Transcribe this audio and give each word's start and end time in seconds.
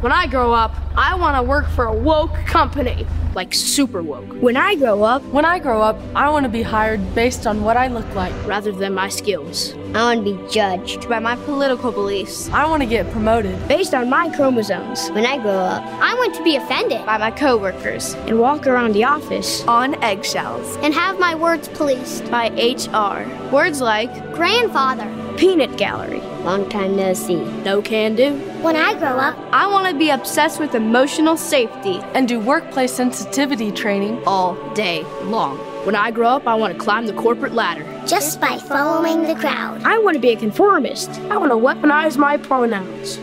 When 0.00 0.12
I 0.12 0.28
grow 0.28 0.52
up, 0.52 0.76
I 0.96 1.16
want 1.16 1.36
to 1.36 1.42
work 1.42 1.68
for 1.68 1.86
a 1.86 1.92
woke 1.92 2.32
company, 2.46 3.04
like 3.38 3.54
super 3.54 4.02
woke. 4.02 4.30
When 4.46 4.56
I 4.56 4.74
grow 4.74 4.98
up, 5.04 5.22
When 5.36 5.44
I 5.54 5.56
grow 5.60 5.80
up, 5.80 5.96
I 6.16 6.28
want 6.34 6.44
to 6.48 6.52
be 6.60 6.64
hired 6.76 7.00
based 7.14 7.46
on 7.50 7.56
what 7.66 7.76
I 7.84 7.86
look 7.96 8.10
like. 8.22 8.34
rather 8.54 8.72
than 8.72 8.92
my 9.02 9.08
skills. 9.20 9.56
I 9.94 10.00
want 10.08 10.18
to 10.24 10.26
be 10.32 10.36
judged 10.58 11.08
By 11.12 11.20
my 11.30 11.36
political 11.48 11.90
beliefs. 12.00 12.36
I 12.60 12.62
want 12.70 12.80
to 12.82 12.88
get 12.96 13.04
promoted. 13.16 13.54
based 13.68 13.94
on 13.94 14.04
my 14.18 14.24
chromosomes. 14.36 15.00
When 15.16 15.24
I 15.34 15.36
grow 15.44 15.60
up, 15.76 15.82
I 16.10 16.12
want 16.20 16.32
to 16.38 16.42
be 16.42 16.56
offended 16.62 17.02
By 17.06 17.18
my 17.26 17.30
coworkers. 17.44 18.04
and 18.26 18.34
walk 18.46 18.66
around 18.66 18.90
the 18.94 19.04
office. 19.16 19.50
On 19.80 19.88
eggshells. 20.02 20.68
and 20.84 20.92
have 21.02 21.14
my 21.26 21.34
words 21.44 21.66
policed. 21.78 22.28
By 22.36 22.46
HR. 22.74 23.18
Words 23.54 23.80
like 23.92 24.10
Grandfather. 24.38 25.08
Peanut 25.42 25.76
gallery. 25.84 26.20
Long 26.50 26.64
time 26.68 26.92
no 26.96 27.12
see. 27.14 27.42
no 27.68 27.80
can 27.82 28.10
do. 28.22 28.28
When 28.66 28.74
I 28.88 28.90
grow 29.02 29.16
up, 29.28 29.36
I 29.62 29.64
want 29.72 29.86
to 29.92 29.94
be 30.04 30.10
obsessed 30.18 30.58
with 30.62 30.74
emotional 30.74 31.36
safety 31.36 31.96
And 32.14 32.26
do 32.26 32.36
workplace 32.40 32.92
sensitivity 32.92 33.27
training. 33.32 34.22
all 34.26 34.56
day 34.74 35.04
long. 35.24 35.58
When 35.84 35.94
I 35.94 36.10
grow 36.10 36.28
up, 36.28 36.46
I 36.46 36.54
want 36.54 36.74
to 36.74 36.78
climb 36.78 37.06
the 37.06 37.12
corporate 37.14 37.54
ladder. 37.54 37.84
just 38.06 38.40
by 38.40 38.56
following 38.56 39.22
the 39.22 39.34
crowd. 39.34 39.82
I 39.84 39.98
want 39.98 40.14
to 40.14 40.20
be 40.20 40.30
a 40.30 40.36
conformist. 40.36 41.10
I 41.30 41.36
want 41.36 41.52
to 41.52 41.56
weaponize 41.56 42.16
my 42.16 42.36
pronouns. 42.38 43.18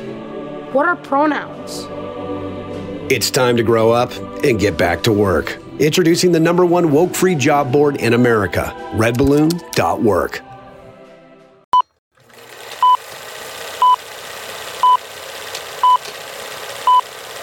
What 0.74 0.86
are 0.86 0.96
pronouns? 0.96 1.88
It's 3.12 3.30
time 3.30 3.58
to 3.58 3.64
grow 3.64 3.92
up 3.92 4.12
and 4.44 4.60
get 4.60 4.78
back 4.78 5.04
to 5.04 5.12
work. 5.12 5.58
Introducing 5.80 6.32
the 6.32 6.40
number 6.40 6.66
one 6.66 6.92
woke 6.92 7.14
free 7.16 7.36
job 7.36 7.72
board 7.72 7.98
in 7.98 8.14
America, 8.14 8.74
redballoon.work. 8.94 10.42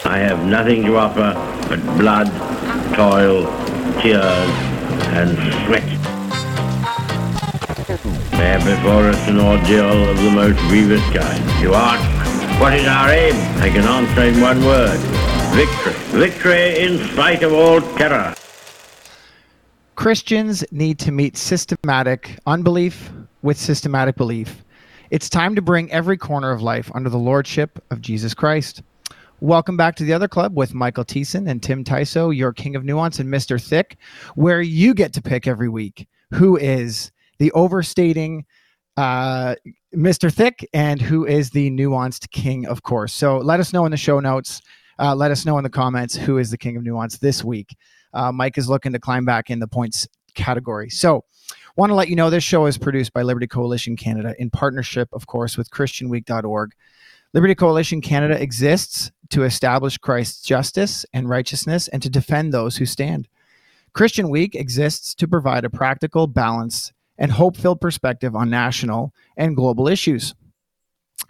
I 0.04 0.18
have 0.18 0.44
nothing 0.44 0.84
to 0.84 0.96
offer 0.96 1.32
but 1.68 1.98
blood, 1.98 2.26
toil, 2.94 3.46
tears, 4.00 4.50
and 5.12 5.36
sweat. 5.64 5.84
We 8.32 8.38
have 8.38 8.64
before 8.64 9.08
us 9.08 9.28
an 9.28 9.40
ordeal 9.40 10.08
of 10.10 10.16
the 10.16 10.30
most 10.30 10.58
grievous 10.68 11.02
kind. 11.10 11.62
You 11.62 11.74
ask, 11.74 12.60
what 12.60 12.74
is 12.74 12.86
our 12.86 13.10
aim? 13.10 13.34
I 13.62 13.70
can 13.70 13.84
answer 13.84 14.22
in 14.22 14.40
one 14.40 14.64
word. 14.64 14.98
Victory. 15.54 15.92
Victory 16.20 16.78
in 16.78 16.98
spite 17.08 17.42
of 17.42 17.52
all 17.52 17.80
terror. 17.96 18.34
Christians 19.94 20.64
need 20.72 20.98
to 21.00 21.12
meet 21.12 21.36
systematic 21.36 22.38
unbelief 22.46 23.10
with 23.42 23.58
systematic 23.58 24.16
belief. 24.16 24.64
It's 25.10 25.28
time 25.28 25.54
to 25.54 25.62
bring 25.62 25.92
every 25.92 26.16
corner 26.16 26.50
of 26.50 26.62
life 26.62 26.90
under 26.94 27.10
the 27.10 27.18
lordship 27.18 27.84
of 27.90 28.00
Jesus 28.00 28.32
Christ. 28.32 28.82
Welcome 29.42 29.76
back 29.76 29.96
to 29.96 30.04
the 30.04 30.12
other 30.12 30.28
club 30.28 30.56
with 30.56 30.72
Michael 30.72 31.04
Thiessen 31.04 31.50
and 31.50 31.60
Tim 31.60 31.82
Tysoe, 31.82 32.30
your 32.30 32.52
king 32.52 32.76
of 32.76 32.84
nuance 32.84 33.18
and 33.18 33.28
Mr. 33.28 33.60
Thick, 33.60 33.96
where 34.36 34.62
you 34.62 34.94
get 34.94 35.12
to 35.14 35.20
pick 35.20 35.48
every 35.48 35.68
week 35.68 36.06
who 36.32 36.56
is 36.56 37.10
the 37.40 37.50
overstating 37.50 38.46
uh, 38.96 39.56
Mr. 39.92 40.32
Thick 40.32 40.64
and 40.72 41.02
who 41.02 41.26
is 41.26 41.50
the 41.50 41.72
nuanced 41.72 42.30
king, 42.30 42.68
of 42.68 42.84
course. 42.84 43.12
So 43.12 43.38
let 43.38 43.58
us 43.58 43.72
know 43.72 43.84
in 43.84 43.90
the 43.90 43.96
show 43.96 44.20
notes. 44.20 44.62
Uh, 45.00 45.12
let 45.12 45.32
us 45.32 45.44
know 45.44 45.58
in 45.58 45.64
the 45.64 45.70
comments 45.70 46.14
who 46.14 46.38
is 46.38 46.52
the 46.52 46.56
king 46.56 46.76
of 46.76 46.84
nuance 46.84 47.18
this 47.18 47.42
week. 47.42 47.76
Uh, 48.14 48.30
Mike 48.30 48.58
is 48.58 48.68
looking 48.68 48.92
to 48.92 49.00
climb 49.00 49.24
back 49.24 49.50
in 49.50 49.58
the 49.58 49.66
points 49.66 50.06
category. 50.36 50.88
So, 50.88 51.24
want 51.74 51.90
to 51.90 51.96
let 51.96 52.08
you 52.08 52.14
know 52.14 52.30
this 52.30 52.44
show 52.44 52.66
is 52.66 52.78
produced 52.78 53.12
by 53.12 53.22
Liberty 53.22 53.48
Coalition 53.48 53.96
Canada 53.96 54.36
in 54.38 54.50
partnership, 54.50 55.08
of 55.12 55.26
course, 55.26 55.56
with 55.56 55.68
ChristianWeek.org. 55.72 56.74
Liberty 57.34 57.54
Coalition 57.54 58.00
Canada 58.00 58.40
exists 58.40 59.10
to 59.30 59.44
establish 59.44 59.96
Christ's 59.96 60.42
justice 60.42 61.06
and 61.14 61.28
righteousness 61.28 61.88
and 61.88 62.02
to 62.02 62.10
defend 62.10 62.52
those 62.52 62.76
who 62.76 62.84
stand. 62.84 63.28
Christian 63.94 64.28
Week 64.28 64.54
exists 64.54 65.14
to 65.14 65.28
provide 65.28 65.64
a 65.64 65.70
practical, 65.70 66.26
balanced, 66.26 66.92
and 67.18 67.32
hope 67.32 67.56
filled 67.56 67.80
perspective 67.80 68.36
on 68.36 68.50
national 68.50 69.14
and 69.36 69.56
global 69.56 69.88
issues. 69.88 70.34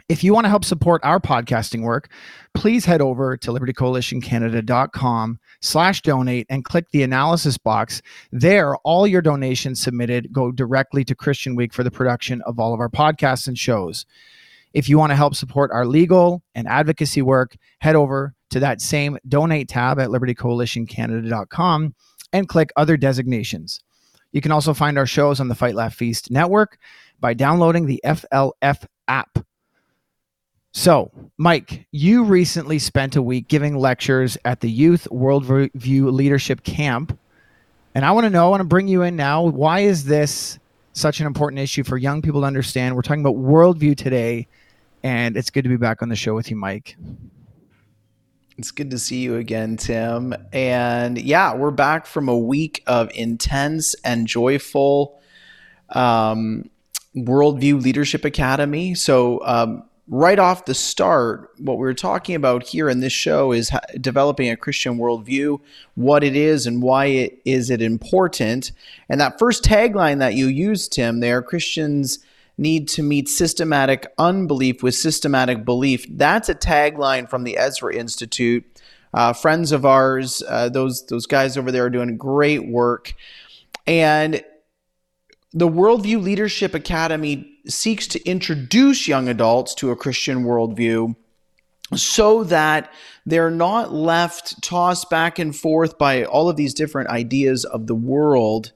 If 0.09 0.25
you 0.25 0.35
want 0.35 0.45
to 0.45 0.49
help 0.49 0.65
support 0.65 1.05
our 1.05 1.21
podcasting 1.21 1.83
work, 1.83 2.09
please 2.55 2.85
head 2.85 3.01
over 3.01 3.37
to 3.37 3.53
libertycoalitioncanada.com 3.53 5.39
slash 5.61 6.03
donate 6.03 6.47
and 6.51 6.65
click 6.65 6.91
the 6.91 7.03
analysis 7.03 7.57
box. 7.59 8.03
There, 8.33 8.77
all 8.79 9.07
your 9.07 9.23
donations 9.23 9.81
submitted 9.81 10.33
go 10.33 10.51
directly 10.51 11.05
to 11.05 11.15
Christian 11.15 11.57
Week 11.57 11.73
for 11.73 11.85
the 11.85 11.91
production 11.91 12.43
of 12.43 12.59
all 12.59 12.75
of 12.75 12.81
our 12.81 12.89
podcasts 12.89 13.47
and 13.47 13.57
shows. 13.57 14.07
If 14.75 14.89
you 14.89 14.99
want 14.99 15.11
to 15.11 15.17
help 15.17 15.35
support 15.35 15.71
our 15.71 15.87
legal 15.87 16.43
and 16.55 16.67
advocacy 16.67 17.23
work, 17.23 17.57
head 17.81 17.97
over 17.97 18.35
to 18.51 18.61
that 18.61 18.81
same 18.81 19.19
donate 19.29 19.69
tab 19.69 19.99
at 19.99 20.09
libertycoalitioncanada.com 20.09 21.95
and 22.33 22.49
click 22.49 22.71
other 22.77 22.97
designations. 22.97 23.81
You 24.33 24.41
can 24.41 24.53
also 24.53 24.73
find 24.75 24.99
our 24.99 25.07
shows 25.07 25.41
on 25.41 25.49
the 25.49 25.55
Fight 25.55 25.75
Laugh 25.75 25.95
Feast 25.95 26.31
network 26.31 26.79
by 27.21 27.35
downloading 27.35 27.87
the 27.87 28.01
FLF 28.05 28.87
app. 29.09 29.39
So, 30.75 31.11
Mike, 31.37 31.87
you 31.93 32.25
recently 32.25 32.79
spent 32.79 33.15
a 33.15 33.23
week 33.23 33.49
giving 33.49 33.77
lectures 33.77 34.39
at 34.45 34.61
the 34.61 34.71
Youth 34.71 35.07
Worldview 35.11 36.11
Leadership 36.11 36.63
Camp. 36.65 37.19
And 37.95 38.07
I 38.07 38.13
want 38.13 38.25
to 38.25 38.31
know, 38.31 38.47
I 38.47 38.49
want 38.49 38.63
to 38.63 38.65
bring 38.65 38.89
you 38.89 39.03
in 39.03 39.15
now. 39.15 39.43
Why 39.43 39.81
is 39.81 40.05
this 40.05 40.59
such 40.95 41.21
an 41.21 41.27
important 41.27 41.61
issue 41.61 41.85
for 41.85 41.99
young 41.99 42.23
people 42.23 42.41
to 42.41 42.47
understand? 42.47 42.97
We're 42.97 43.03
talking 43.03 43.21
about 43.21 43.37
worldview 43.37 43.99
today, 43.99 44.49
and 45.03 45.37
it's 45.37 45.51
good 45.51 45.63
to 45.63 45.69
be 45.69 45.77
back 45.77 46.03
on 46.03 46.09
the 46.09 46.17
show 46.17 46.35
with 46.35 46.51
you, 46.51 46.57
Mike. 46.57 46.97
It's 48.59 48.71
good 48.71 48.91
to 48.91 48.99
see 48.99 49.21
you 49.21 49.37
again, 49.37 49.77
Tim. 49.77 50.35
And 50.53 51.19
yeah, 51.19 51.55
we're 51.55 51.71
back 51.71 52.07
from 52.07 52.29
a 52.29 52.37
week 52.37 52.83
of 52.87 53.11
intense 53.15 53.95
and 54.05 54.27
joyful 54.27 55.21
um, 55.91 56.69
Worldview 57.17 57.83
Leadership 57.83 58.25
Academy. 58.25 58.95
So, 58.95 59.45
um, 59.45 59.85
right 60.09 60.39
off 60.39 60.65
the 60.65 60.75
start, 60.75 61.51
what 61.59 61.79
we're 61.79 61.95
talking 61.95 62.35
about 62.35 62.67
here 62.67 62.89
in 62.89 63.01
this 63.01 63.13
show 63.13 63.53
is 63.53 63.71
ha- 63.71 63.81
developing 64.01 64.51
a 64.51 64.57
Christian 64.57 64.99
worldview, 64.99 65.59
what 65.95 66.23
it 66.23 66.37
is, 66.37 66.67
and 66.67 66.83
why 66.83 67.07
it 67.07 67.41
is 67.45 67.71
it 67.71 67.81
important. 67.81 68.73
And 69.09 69.21
that 69.21 69.39
first 69.39 69.65
tagline 69.65 70.19
that 70.19 70.35
you 70.35 70.47
used, 70.47 70.93
Tim, 70.93 71.21
there, 71.21 71.41
Christians 71.41 72.19
need 72.59 72.89
to 72.89 73.03
meet 73.03 73.29
systematic 73.29 74.07
unbelief 74.19 74.83
with 74.83 74.95
systematic 74.95 75.65
belief. 75.65 76.07
That's 76.11 76.49
a 76.49 76.55
tagline 76.55 77.29
from 77.29 77.45
the 77.45 77.57
Ezra 77.57 77.95
Institute. 77.95 78.65
Uh, 79.15 79.33
friends 79.33 79.73
of 79.73 79.85
ours, 79.85 80.43
uh, 80.49 80.69
those 80.69 81.07
those 81.07 81.27
guys 81.27 81.59
over 81.59 81.71
there 81.71 81.85
are 81.85 81.91
doing 81.91 82.17
great 82.17 82.67
work, 82.67 83.15
and 83.87 84.43
the 85.53 85.69
Worldview 85.69 86.23
Leadership 86.23 86.75
Academy 86.75 87.59
seeks 87.67 88.07
to 88.09 88.27
introduce 88.27 89.07
young 89.07 89.29
adults 89.29 89.75
to 89.77 89.91
a 89.91 89.97
Christian 89.97 90.45
worldview 90.45 91.15
so 91.95 92.45
that 92.45 92.91
they're 93.27 93.51
not 93.51 93.93
left 93.93 94.63
tossed 94.63 95.11
back 95.11 95.39
and 95.39 95.55
forth 95.55 95.99
by 95.99 96.25
all 96.25 96.49
of 96.49 96.57
these 96.57 96.75
different 96.75 97.11
ideas 97.11 97.65
of 97.65 97.87
the 97.87 97.95
world. 97.95 98.73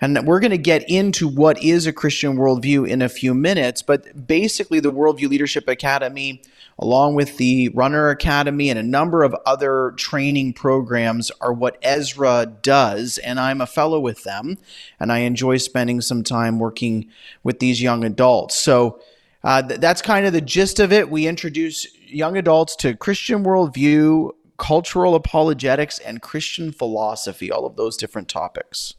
And 0.00 0.26
we're 0.26 0.40
going 0.40 0.52
to 0.52 0.58
get 0.58 0.88
into 0.88 1.26
what 1.26 1.62
is 1.62 1.86
a 1.86 1.92
Christian 1.92 2.36
worldview 2.36 2.88
in 2.88 3.02
a 3.02 3.08
few 3.08 3.34
minutes. 3.34 3.82
But 3.82 4.26
basically, 4.26 4.78
the 4.78 4.92
Worldview 4.92 5.28
Leadership 5.28 5.66
Academy, 5.66 6.40
along 6.78 7.16
with 7.16 7.36
the 7.36 7.68
Runner 7.70 8.10
Academy 8.10 8.70
and 8.70 8.78
a 8.78 8.84
number 8.84 9.24
of 9.24 9.34
other 9.44 9.94
training 9.96 10.52
programs, 10.52 11.32
are 11.40 11.52
what 11.52 11.78
Ezra 11.82 12.46
does. 12.46 13.18
And 13.18 13.40
I'm 13.40 13.60
a 13.60 13.66
fellow 13.66 13.98
with 13.98 14.22
them. 14.22 14.58
And 15.00 15.10
I 15.10 15.18
enjoy 15.18 15.56
spending 15.56 16.00
some 16.00 16.22
time 16.22 16.60
working 16.60 17.08
with 17.42 17.58
these 17.58 17.82
young 17.82 18.04
adults. 18.04 18.54
So, 18.54 19.00
uh, 19.42 19.62
th- 19.62 19.80
that's 19.80 20.02
kind 20.02 20.26
of 20.26 20.32
the 20.32 20.40
gist 20.40 20.78
of 20.78 20.92
it. 20.92 21.10
We 21.10 21.26
introduce 21.26 21.86
young 22.06 22.36
adults 22.36 22.76
to 22.76 22.94
Christian 22.94 23.44
worldview, 23.44 24.30
cultural 24.58 25.14
apologetics, 25.14 25.98
and 25.98 26.22
Christian 26.22 26.70
philosophy, 26.72 27.50
all 27.50 27.66
of 27.66 27.76
those 27.76 27.96
different 27.96 28.28
topics. 28.28 28.94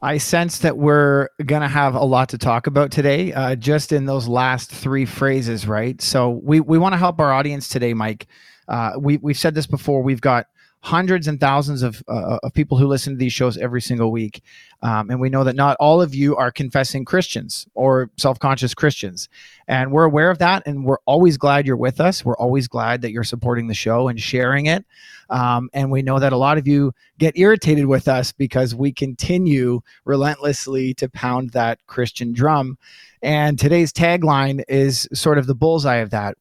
I 0.00 0.18
sense 0.18 0.58
that 0.60 0.76
we're 0.76 1.28
going 1.44 1.62
to 1.62 1.68
have 1.68 1.94
a 1.94 2.04
lot 2.04 2.28
to 2.30 2.38
talk 2.38 2.68
about 2.68 2.92
today, 2.92 3.32
uh, 3.32 3.56
just 3.56 3.92
in 3.92 4.06
those 4.06 4.28
last 4.28 4.70
three 4.70 5.04
phrases, 5.04 5.66
right? 5.66 6.00
So 6.00 6.30
we, 6.30 6.60
we 6.60 6.78
want 6.78 6.92
to 6.92 6.98
help 6.98 7.18
our 7.18 7.32
audience 7.32 7.68
today, 7.68 7.94
Mike. 7.94 8.28
Uh, 8.68 8.92
we, 8.98 9.16
we've 9.16 9.38
said 9.38 9.54
this 9.54 9.66
before. 9.66 10.02
We've 10.02 10.20
got 10.20 10.46
hundreds 10.80 11.26
and 11.26 11.40
thousands 11.40 11.82
of, 11.82 12.02
uh, 12.08 12.38
of 12.42 12.52
people 12.54 12.78
who 12.78 12.86
listen 12.86 13.12
to 13.14 13.18
these 13.18 13.32
shows 13.32 13.58
every 13.58 13.80
single 13.80 14.12
week. 14.12 14.42
Um, 14.82 15.10
and 15.10 15.20
we 15.20 15.28
know 15.28 15.44
that 15.44 15.56
not 15.56 15.76
all 15.80 16.00
of 16.00 16.14
you 16.14 16.36
are 16.36 16.52
confessing 16.52 17.04
Christians 17.04 17.66
or 17.74 18.10
self 18.16 18.38
conscious 18.38 18.74
Christians. 18.74 19.28
And 19.66 19.90
we're 19.90 20.04
aware 20.04 20.30
of 20.30 20.38
that. 20.38 20.62
And 20.66 20.84
we're 20.84 20.98
always 21.04 21.36
glad 21.36 21.66
you're 21.66 21.76
with 21.76 22.00
us. 22.00 22.24
We're 22.24 22.36
always 22.36 22.68
glad 22.68 23.02
that 23.02 23.10
you're 23.10 23.24
supporting 23.24 23.66
the 23.66 23.74
show 23.74 24.08
and 24.08 24.20
sharing 24.20 24.66
it. 24.66 24.84
Um, 25.30 25.68
and 25.72 25.90
we 25.90 26.02
know 26.02 26.18
that 26.18 26.32
a 26.32 26.38
lot 26.38 26.58
of 26.58 26.66
you 26.66 26.92
get 27.18 27.36
irritated 27.36 27.86
with 27.86 28.08
us 28.08 28.32
because 28.32 28.74
we 28.74 28.92
continue 28.92 29.80
relentlessly 30.04 30.94
to 30.94 31.08
pound 31.08 31.50
that 31.50 31.84
Christian 31.86 32.32
drum. 32.32 32.78
And 33.20 33.58
today's 33.58 33.92
tagline 33.92 34.62
is 34.68 35.08
sort 35.12 35.38
of 35.38 35.46
the 35.46 35.54
bullseye 35.54 35.96
of 35.96 36.10
that. 36.10 36.36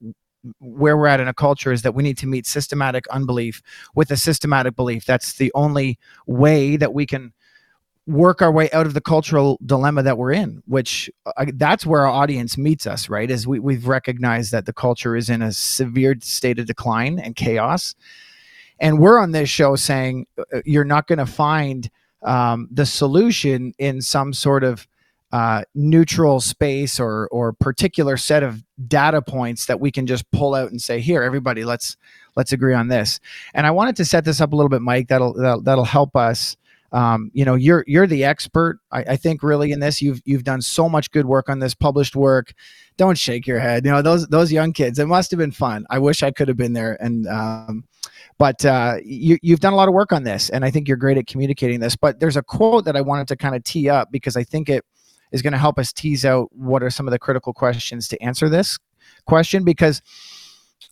Where 0.59 0.97
we're 0.97 1.07
at 1.07 1.19
in 1.19 1.27
a 1.27 1.33
culture 1.33 1.71
is 1.71 1.81
that 1.81 1.95
we 1.95 2.03
need 2.03 2.17
to 2.19 2.27
meet 2.27 2.45
systematic 2.45 3.07
unbelief 3.07 3.61
with 3.95 4.11
a 4.11 4.17
systematic 4.17 4.75
belief. 4.75 5.05
That's 5.05 5.33
the 5.33 5.51
only 5.55 5.99
way 6.25 6.77
that 6.77 6.93
we 6.93 7.05
can 7.05 7.33
work 8.07 8.41
our 8.41 8.51
way 8.51 8.71
out 8.71 8.85
of 8.85 8.93
the 8.93 9.01
cultural 9.01 9.59
dilemma 9.65 10.01
that 10.01 10.17
we're 10.17 10.31
in 10.31 10.63
which 10.65 11.11
uh, 11.25 11.45
that's 11.55 11.85
where 11.85 12.07
our 12.07 12.07
audience 12.07 12.57
meets 12.57 12.87
us 12.87 13.09
right 13.09 13.29
is 13.29 13.45
we, 13.45 13.59
we've 13.59 13.85
recognized 13.85 14.53
that 14.53 14.65
the 14.65 14.71
culture 14.71 15.13
is 15.13 15.29
in 15.29 15.41
a 15.41 15.51
severe 15.51 16.15
state 16.21 16.57
of 16.57 16.65
decline 16.65 17.19
and 17.19 17.35
chaos 17.35 17.95
and 18.79 18.99
we're 18.99 19.19
on 19.19 19.31
this 19.31 19.49
show 19.49 19.75
saying 19.75 20.25
uh, 20.37 20.43
uh, 20.53 20.61
you're 20.65 20.85
not 20.85 21.07
going 21.07 21.19
to 21.19 21.25
find 21.25 21.89
um, 22.23 22.69
the 22.71 22.85
solution 22.85 23.73
in 23.77 24.01
some 24.01 24.33
sort 24.33 24.63
of 24.63 24.87
uh, 25.31 25.63
neutral 25.75 26.39
space 26.39 26.99
or 26.99 27.27
or 27.29 27.53
particular 27.53 28.15
set 28.17 28.43
of 28.43 28.63
data 28.87 29.21
points 29.21 29.65
that 29.65 29.79
we 29.79 29.91
can 29.91 30.07
just 30.07 30.29
pull 30.31 30.55
out 30.55 30.71
and 30.71 30.81
say 30.81 30.99
here 30.99 31.21
everybody 31.21 31.65
let's 31.65 31.97
let's 32.35 32.53
agree 32.53 32.73
on 32.73 32.87
this. 32.87 33.19
And 33.53 33.67
i 33.67 33.71
wanted 33.71 33.95
to 33.97 34.05
set 34.05 34.23
this 34.23 34.39
up 34.39 34.53
a 34.53 34.55
little 34.55 34.69
bit 34.69 34.81
mike 34.81 35.09
that'll 35.09 35.33
that'll, 35.33 35.61
that'll 35.61 35.85
help 35.85 36.15
us. 36.15 36.55
Um, 36.93 37.31
you 37.33 37.43
know 37.43 37.55
you're 37.55 37.83
you're 37.85 38.07
the 38.07 38.23
expert 38.23 38.79
I, 38.91 38.99
I, 38.99 39.15
think 39.17 39.43
really 39.43 39.73
in 39.73 39.81
this. 39.81 40.01
You've 40.01 40.21
you've 40.23 40.45
done 40.45 40.61
so 40.61 40.87
much 40.87 41.11
good 41.11 41.25
work 41.25 41.49
on 41.49 41.59
this 41.59 41.75
published 41.75 42.15
work. 42.15 42.53
Don't 42.95 43.17
shake 43.17 43.45
your 43.45 43.59
head. 43.59 43.83
You 43.83 43.91
know 43.91 44.01
those 44.01 44.25
those 44.27 44.53
young 44.53 44.71
kids 44.71 44.97
it 44.97 45.07
must 45.07 45.29
have 45.31 45.37
been 45.37 45.51
fun. 45.51 45.85
I 45.89 45.99
wish 45.99 46.23
i 46.23 46.31
could 46.31 46.47
have 46.47 46.55
been 46.55 46.71
there. 46.71 46.97
And 47.03 47.27
um, 47.27 47.83
but 48.37 48.63
uh, 48.63 48.97
you, 49.03 49.37
you've 49.41 49.59
done 49.59 49.73
a 49.73 49.75
lot 49.75 49.89
of 49.89 49.93
work 49.93 50.13
on 50.13 50.23
this 50.23 50.49
and 50.49 50.63
i 50.63 50.71
think 50.71 50.87
you're 50.87 50.95
great 50.95 51.17
at 51.17 51.27
communicating 51.27 51.81
this. 51.81 51.97
But 51.97 52.21
there's 52.21 52.37
a 52.37 52.43
quote 52.43 52.85
that 52.85 52.95
i 52.95 53.01
wanted 53.01 53.27
to 53.27 53.35
kind 53.35 53.55
of 53.55 53.65
tee 53.65 53.89
up 53.89 54.09
because 54.09 54.37
i 54.37 54.45
think 54.45 54.69
it 54.69 54.85
is 55.31 55.41
going 55.41 55.53
to 55.53 55.59
help 55.59 55.77
us 55.79 55.93
tease 55.93 56.25
out 56.25 56.49
what 56.51 56.83
are 56.83 56.89
some 56.89 57.07
of 57.07 57.11
the 57.11 57.19
critical 57.19 57.53
questions 57.53 58.07
to 58.07 58.21
answer 58.21 58.49
this 58.49 58.77
question 59.25 59.63
because 59.63 60.01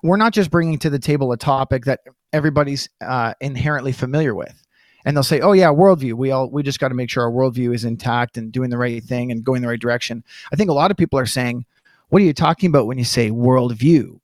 we're 0.03 0.17
not 0.17 0.33
just 0.33 0.51
bringing 0.51 0.77
to 0.79 0.89
the 0.89 0.99
table 0.99 1.31
a 1.31 1.37
topic 1.37 1.85
that 1.85 2.01
everybody's 2.33 2.89
uh, 3.01 3.33
inherently 3.39 3.91
familiar 3.91 4.35
with 4.35 4.65
and 5.05 5.15
they'll 5.15 5.23
say, 5.23 5.39
"Oh 5.39 5.53
yeah, 5.53 5.67
worldview. 5.67 6.13
We 6.13 6.31
all 6.31 6.49
we 6.49 6.63
just 6.63 6.79
got 6.79 6.89
to 6.89 6.95
make 6.95 7.09
sure 7.09 7.23
our 7.23 7.31
worldview 7.31 7.73
is 7.73 7.85
intact 7.85 8.37
and 8.37 8.51
doing 8.51 8.71
the 8.71 8.77
right 8.77 9.03
thing 9.03 9.31
and 9.31 9.43
going 9.43 9.61
the 9.61 9.67
right 9.67 9.79
direction." 9.79 10.23
I 10.51 10.55
think 10.55 10.69
a 10.69 10.73
lot 10.73 10.91
of 10.91 10.97
people 10.97 11.19
are 11.19 11.27
saying, 11.27 11.65
"What 12.09 12.21
are 12.21 12.25
you 12.25 12.33
talking 12.33 12.69
about 12.69 12.87
when 12.87 12.97
you 12.97 13.03
say 13.05 13.29
worldview?" 13.29 14.19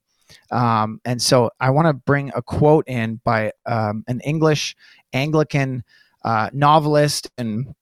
Um, 0.52 1.00
and 1.06 1.22
so 1.22 1.52
I 1.60 1.70
want 1.70 1.88
to 1.88 1.94
bring 1.94 2.32
a 2.36 2.42
quote 2.42 2.88
in 2.88 3.22
by 3.24 3.52
um, 3.66 4.04
an 4.08 4.20
English 4.22 4.76
Anglican 5.14 5.84
uh, 6.26 6.50
novelist 6.52 7.30
and 7.38 7.74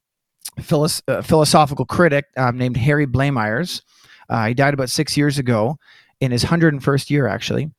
philos- 0.61 1.01
uh, 1.07 1.21
philosophical 1.21 1.85
critic 1.85 2.25
um, 2.37 2.57
named 2.57 2.77
Harry 2.77 3.07
Blamires. 3.07 3.81
Uh, 4.29 4.47
he 4.47 4.53
died 4.53 4.73
about 4.73 4.89
six 4.89 5.17
years 5.17 5.37
ago 5.37 5.77
in 6.19 6.31
his 6.31 6.45
101st 6.45 7.09
year, 7.09 7.27
actually. 7.27 7.71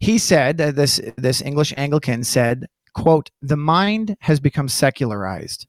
He 0.00 0.18
said, 0.18 0.60
uh, 0.60 0.72
this, 0.72 1.00
this 1.16 1.42
English 1.42 1.72
Anglican 1.76 2.24
said, 2.24 2.66
quote, 2.94 3.30
the 3.40 3.56
mind 3.56 4.16
has 4.20 4.40
become 4.40 4.68
secularized, 4.68 5.66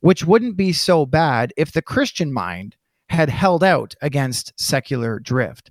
which 0.00 0.24
wouldn't 0.24 0.56
be 0.56 0.72
so 0.72 1.06
bad 1.06 1.52
if 1.56 1.72
the 1.72 1.82
Christian 1.82 2.32
mind 2.32 2.76
had 3.08 3.28
held 3.28 3.62
out 3.62 3.94
against 4.02 4.52
secular 4.56 5.18
drift. 5.18 5.70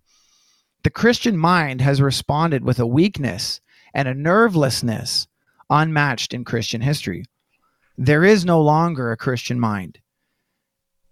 The 0.84 0.90
Christian 0.90 1.38
mind 1.38 1.82
has 1.82 2.02
responded 2.02 2.64
with 2.64 2.80
a 2.80 2.88
weakness 2.88 3.62
and 3.94 4.08
a 4.08 4.14
nervelessness 4.14 5.28
unmatched 5.70 6.34
in 6.34 6.44
Christian 6.44 6.82
history. 6.82 7.26
There 7.98 8.24
is 8.26 8.44
no 8.44 8.62
longer 8.62 9.12
a 9.12 9.18
Christian 9.18 9.60
mind. 9.60 10.00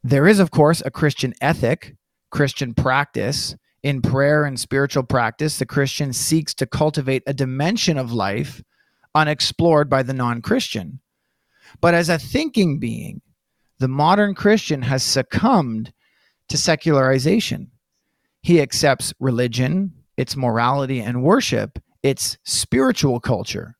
There 0.03 0.27
is, 0.27 0.39
of 0.39 0.51
course, 0.51 0.81
a 0.85 0.91
Christian 0.91 1.33
ethic, 1.39 1.95
Christian 2.29 2.73
practice. 2.73 3.55
In 3.83 4.01
prayer 4.01 4.45
and 4.45 4.59
spiritual 4.59 5.03
practice, 5.03 5.57
the 5.57 5.65
Christian 5.65 6.13
seeks 6.13 6.53
to 6.55 6.65
cultivate 6.65 7.23
a 7.27 7.33
dimension 7.33 7.97
of 7.97 8.13
life 8.13 8.63
unexplored 9.15 9.89
by 9.89 10.03
the 10.03 10.13
non 10.13 10.41
Christian. 10.41 10.99
But 11.81 11.93
as 11.93 12.09
a 12.09 12.19
thinking 12.19 12.79
being, 12.79 13.21
the 13.79 13.87
modern 13.87 14.35
Christian 14.35 14.81
has 14.83 15.03
succumbed 15.03 15.93
to 16.49 16.57
secularization. 16.57 17.71
He 18.41 18.61
accepts 18.61 19.13
religion, 19.19 19.93
its 20.17 20.35
morality 20.35 20.99
and 20.99 21.23
worship, 21.23 21.79
its 22.01 22.37
spiritual 22.43 23.19
culture, 23.19 23.77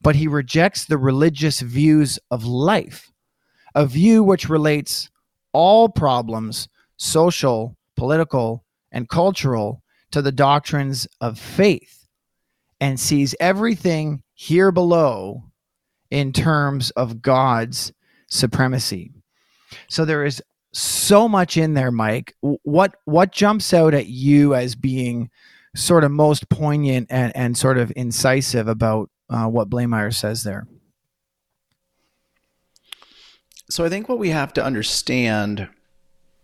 but 0.00 0.16
he 0.16 0.26
rejects 0.26 0.84
the 0.84 0.98
religious 0.98 1.60
views 1.60 2.18
of 2.30 2.44
life, 2.44 3.10
a 3.74 3.86
view 3.86 4.22
which 4.22 4.48
relates 4.48 5.10
all 5.52 5.88
problems, 5.88 6.68
social, 6.96 7.76
political, 7.96 8.64
and 8.92 9.08
cultural, 9.08 9.82
to 10.10 10.22
the 10.22 10.32
doctrines 10.32 11.06
of 11.20 11.38
faith 11.38 12.06
and 12.80 12.98
sees 12.98 13.34
everything 13.38 14.22
here 14.34 14.72
below 14.72 15.44
in 16.10 16.32
terms 16.32 16.90
of 16.92 17.22
God's 17.22 17.92
supremacy. 18.28 19.12
So 19.88 20.04
there 20.04 20.24
is 20.24 20.42
so 20.72 21.28
much 21.28 21.56
in 21.56 21.74
there, 21.74 21.90
Mike. 21.90 22.34
What 22.40 22.96
what 23.04 23.32
jumps 23.32 23.74
out 23.74 23.94
at 23.94 24.06
you 24.06 24.54
as 24.54 24.74
being 24.74 25.30
sort 25.76 26.04
of 26.04 26.10
most 26.10 26.48
poignant 26.48 27.06
and, 27.10 27.34
and 27.36 27.56
sort 27.56 27.78
of 27.78 27.92
incisive 27.94 28.66
about 28.66 29.10
uh, 29.30 29.46
what 29.46 29.70
Blamires 29.70 30.14
says 30.14 30.42
there? 30.42 30.66
So 33.70 33.84
I 33.84 33.88
think 33.88 34.08
what 34.08 34.18
we 34.18 34.30
have 34.30 34.52
to 34.54 34.64
understand 34.64 35.68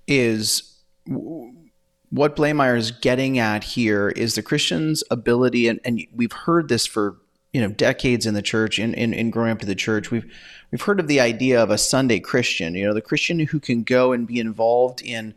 is 0.06 0.80
what 1.04 2.36
Blamire 2.36 2.76
is 2.76 2.92
getting 2.92 3.38
at 3.38 3.64
here 3.64 4.10
is 4.10 4.36
the 4.36 4.42
Christian's 4.42 5.02
ability, 5.10 5.66
and, 5.66 5.80
and 5.84 6.06
we've 6.14 6.32
heard 6.32 6.68
this 6.68 6.86
for 6.86 7.16
you 7.52 7.62
know 7.62 7.68
decades 7.68 8.26
in 8.26 8.34
the 8.34 8.42
church 8.42 8.78
in, 8.78 8.92
in, 8.94 9.14
in 9.14 9.30
growing 9.30 9.50
up 9.50 9.60
to 9.60 9.66
the 9.66 9.74
church 9.74 10.10
we've 10.10 10.30
we've 10.70 10.82
heard 10.82 11.00
of 11.00 11.08
the 11.08 11.20
idea 11.20 11.62
of 11.62 11.70
a 11.70 11.78
sunday 11.78 12.20
christian 12.20 12.74
you 12.74 12.84
know 12.84 12.92
the 12.92 13.00
christian 13.00 13.38
who 13.38 13.58
can 13.58 13.82
go 13.82 14.12
and 14.12 14.26
be 14.26 14.38
involved 14.38 15.00
in 15.00 15.32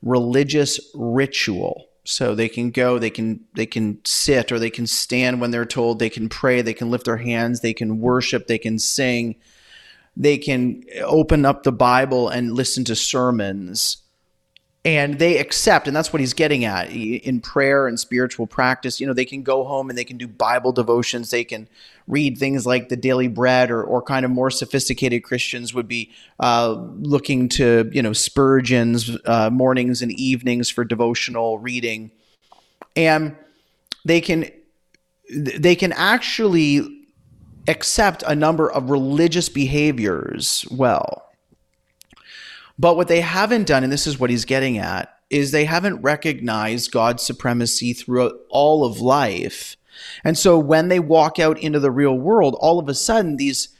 religious 0.00 0.78
ritual 0.94 1.88
so 2.06 2.34
they 2.34 2.48
can 2.48 2.70
go 2.70 2.98
they 2.98 3.10
can 3.10 3.40
they 3.54 3.66
can 3.66 3.98
sit 4.04 4.52
or 4.52 4.58
they 4.58 4.70
can 4.70 4.86
stand 4.86 5.40
when 5.40 5.50
they're 5.50 5.64
told 5.64 5.98
they 5.98 6.10
can 6.10 6.28
pray 6.28 6.62
they 6.62 6.74
can 6.74 6.90
lift 6.90 7.04
their 7.04 7.16
hands 7.16 7.60
they 7.60 7.74
can 7.74 8.00
worship 8.00 8.46
they 8.46 8.58
can 8.58 8.78
sing. 8.78 9.36
They 10.18 10.38
can 10.38 10.82
open 11.04 11.44
up 11.44 11.62
the 11.62 11.72
bible 11.72 12.30
and 12.30 12.54
listen 12.54 12.84
to 12.84 12.96
sermons 12.96 13.98
and 14.86 15.18
they 15.18 15.38
accept 15.38 15.88
and 15.88 15.96
that's 15.96 16.12
what 16.12 16.20
he's 16.20 16.32
getting 16.32 16.64
at 16.64 16.88
in 16.90 17.40
prayer 17.40 17.88
and 17.88 17.98
spiritual 17.98 18.46
practice. 18.46 19.00
You 19.00 19.06
know 19.08 19.12
they 19.12 19.24
can 19.24 19.42
go 19.42 19.64
home 19.64 19.90
and 19.90 19.98
they 19.98 20.04
can 20.04 20.16
do 20.16 20.28
bible 20.28 20.70
devotions. 20.70 21.30
They 21.30 21.42
can 21.42 21.68
read 22.06 22.38
things 22.38 22.64
like 22.64 22.88
the 22.88 22.96
daily 22.96 23.26
bread 23.26 23.72
or, 23.72 23.82
or 23.82 24.00
kind 24.00 24.24
of 24.24 24.30
more 24.30 24.48
sophisticated 24.48 25.24
christians 25.24 25.74
would 25.74 25.88
be 25.88 26.12
uh, 26.38 26.74
looking 26.98 27.48
to 27.48 27.90
you 27.92 28.00
know 28.00 28.12
spurgeon's 28.12 29.10
uh, 29.24 29.50
mornings 29.50 30.02
and 30.02 30.12
evenings 30.12 30.70
for 30.70 30.84
devotional 30.84 31.58
reading. 31.58 32.12
And 32.94 33.34
they 34.04 34.20
can 34.20 34.48
they 35.34 35.74
can 35.74 35.92
actually 35.94 37.08
accept 37.66 38.22
a 38.24 38.36
number 38.36 38.70
of 38.70 38.90
religious 38.90 39.48
behaviors 39.48 40.64
well 40.70 41.25
but 42.78 42.96
what 42.96 43.08
they 43.08 43.20
haven't 43.20 43.66
done, 43.66 43.84
and 43.84 43.92
this 43.92 44.06
is 44.06 44.18
what 44.18 44.30
he's 44.30 44.44
getting 44.44 44.78
at, 44.78 45.12
is 45.30 45.50
they 45.50 45.64
haven't 45.64 46.02
recognized 46.02 46.92
God's 46.92 47.22
supremacy 47.22 47.92
throughout 47.92 48.34
all 48.48 48.84
of 48.84 49.00
life. 49.00 49.76
And 50.24 50.36
so 50.36 50.58
when 50.58 50.88
they 50.88 51.00
walk 51.00 51.38
out 51.38 51.58
into 51.58 51.80
the 51.80 51.90
real 51.90 52.16
world, 52.16 52.56
all 52.60 52.78
of 52.78 52.88
a 52.88 52.94
sudden 52.94 53.36
these 53.36 53.70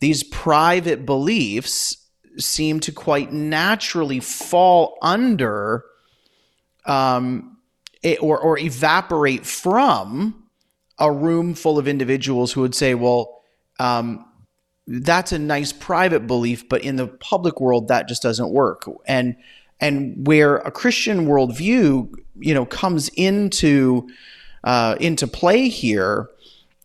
these 0.00 0.22
private 0.24 1.06
beliefs 1.06 1.96
seem 2.36 2.80
to 2.80 2.92
quite 2.92 3.32
naturally 3.32 4.20
fall 4.20 4.98
under 5.00 5.84
um, 6.84 7.56
or, 8.20 8.38
or 8.38 8.58
evaporate 8.58 9.46
from 9.46 10.44
a 10.98 11.10
room 11.10 11.54
full 11.54 11.78
of 11.78 11.88
individuals 11.88 12.52
who 12.52 12.60
would 12.60 12.74
say, 12.74 12.94
well, 12.94 13.42
um, 13.80 14.24
that's 14.86 15.32
a 15.32 15.38
nice 15.38 15.72
private 15.72 16.26
belief, 16.26 16.68
but 16.68 16.82
in 16.82 16.96
the 16.96 17.06
public 17.06 17.60
world, 17.60 17.88
that 17.88 18.08
just 18.08 18.22
doesn't 18.22 18.50
work. 18.50 18.88
And 19.06 19.36
and 19.80 20.26
where 20.26 20.56
a 20.58 20.70
Christian 20.70 21.26
worldview, 21.26 22.14
you 22.38 22.54
know, 22.54 22.64
comes 22.64 23.08
into 23.10 24.08
uh, 24.62 24.96
into 25.00 25.26
play 25.26 25.68
here 25.68 26.28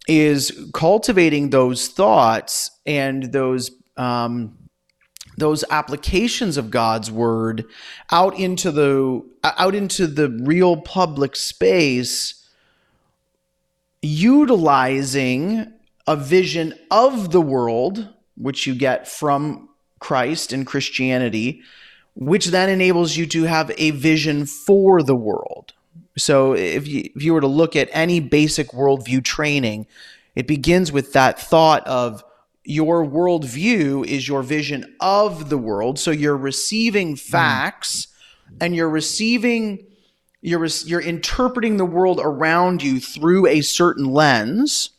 is 0.08 0.70
cultivating 0.74 1.52
those 1.52 1.88
thoughts 1.88 2.72
and 2.86 3.32
those 3.32 3.72
um, 3.98 4.58
those 5.38 5.64
applications 5.70 6.58
of 6.58 6.72
God's 6.72 7.12
word 7.12 7.66
out 8.12 8.38
into 8.38 8.72
the 8.72 9.24
out 9.44 9.76
into 9.76 10.08
the 10.08 10.30
real 10.30 10.78
public 10.78 11.36
space, 11.36 12.48
utilizing 14.02 15.72
a 16.10 16.16
vision 16.16 16.74
of 16.90 17.30
the 17.30 17.40
world, 17.40 18.10
which 18.36 18.66
you 18.66 18.74
get 18.74 19.08
from 19.08 19.70
Christ 20.00 20.52
and 20.52 20.66
Christianity, 20.66 21.62
which 22.16 22.48
then 22.48 22.68
enables 22.68 23.16
you 23.16 23.28
to 23.28 23.44
have 23.44 23.72
a 23.78 23.92
vision 23.92 24.48
for 24.48 25.04
the 25.04 25.16
world. 25.16 25.74
So 26.18 26.54
if 26.54 26.88
you, 26.88 27.12
if 27.16 27.22
you 27.22 27.32
were 27.36 27.42
to 27.42 27.48
look 27.48 27.76
at 27.76 27.90
any 27.92 28.20
basic 28.20 28.70
worldview 28.70 29.24
training, 29.24 29.86
it 30.34 30.48
begins 30.48 30.92
with 30.92 31.14
that 31.14 31.40
thought 31.40 31.86
of 31.86 32.24
your 32.64 33.06
worldview 33.06 34.04
is 34.04 34.28
your 34.28 34.42
vision 34.42 34.96
of 35.00 35.50
the 35.50 35.60
world. 35.60 36.00
So 36.00 36.10
you're 36.10 36.36
receiving 36.36 37.18
facts 37.18 38.08
mm. 38.52 38.58
and 38.62 38.76
you're 38.76 38.90
receiving, 38.90 39.86
you're, 40.42 40.66
you're 40.86 41.02
interpreting 41.02 41.78
the 41.78 41.86
world 41.86 42.20
around 42.20 42.82
you 42.82 43.00
through 43.00 43.46
a 43.46 43.62
certain 43.62 44.06
lens. 44.06 44.90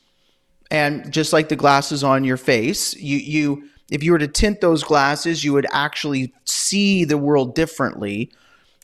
And 0.71 1.12
just 1.12 1.33
like 1.33 1.49
the 1.49 1.57
glasses 1.57 2.05
on 2.05 2.25
your 2.25 2.37
face, 2.37 2.95
you, 2.95 3.17
you, 3.17 3.65
if 3.91 4.03
you 4.03 4.12
were 4.12 4.19
to 4.19 4.29
tint 4.29 4.61
those 4.61 4.85
glasses, 4.85 5.43
you 5.43 5.53
would 5.53 5.67
actually 5.73 6.33
see 6.45 7.05
the 7.05 7.19
world 7.19 7.55
differently. 7.55 8.31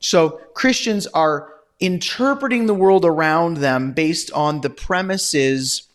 So 0.00 0.40
Christians 0.54 1.06
are 1.08 1.52
interpreting 1.80 2.66
the 2.66 2.74
world 2.74 3.04
around 3.04 3.58
them 3.58 3.92
based 3.92 4.30
on 4.32 4.62
the 4.62 4.70
premises 4.70 5.88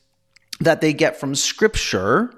that 0.59 0.79
they 0.79 0.93
get 0.93 1.19
from 1.19 1.33
scripture 1.33 2.31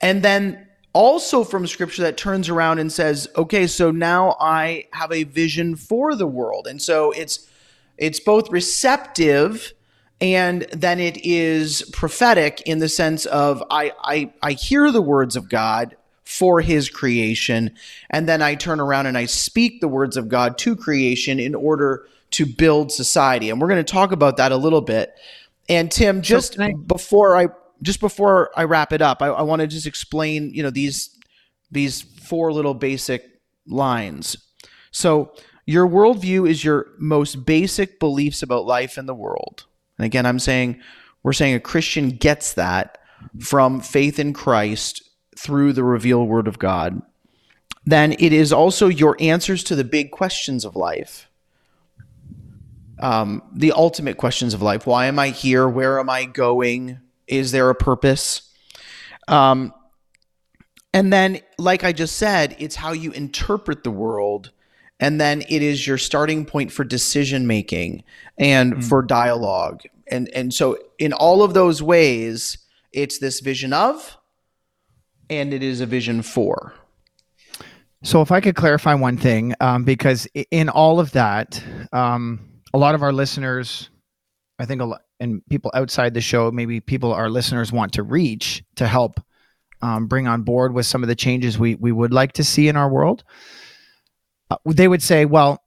and 0.00 0.22
then 0.22 0.66
also 0.92 1.42
from 1.42 1.66
scripture 1.66 2.02
that 2.02 2.16
turns 2.16 2.48
around 2.48 2.78
and 2.78 2.92
says 2.92 3.26
okay 3.34 3.66
so 3.66 3.90
now 3.90 4.36
i 4.38 4.84
have 4.92 5.10
a 5.10 5.24
vision 5.24 5.74
for 5.74 6.14
the 6.14 6.26
world 6.26 6.68
and 6.68 6.80
so 6.80 7.10
it's 7.12 7.48
it's 7.98 8.20
both 8.20 8.48
receptive 8.50 9.72
and 10.22 10.62
then 10.72 11.00
it 11.00 11.18
is 11.26 11.82
prophetic 11.92 12.62
in 12.64 12.78
the 12.78 12.88
sense 12.88 13.26
of 13.26 13.62
I, 13.70 13.92
I 14.02 14.32
i 14.42 14.52
hear 14.52 14.90
the 14.90 15.02
words 15.02 15.36
of 15.36 15.48
god 15.48 15.96
for 16.24 16.60
his 16.60 16.88
creation 16.88 17.72
and 18.08 18.28
then 18.28 18.40
i 18.40 18.54
turn 18.54 18.80
around 18.80 19.06
and 19.06 19.18
i 19.18 19.26
speak 19.26 19.80
the 19.80 19.88
words 19.88 20.16
of 20.16 20.28
god 20.28 20.56
to 20.58 20.76
creation 20.76 21.38
in 21.40 21.54
order 21.54 22.06
to 22.32 22.46
build 22.46 22.90
society. 22.90 23.50
And 23.50 23.60
we're 23.60 23.68
going 23.68 23.84
to 23.84 23.92
talk 23.92 24.10
about 24.12 24.38
that 24.38 24.52
a 24.52 24.56
little 24.56 24.80
bit. 24.80 25.14
And 25.68 25.90
Tim, 25.90 26.22
just 26.22 26.54
so 26.54 26.64
I- 26.64 26.72
before 26.72 27.36
I 27.36 27.48
just 27.80 28.00
before 28.00 28.50
I 28.56 28.64
wrap 28.64 28.92
it 28.92 29.02
up, 29.02 29.22
I, 29.22 29.26
I 29.28 29.42
want 29.42 29.60
to 29.60 29.66
just 29.66 29.86
explain, 29.86 30.52
you 30.52 30.62
know, 30.62 30.70
these 30.70 31.18
these 31.70 32.02
four 32.02 32.52
little 32.52 32.74
basic 32.74 33.24
lines. 33.66 34.36
So 34.90 35.32
your 35.66 35.88
worldview 35.88 36.48
is 36.48 36.64
your 36.64 36.86
most 36.98 37.44
basic 37.44 37.98
beliefs 37.98 38.42
about 38.42 38.66
life 38.66 38.98
and 38.98 39.08
the 39.08 39.14
world. 39.14 39.66
And 40.02 40.06
again, 40.06 40.26
I'm 40.26 40.40
saying 40.40 40.80
we're 41.22 41.32
saying 41.32 41.54
a 41.54 41.60
Christian 41.60 42.10
gets 42.10 42.54
that 42.54 42.98
from 43.38 43.80
faith 43.80 44.18
in 44.18 44.32
Christ 44.32 45.08
through 45.38 45.74
the 45.74 45.84
revealed 45.84 46.28
word 46.28 46.48
of 46.48 46.58
God. 46.58 47.00
Then 47.84 48.12
it 48.18 48.32
is 48.32 48.52
also 48.52 48.88
your 48.88 49.16
answers 49.20 49.62
to 49.64 49.76
the 49.76 49.84
big 49.84 50.10
questions 50.10 50.64
of 50.64 50.74
life 50.74 51.28
um, 53.02 53.42
the 53.52 53.72
ultimate 53.72 54.16
questions 54.16 54.54
of 54.54 54.62
life. 54.62 54.86
Why 54.86 55.06
am 55.06 55.18
I 55.18 55.30
here? 55.30 55.68
Where 55.68 55.98
am 55.98 56.08
I 56.08 56.24
going? 56.24 57.00
Is 57.26 57.50
there 57.52 57.68
a 57.68 57.74
purpose? 57.74 58.48
Um, 59.28 59.74
and 60.94 61.12
then, 61.12 61.40
like 61.58 61.84
I 61.84 61.92
just 61.92 62.16
said, 62.16 62.54
it's 62.58 62.76
how 62.76 62.92
you 62.92 63.10
interpret 63.12 63.82
the 63.82 63.90
world. 63.90 64.52
And 65.00 65.20
then 65.20 65.42
it 65.48 65.62
is 65.62 65.84
your 65.84 65.98
starting 65.98 66.44
point 66.44 66.70
for 66.70 66.84
decision 66.84 67.46
making 67.48 68.04
and 68.38 68.74
mm-hmm. 68.74 68.82
for 68.82 69.02
dialogue. 69.02 69.82
And, 70.12 70.28
and 70.34 70.52
so, 70.52 70.76
in 70.98 71.14
all 71.14 71.42
of 71.42 71.54
those 71.54 71.82
ways, 71.82 72.58
it's 72.92 73.18
this 73.18 73.40
vision 73.40 73.72
of, 73.72 74.18
and 75.30 75.54
it 75.54 75.62
is 75.62 75.80
a 75.80 75.86
vision 75.86 76.20
for. 76.20 76.74
So, 78.02 78.20
if 78.20 78.30
I 78.30 78.42
could 78.42 78.54
clarify 78.54 78.92
one 78.92 79.16
thing, 79.16 79.54
um, 79.60 79.84
because 79.84 80.26
in 80.50 80.68
all 80.68 81.00
of 81.00 81.12
that, 81.12 81.64
um, 81.92 82.60
a 82.74 82.78
lot 82.78 82.94
of 82.94 83.02
our 83.02 83.12
listeners, 83.12 83.88
I 84.58 84.66
think 84.66 84.82
a 84.82 84.84
lot, 84.84 85.00
and 85.18 85.40
people 85.48 85.70
outside 85.74 86.12
the 86.12 86.20
show, 86.20 86.50
maybe 86.50 86.80
people 86.80 87.14
our 87.14 87.30
listeners 87.30 87.72
want 87.72 87.94
to 87.94 88.02
reach 88.02 88.62
to 88.76 88.86
help 88.86 89.18
um, 89.80 90.08
bring 90.08 90.28
on 90.28 90.42
board 90.42 90.74
with 90.74 90.84
some 90.84 91.02
of 91.02 91.08
the 91.08 91.14
changes 91.14 91.58
we 91.58 91.74
we 91.76 91.90
would 91.90 92.12
like 92.12 92.32
to 92.34 92.44
see 92.44 92.68
in 92.68 92.76
our 92.76 92.90
world. 92.90 93.24
Uh, 94.50 94.56
they 94.66 94.88
would 94.88 95.02
say, 95.02 95.24
well, 95.24 95.62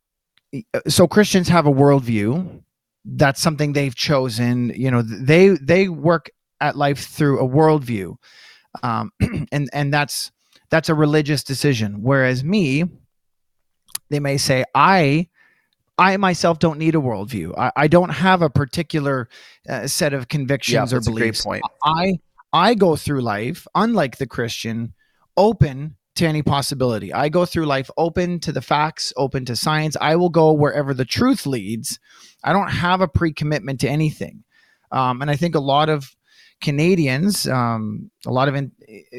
so 0.87 1.07
Christians 1.07 1.47
have 1.49 1.65
a 1.65 1.71
worldview. 1.71 2.61
That's 3.05 3.41
something 3.41 3.73
they've 3.73 3.95
chosen. 3.95 4.69
You 4.75 4.91
know, 4.91 5.01
they 5.01 5.49
they 5.49 5.87
work 5.87 6.31
at 6.59 6.75
life 6.75 7.07
through 7.07 7.39
a 7.39 7.47
worldview, 7.47 8.15
um, 8.83 9.11
and 9.51 9.69
and 9.71 9.93
that's 9.93 10.31
that's 10.69 10.89
a 10.89 10.95
religious 10.95 11.43
decision. 11.43 12.01
Whereas 12.01 12.43
me, 12.43 12.85
they 14.09 14.19
may 14.19 14.37
say, 14.37 14.65
I 14.73 15.27
I 15.97 16.17
myself 16.17 16.59
don't 16.59 16.79
need 16.79 16.95
a 16.95 16.99
worldview. 16.99 17.57
I, 17.57 17.71
I 17.75 17.87
don't 17.87 18.09
have 18.09 18.41
a 18.41 18.49
particular 18.49 19.29
uh, 19.69 19.87
set 19.87 20.13
of 20.13 20.27
convictions 20.27 20.91
yeah, 20.91 20.97
or 20.97 21.01
beliefs. 21.01 21.43
point. 21.43 21.63
I 21.83 22.19
I 22.51 22.73
go 22.73 22.95
through 22.95 23.21
life, 23.21 23.67
unlike 23.75 24.17
the 24.17 24.27
Christian, 24.27 24.93
open 25.37 25.95
to 26.15 26.25
any 26.25 26.41
possibility. 26.41 27.13
I 27.13 27.29
go 27.29 27.45
through 27.45 27.65
life 27.65 27.89
open 27.97 28.39
to 28.41 28.51
the 28.51 28.61
facts, 28.61 29.13
open 29.17 29.45
to 29.45 29.55
science. 29.55 29.97
I 29.99 30.15
will 30.15 30.29
go 30.29 30.53
wherever 30.53 30.93
the 30.93 31.05
truth 31.05 31.45
leads. 31.45 31.99
I 32.45 32.53
don't 32.53 32.69
have 32.69 33.01
a 33.01 33.07
pre-commitment 33.07 33.81
to 33.81 33.89
anything, 33.89 34.43
um, 34.91 35.21
and 35.21 35.29
I 35.29 35.35
think 35.35 35.55
a 35.55 35.59
lot 35.59 35.89
of 35.89 36.15
Canadians, 36.61 37.47
um, 37.47 38.09
a 38.25 38.31
lot 38.31 38.47
of 38.47 38.55
in, 38.55 38.71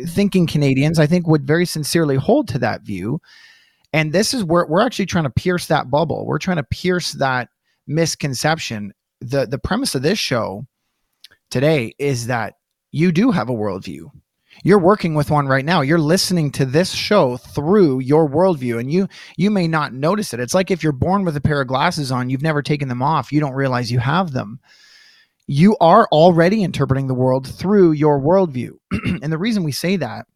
thinking 0.07 0.47
Canadians, 0.47 0.99
I 0.99 1.07
think 1.07 1.27
would 1.27 1.47
very 1.47 1.67
sincerely 1.67 2.17
hold 2.17 2.49
to 2.49 2.59
that 2.61 2.83
view. 2.83 3.21
And 3.93 4.13
this 4.13 4.35
is 4.35 4.43
where 4.45 4.67
we're 4.67 4.81
actually 4.81 5.07
trying 5.07 5.25
to 5.25 5.31
pierce 5.31 5.67
that 5.67 5.91
bubble. 5.91 6.27
We're 6.27 6.39
trying 6.39 6.57
to 6.57 6.63
pierce 6.65 7.13
that 7.13 7.49
misconception. 7.87 8.93
The 9.21 9.47
the 9.47 9.59
premise 9.59 9.95
of 9.95 10.03
this 10.03 10.19
show 10.19 10.67
today 11.51 11.95
is 11.99 12.27
that 12.27 12.55
you 12.93 13.13
do 13.13 13.31
have 13.31 13.49
a 13.49 13.55
worldview. 13.55 14.11
You're 14.67 14.81
working 14.81 15.15
with 15.15 15.31
one 15.31 15.47
right 15.47 15.65
now. 15.65 15.83
You're 15.83 16.01
listening 16.01 16.51
to 16.51 16.65
this 16.65 16.91
show 16.91 17.37
through 17.37 18.01
your 18.01 18.29
worldview, 18.29 18.81
and 18.81 18.91
you 18.91 19.07
you 19.37 19.49
may 19.49 19.69
not 19.69 19.93
notice 19.93 20.35
it. 20.35 20.41
It's 20.41 20.55
like 20.55 20.73
if 20.73 20.83
you're 20.83 20.91
born 20.91 21.25
with 21.25 21.37
a 21.37 21.41
pair 21.41 21.61
of 21.61 21.69
glasses 21.69 22.11
on, 22.11 22.31
you've 22.31 22.43
never 22.43 22.63
taken 22.63 22.89
them 22.89 23.01
off, 23.01 23.31
you 23.31 23.39
don't 23.39 23.53
realize 23.53 23.93
you 23.93 24.01
have 24.01 24.33
them. 24.33 24.59
You 25.47 25.77
are 25.81 26.09
already 26.11 26.65
interpreting 26.65 27.07
the 27.07 27.15
world 27.15 27.47
through 27.47 27.93
your 27.93 28.21
worldview. 28.21 28.73
and 29.23 29.33
the 29.33 29.39
reason 29.39 29.63
we 29.63 29.71
say 29.71 29.95
that 29.99 30.27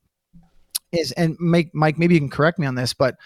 is, 0.92 1.10
and 1.10 1.36
make 1.40 1.74
Mike, 1.74 1.98
maybe 1.98 2.14
you 2.14 2.20
can 2.20 2.30
correct 2.30 2.60
me 2.60 2.68
on 2.68 2.76
this, 2.76 2.94
but 2.94 3.16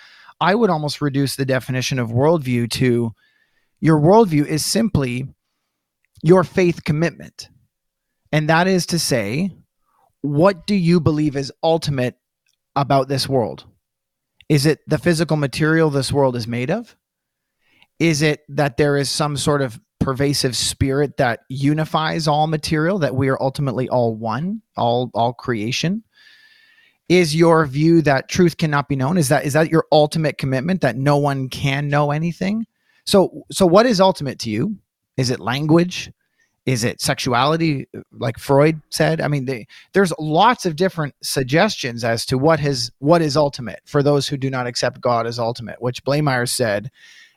I 0.41 0.55
would 0.55 0.71
almost 0.71 1.03
reduce 1.03 1.37
the 1.37 1.45
definition 1.45 1.99
of 1.99 2.09
worldview 2.09 2.71
to 2.71 3.13
your 3.79 4.01
worldview 4.01 4.47
is 4.47 4.65
simply 4.65 5.29
your 6.23 6.45
faith 6.45 6.83
commitment. 6.83 7.51
And 8.33 8.49
that 8.49 8.67
is 8.69 8.87
to 8.87 8.99
say, 8.99 9.51
what 10.25 10.67
do 10.67 10.75
you 10.75 11.01
believe 11.01 11.37
is 11.37 11.53
ultimate 11.63 12.17
about 12.75 13.09
this 13.09 13.29
world? 13.29 13.67
Is 14.49 14.65
it 14.65 14.79
the 14.87 14.97
physical 14.97 15.37
material 15.37 15.91
this 15.91 16.11
world 16.11 16.35
is 16.35 16.49
made 16.49 16.71
of? 16.71 16.97
Is 17.99 18.23
it 18.23 18.41
that 18.49 18.79
there 18.79 18.97
is 18.97 19.11
some 19.11 19.37
sort 19.37 19.61
of 19.61 19.79
pervasive 20.01 20.57
spirit 20.57 21.19
that 21.19 21.41
unifies 21.51 22.27
all 22.27 22.47
material, 22.47 22.99
that 23.01 23.15
we 23.15 23.29
are 23.29 23.41
ultimately 23.41 23.87
all 23.91 24.15
one, 24.17 24.63
all 24.79 25.11
all 25.13 25.35
creation? 25.35 26.03
is 27.11 27.37
your 27.37 27.67
view 27.67 28.01
that 28.01 28.31
truth 28.31 28.57
cannot 28.57 28.89
be 28.89 28.97
known 28.97 29.19
is 29.19 29.29
that 29.29 29.45
is 29.45 29.53
that 29.53 29.69
your 29.69 29.85
ultimate 29.93 30.39
commitment 30.39 30.81
that 30.81 30.97
no 30.97 31.19
one 31.19 31.51
can 31.51 31.89
know 31.89 32.11
anything 32.11 32.65
so 33.05 33.45
so 33.53 33.67
what 33.67 33.85
is 33.85 34.01
ultimate 34.01 34.39
to 34.39 34.49
you 34.49 34.75
is 35.19 35.29
it 35.29 35.39
language 35.39 36.11
is 36.67 36.83
it 36.83 37.01
sexuality 37.01 37.87
like 38.13 38.39
freud 38.39 38.81
said? 38.91 39.21
I 39.21 39.29
mean 39.29 39.45
they, 39.45 39.67
there's 39.93 40.13
lots 40.19 40.67
of 40.67 40.77
different 40.77 41.15
suggestions 41.23 42.05
as 42.05 42.25
to 42.27 42.39
what 42.39 42.61
has 42.61 42.91
what 42.99 43.23
is 43.23 43.37
ultimate 43.37 43.81
for 43.85 44.03
those 44.03 44.29
who 44.29 44.37
do 44.37 44.51
not 44.51 44.67
accept 44.67 45.01
god 45.01 45.27
as 45.27 45.39
ultimate 45.39 45.81
which 45.81 46.05
Blamire 46.05 46.49
said 46.49 46.91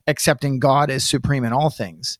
accepting 0.07 0.59
god 0.59 0.89
as 0.89 1.03
supreme 1.03 1.43
in 1.43 1.53
all 1.53 1.69
things. 1.69 2.17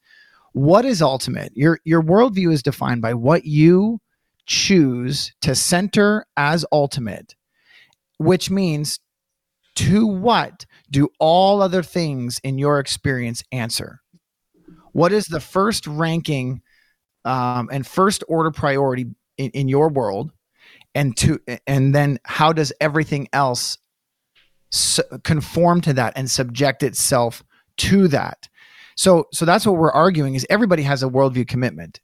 What 0.54 0.86
is 0.86 1.02
ultimate? 1.02 1.56
Your 1.56 1.80
your 1.84 2.02
worldview 2.02 2.52
is 2.52 2.64
defined 2.64 3.02
by 3.02 3.14
what 3.14 3.46
you 3.46 4.00
choose 4.46 5.34
to 5.42 5.56
center 5.56 6.26
as 6.36 6.66
ultimate, 6.72 7.36
which 8.18 8.50
means 8.50 9.00
to 9.76 10.08
what 10.08 10.66
do 10.90 11.10
all 11.20 11.62
other 11.62 11.84
things 11.84 12.40
in 12.44 12.58
your 12.58 12.80
experience 12.80 13.44
answer? 13.52 14.02
What 14.94 15.12
is 15.12 15.26
the 15.26 15.40
first 15.40 15.86
ranking 15.86 16.62
um, 17.26 17.70
and 17.72 17.86
first 17.86 18.24
order 18.28 18.52
priority 18.52 19.06
in, 19.38 19.52
in 19.52 19.68
your 19.68 19.90
world? 19.90 20.32
And 20.96 21.16
to 21.18 21.40
and 21.68 21.94
then 21.94 22.18
how 22.24 22.54
does 22.54 22.74
everything 22.82 23.28
else 23.32 23.78
su- 24.72 25.04
conform 25.24 25.82
to 25.82 25.94
that 25.94 26.14
and 26.16 26.30
subject 26.30 26.82
itself 26.82 27.44
to 27.78 28.08
that? 28.08 28.50
So 28.96 29.28
so 29.32 29.46
that's 29.46 29.66
what 29.66 29.78
we're 29.78 29.92
arguing 29.92 30.34
is 30.34 30.46
everybody 30.50 30.84
has 30.84 31.04
a 31.04 31.08
worldview 31.08 31.48
commitment 31.48 32.00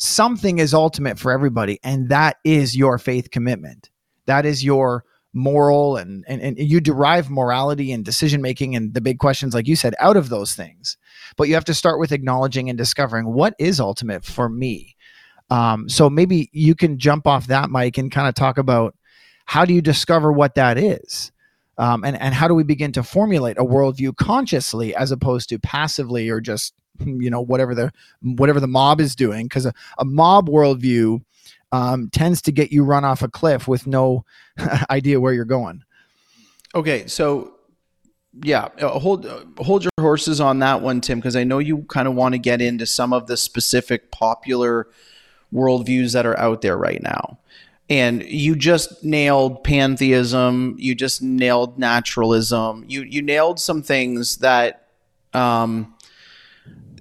something 0.00 0.58
is 0.58 0.72
ultimate 0.74 1.18
for 1.18 1.30
everybody, 1.30 1.78
and 1.84 2.08
that 2.08 2.38
is 2.42 2.76
your 2.76 2.98
faith 2.98 3.30
commitment. 3.30 3.90
That 4.26 4.46
is 4.46 4.64
your 4.64 5.04
moral 5.32 5.96
and, 5.96 6.24
and 6.26 6.42
and 6.42 6.58
you 6.58 6.80
derive 6.80 7.30
morality 7.30 7.92
and 7.92 8.04
decision 8.04 8.42
making 8.42 8.74
and 8.74 8.94
the 8.94 9.00
big 9.00 9.20
questions 9.20 9.54
like 9.54 9.68
you 9.68 9.76
said 9.76 9.94
out 10.00 10.16
of 10.16 10.28
those 10.28 10.54
things 10.54 10.96
but 11.36 11.48
you 11.48 11.54
have 11.54 11.64
to 11.66 11.74
start 11.74 11.98
with 11.98 12.12
acknowledging 12.12 12.68
and 12.68 12.78
discovering 12.78 13.32
what 13.32 13.54
is 13.58 13.80
ultimate 13.80 14.24
for 14.24 14.48
me. 14.48 14.96
Um, 15.50 15.88
so 15.88 16.08
maybe 16.08 16.48
you 16.52 16.74
can 16.74 16.98
jump 16.98 17.26
off 17.26 17.48
that 17.48 17.70
mike 17.70 17.98
and 17.98 18.10
kind 18.10 18.28
of 18.28 18.34
talk 18.34 18.58
about 18.58 18.94
how 19.46 19.64
do 19.64 19.74
you 19.74 19.82
discover 19.82 20.30
what 20.32 20.54
that 20.54 20.78
is? 20.78 21.32
Um, 21.76 22.04
and, 22.04 22.16
and 22.20 22.34
how 22.34 22.46
do 22.46 22.54
we 22.54 22.62
begin 22.62 22.92
to 22.92 23.02
formulate 23.02 23.58
a 23.58 23.64
worldview 23.64 24.14
consciously 24.16 24.94
as 24.94 25.10
opposed 25.10 25.48
to 25.48 25.58
passively 25.58 26.28
or 26.28 26.40
just 26.40 26.74
you 27.04 27.30
know 27.30 27.40
whatever 27.40 27.74
the 27.74 27.90
whatever 28.20 28.60
the 28.60 28.68
mob 28.68 29.00
is 29.00 29.16
doing? 29.16 29.46
Because 29.46 29.66
a, 29.66 29.72
a 29.98 30.04
mob 30.04 30.48
worldview 30.48 31.22
um, 31.72 32.10
tends 32.10 32.42
to 32.42 32.52
get 32.52 32.70
you 32.70 32.84
run 32.84 33.04
off 33.04 33.22
a 33.22 33.28
cliff 33.28 33.66
with 33.66 33.86
no 33.86 34.24
idea 34.90 35.20
where 35.20 35.32
you're 35.32 35.44
going. 35.44 35.82
Okay, 36.74 37.06
so 37.06 37.54
yeah, 38.42 38.68
uh, 38.80 38.98
hold 38.98 39.26
uh, 39.26 39.44
hold 39.58 39.84
your 39.84 39.90
horses 39.98 40.40
on 40.40 40.60
that 40.60 40.82
one, 40.82 41.00
Tim, 41.00 41.18
because 41.18 41.36
I 41.36 41.44
know 41.44 41.58
you 41.58 41.82
kind 41.88 42.06
of 42.06 42.14
want 42.14 42.34
to 42.34 42.38
get 42.38 42.60
into 42.60 42.86
some 42.86 43.12
of 43.12 43.26
the 43.26 43.36
specific 43.36 44.10
popular 44.10 44.86
worldviews 45.52 46.12
that 46.12 46.26
are 46.26 46.38
out 46.38 46.62
there 46.62 46.76
right 46.76 47.02
now. 47.02 47.38
And 47.88 48.22
you 48.22 48.54
just 48.54 49.02
nailed 49.02 49.64
pantheism. 49.64 50.76
You 50.78 50.94
just 50.94 51.22
nailed 51.22 51.78
naturalism. 51.78 52.84
You 52.86 53.02
you 53.02 53.20
nailed 53.20 53.58
some 53.58 53.82
things 53.82 54.36
that 54.36 54.86
um, 55.32 55.94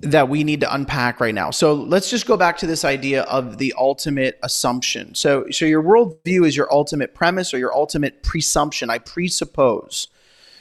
that 0.02 0.30
we 0.30 0.44
need 0.44 0.62
to 0.62 0.74
unpack 0.74 1.20
right 1.20 1.36
now. 1.36 1.52
So 1.52 1.74
let's 1.74 2.10
just 2.10 2.26
go 2.26 2.38
back 2.38 2.58
to 2.60 2.68
this 2.68 2.86
idea 2.86 3.24
of 3.24 3.58
the 3.58 3.74
ultimate 3.78 4.40
assumption. 4.44 5.14
So, 5.14 5.46
so 5.52 5.66
your 5.66 5.84
worldview 5.84 6.48
is 6.48 6.56
your 6.56 6.72
ultimate 6.74 7.14
premise 7.14 7.54
or 7.54 7.58
your 7.58 7.76
ultimate 7.76 8.24
presumption. 8.24 8.90
I 8.90 9.00
presuppose. 9.00 10.08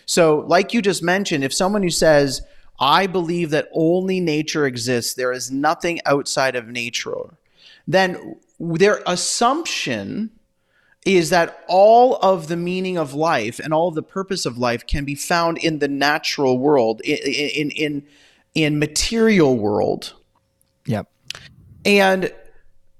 So, 0.08 0.38
like 0.46 0.72
you 0.72 0.80
just 0.80 1.02
mentioned, 1.02 1.44
if 1.44 1.52
someone 1.52 1.82
who 1.82 1.90
says, 1.90 2.40
I 2.80 3.06
believe 3.06 3.50
that 3.50 3.68
only 3.74 4.20
nature 4.20 4.64
exists, 4.64 5.12
there 5.12 5.32
is 5.32 5.50
nothing 5.50 6.00
outside 6.06 6.56
of 6.56 6.66
nature, 6.66 7.36
then 7.86 8.36
their 8.58 9.02
assumption 9.04 10.30
is 11.04 11.28
that 11.28 11.62
all 11.68 12.16
of 12.16 12.48
the 12.48 12.56
meaning 12.56 12.96
of 12.96 13.12
life 13.12 13.58
and 13.58 13.74
all 13.74 13.88
of 13.88 13.94
the 13.94 14.02
purpose 14.02 14.46
of 14.46 14.56
life 14.56 14.86
can 14.86 15.04
be 15.04 15.14
found 15.14 15.58
in 15.58 15.78
the 15.78 15.88
natural 15.88 16.58
world, 16.58 17.02
in, 17.02 17.18
in, 17.18 17.70
in 17.72 18.06
in 18.54 18.78
material 18.78 19.58
world. 19.58 20.14
Yep. 20.86 21.06
And 21.84 22.32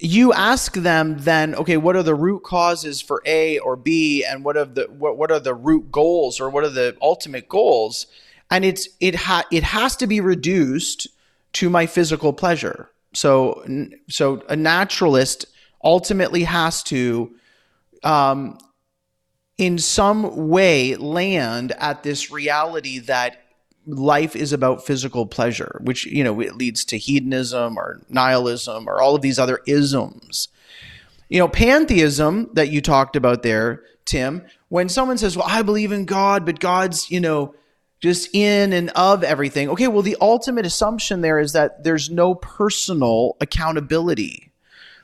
you 0.00 0.32
ask 0.32 0.74
them 0.74 1.18
then, 1.18 1.54
okay, 1.56 1.76
what 1.76 1.96
are 1.96 2.02
the 2.02 2.14
root 2.14 2.44
causes 2.44 3.00
for 3.00 3.20
A 3.26 3.58
or 3.58 3.76
B, 3.76 4.24
and 4.24 4.44
what 4.44 4.56
are 4.56 4.64
the 4.64 4.84
what, 4.84 5.16
what 5.16 5.30
are 5.30 5.40
the 5.40 5.54
root 5.54 5.90
goals 5.90 6.40
or 6.40 6.50
what 6.50 6.64
are 6.64 6.70
the 6.70 6.96
ultimate 7.02 7.48
goals? 7.48 8.06
And 8.50 8.64
it's 8.64 8.88
it 9.00 9.14
ha 9.16 9.44
it 9.50 9.64
has 9.64 9.96
to 9.96 10.06
be 10.06 10.20
reduced 10.20 11.08
to 11.54 11.68
my 11.68 11.86
physical 11.86 12.32
pleasure. 12.32 12.90
So 13.14 13.64
so 14.08 14.42
a 14.48 14.56
naturalist 14.56 15.46
ultimately 15.82 16.44
has 16.44 16.82
to 16.84 17.34
um, 18.04 18.58
in 19.56 19.78
some 19.78 20.48
way 20.48 20.94
land 20.94 21.72
at 21.72 22.04
this 22.04 22.30
reality 22.30 23.00
that 23.00 23.42
life 23.88 24.36
is 24.36 24.52
about 24.52 24.84
physical 24.84 25.26
pleasure, 25.26 25.80
which, 25.82 26.06
you 26.06 26.22
know, 26.22 26.40
it 26.40 26.56
leads 26.56 26.84
to 26.86 26.98
hedonism 26.98 27.78
or 27.78 28.00
nihilism 28.08 28.88
or 28.88 29.00
all 29.00 29.16
of 29.16 29.22
these 29.22 29.38
other 29.38 29.60
isms. 29.66 30.48
You 31.28 31.38
know, 31.40 31.48
pantheism 31.48 32.50
that 32.52 32.68
you 32.68 32.80
talked 32.80 33.16
about 33.16 33.42
there, 33.42 33.82
Tim, 34.04 34.44
when 34.68 34.88
someone 34.88 35.18
says, 35.18 35.36
well, 35.36 35.46
I 35.48 35.62
believe 35.62 35.92
in 35.92 36.04
God, 36.04 36.46
but 36.46 36.60
God's, 36.60 37.10
you 37.10 37.20
know, 37.20 37.54
just 38.00 38.34
in 38.34 38.72
and 38.72 38.90
of 38.90 39.24
everything. 39.24 39.68
Okay, 39.70 39.88
well, 39.88 40.02
the 40.02 40.16
ultimate 40.20 40.66
assumption 40.66 41.20
there 41.20 41.38
is 41.38 41.52
that 41.52 41.82
there's 41.82 42.10
no 42.10 42.34
personal 42.34 43.36
accountability. 43.40 44.52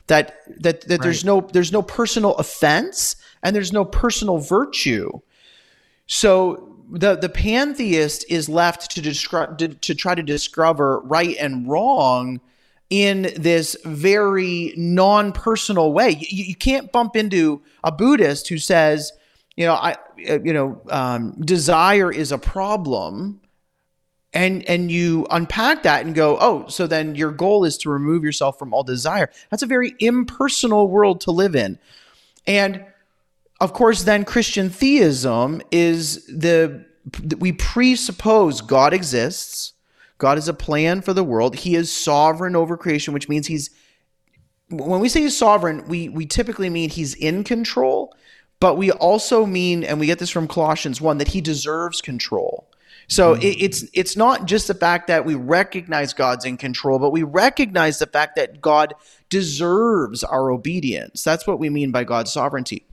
That 0.07 0.37
that 0.61 0.81
that 0.81 0.91
right. 0.91 1.01
there's 1.01 1.25
no 1.25 1.41
there's 1.41 1.71
no 1.71 1.81
personal 1.81 2.35
offense 2.35 3.15
and 3.41 3.55
there's 3.55 3.73
no 3.73 3.83
personal 3.83 4.37
virtue. 4.37 5.09
So 6.05 6.74
the 6.89 7.15
the 7.15 7.29
pantheist 7.29 8.25
is 8.29 8.47
left 8.49 8.91
to 8.91 9.01
describe 9.01 9.57
to, 9.57 9.69
to 9.69 9.95
try 9.95 10.15
to 10.15 10.23
discover 10.23 10.99
right 11.01 11.35
and 11.39 11.67
wrong 11.67 12.41
in 12.89 13.33
this 13.35 13.75
very 13.83 14.73
non-personal 14.77 15.91
way. 15.91 16.11
You, 16.11 16.45
you, 16.45 16.55
can't 16.55 16.91
bump 16.91 17.15
into 17.15 17.63
a 17.83 17.91
Buddhist 17.91 18.47
who 18.47 18.59
says, 18.59 19.11
you 19.55 19.65
know, 19.65 19.73
I, 19.73 19.95
you 20.17 20.53
know, 20.53 20.81
um, 20.89 21.41
desire 21.41 22.11
is 22.11 22.31
a 22.31 22.37
problem, 22.37 23.41
and 24.33 24.63
and 24.69 24.91
you 24.91 25.25
unpack 25.31 25.83
that 25.83 26.05
and 26.05 26.13
go, 26.13 26.37
oh, 26.39 26.67
so 26.67 26.85
then 26.87 27.15
your 27.15 27.31
goal 27.31 27.65
is 27.65 27.77
to 27.79 27.89
remove 27.89 28.23
yourself 28.23 28.59
from 28.59 28.73
all 28.73 28.83
desire. 28.83 29.31
That's 29.49 29.63
a 29.63 29.67
very 29.67 29.95
impersonal 29.99 30.87
world 30.87 31.21
to 31.21 31.31
live 31.31 31.55
in, 31.55 31.79
and 32.45 32.85
of 33.61 33.73
course, 33.73 34.03
then 34.03 34.25
Christian 34.25 34.69
theism 34.69 35.61
is 35.71 36.25
the 36.25 36.85
we 37.37 37.51
presuppose 37.51 38.61
God 38.61 38.93
exists. 38.93 39.73
God 40.17 40.37
has 40.37 40.47
a 40.47 40.53
plan 40.53 41.01
for 41.01 41.13
the 41.13 41.23
world. 41.23 41.55
He 41.55 41.75
is 41.75 41.91
sovereign 41.91 42.55
over 42.55 42.77
creation, 42.77 43.13
which 43.13 43.29
means 43.29 43.47
he's 43.47 43.69
when 44.69 44.99
we 44.99 45.09
say 45.09 45.21
he's 45.21 45.37
sovereign, 45.37 45.87
we 45.87 46.09
we 46.09 46.25
typically 46.25 46.69
mean 46.69 46.89
he's 46.89 47.13
in 47.13 47.43
control, 47.43 48.15
but 48.59 48.77
we 48.77 48.91
also 48.91 49.45
mean, 49.45 49.83
and 49.83 49.99
we 49.99 50.07
get 50.07 50.19
this 50.19 50.29
from 50.29 50.47
Colossians 50.47 50.99
one, 50.99 51.17
that 51.19 51.29
he 51.29 51.41
deserves 51.41 52.01
control. 52.01 52.69
So 53.07 53.33
mm-hmm. 53.33 53.43
it, 53.43 53.61
it's 53.61 53.85
it's 53.93 54.17
not 54.17 54.45
just 54.45 54.67
the 54.67 54.73
fact 54.73 55.07
that 55.07 55.25
we 55.25 55.35
recognize 55.35 56.13
God's 56.13 56.45
in 56.45 56.57
control, 56.57 56.97
but 56.99 57.11
we 57.11 57.23
recognize 57.23 57.99
the 57.99 58.07
fact 58.07 58.35
that 58.35 58.59
God 58.59 58.95
deserves 59.29 60.23
our 60.23 60.49
obedience. 60.49 61.23
That's 61.23 61.45
what 61.45 61.59
we 61.59 61.69
mean 61.69 61.91
by 61.91 62.03
God's 62.03 62.33
sovereignty. 62.33 62.85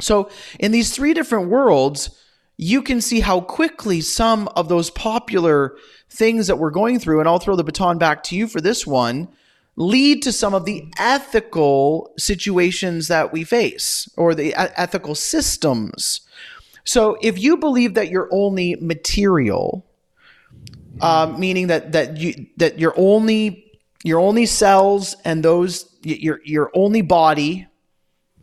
So, 0.00 0.30
in 0.58 0.72
these 0.72 0.94
three 0.94 1.14
different 1.14 1.48
worlds, 1.48 2.10
you 2.56 2.82
can 2.82 3.00
see 3.00 3.20
how 3.20 3.40
quickly 3.40 4.00
some 4.00 4.48
of 4.48 4.68
those 4.68 4.90
popular 4.90 5.76
things 6.10 6.46
that 6.46 6.56
we're 6.56 6.70
going 6.70 6.98
through, 6.98 7.20
and 7.20 7.28
I'll 7.28 7.38
throw 7.38 7.56
the 7.56 7.64
baton 7.64 7.98
back 7.98 8.22
to 8.24 8.36
you 8.36 8.46
for 8.46 8.60
this 8.60 8.86
one, 8.86 9.28
lead 9.76 10.22
to 10.22 10.32
some 10.32 10.54
of 10.54 10.64
the 10.64 10.84
ethical 10.98 12.12
situations 12.18 13.08
that 13.08 13.32
we 13.32 13.44
face 13.44 14.08
or 14.16 14.34
the 14.34 14.54
ethical 14.54 15.14
systems. 15.14 16.20
So, 16.84 17.16
if 17.22 17.38
you 17.38 17.56
believe 17.56 17.94
that 17.94 18.10
you're 18.10 18.28
only 18.32 18.76
material, 18.80 19.86
uh, 21.00 21.34
meaning 21.38 21.68
that 21.68 21.92
that 21.92 22.16
you 22.16 22.46
that 22.56 22.78
you're 22.78 22.94
only 22.96 23.72
your 24.04 24.20
only 24.20 24.46
cells 24.46 25.16
and 25.24 25.44
those 25.44 25.88
your 26.02 26.40
your 26.44 26.70
only 26.74 27.02
body 27.02 27.66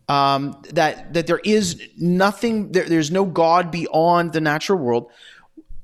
um, 0.09 0.59
that 0.73 1.13
that 1.13 1.27
there 1.27 1.39
is 1.43 1.81
nothing, 1.97 2.71
there, 2.71 2.83
there's 2.83 3.11
no 3.11 3.23
God 3.23 3.71
beyond 3.71 4.33
the 4.33 4.41
natural 4.41 4.79
world, 4.79 5.11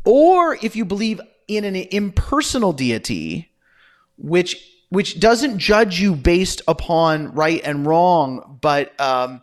or 0.04 0.58
if 0.62 0.76
you 0.76 0.84
believe 0.84 1.22
in 1.48 1.64
an 1.64 1.76
impersonal 1.76 2.74
deity, 2.74 3.52
which 4.18 4.58
which 4.90 5.20
doesn't 5.20 5.60
judge 5.60 6.00
you 6.00 6.16
based 6.16 6.62
upon 6.68 7.34
right 7.34 7.62
and 7.64 7.86
wrong, 7.86 8.58
but 8.62 9.00
um, 9.00 9.42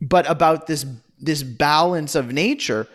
but 0.00 0.28
about 0.28 0.66
this 0.66 0.84
this 1.20 1.42
balance 1.42 2.14
of 2.14 2.32
nature. 2.32 2.88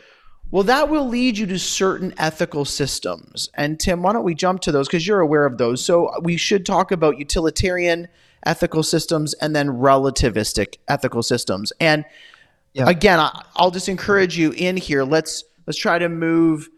Well, 0.51 0.63
that 0.63 0.89
will 0.89 1.07
lead 1.07 1.39
you 1.39 1.47
to 1.47 1.57
certain 1.57 2.13
ethical 2.19 2.63
systems. 2.63 3.49
And 3.55 3.79
Tim, 3.79 4.03
why 4.03 4.13
don't 4.13 4.23
we 4.23 4.35
jump 4.35 4.61
to 4.61 4.71
those 4.71 4.87
because 4.87 5.07
you're 5.07 5.19
aware 5.19 5.47
of 5.47 5.57
those? 5.57 5.83
So 5.83 6.11
we 6.21 6.37
should 6.37 6.63
talk 6.63 6.91
about 6.91 7.17
utilitarian 7.17 8.07
ethical 8.45 8.83
systems 8.83 9.33
and 9.35 9.55
then 9.55 9.69
relativistic 9.69 10.77
ethical 10.87 11.23
systems. 11.23 11.71
And 11.79 12.05
yeah. 12.73 12.89
again, 12.89 13.19
I, 13.19 13.43
I'll 13.55 13.71
just 13.71 13.89
encourage 13.89 14.37
you 14.37 14.51
in 14.51 14.77
here. 14.77 15.03
Let's 15.03 15.43
let's 15.65 15.77
try 15.79 15.99
to 15.99 16.09
move 16.09 16.69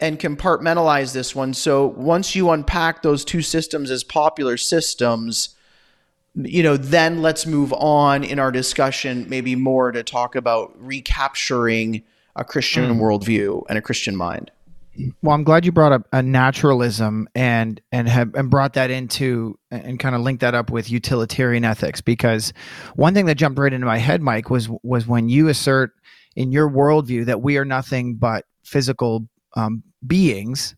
and 0.00 0.18
compartmentalize 0.18 1.12
this 1.12 1.34
one. 1.34 1.52
So 1.52 1.86
once 1.86 2.34
you 2.34 2.50
unpack 2.50 3.02
those 3.02 3.24
two 3.24 3.42
systems 3.42 3.90
as 3.90 4.02
popular 4.02 4.56
systems, 4.56 5.50
you 6.34 6.62
know, 6.62 6.76
then 6.76 7.20
let's 7.22 7.44
move 7.44 7.72
on 7.74 8.24
in 8.24 8.38
our 8.38 8.50
discussion, 8.50 9.28
maybe 9.28 9.54
more 9.56 9.92
to 9.92 10.02
talk 10.02 10.36
about 10.36 10.74
recapturing 10.78 12.02
a 12.34 12.44
Christian 12.44 12.94
mm. 12.94 12.98
worldview 12.98 13.64
and 13.68 13.76
a 13.76 13.82
Christian 13.82 14.16
mind. 14.16 14.50
Well, 15.22 15.34
I'm 15.34 15.44
glad 15.44 15.64
you 15.64 15.72
brought 15.72 15.92
up 15.92 16.08
a 16.12 16.22
naturalism 16.22 17.28
and 17.34 17.80
and 17.92 18.08
have 18.08 18.34
and 18.34 18.50
brought 18.50 18.74
that 18.74 18.90
into 18.90 19.58
and 19.70 19.98
kind 19.98 20.14
of 20.14 20.22
linked 20.22 20.40
that 20.40 20.54
up 20.54 20.70
with 20.70 20.90
utilitarian 20.90 21.64
ethics 21.64 22.00
because 22.00 22.52
one 22.96 23.14
thing 23.14 23.26
that 23.26 23.36
jumped 23.36 23.58
right 23.58 23.72
into 23.72 23.86
my 23.86 23.98
head, 23.98 24.20
Mike, 24.22 24.50
was 24.50 24.68
was 24.82 25.06
when 25.06 25.28
you 25.28 25.48
assert 25.48 25.92
in 26.36 26.52
your 26.52 26.68
worldview 26.70 27.26
that 27.26 27.42
we 27.42 27.56
are 27.58 27.64
nothing 27.64 28.16
but 28.16 28.44
physical 28.62 29.28
um, 29.54 29.82
beings. 30.06 30.74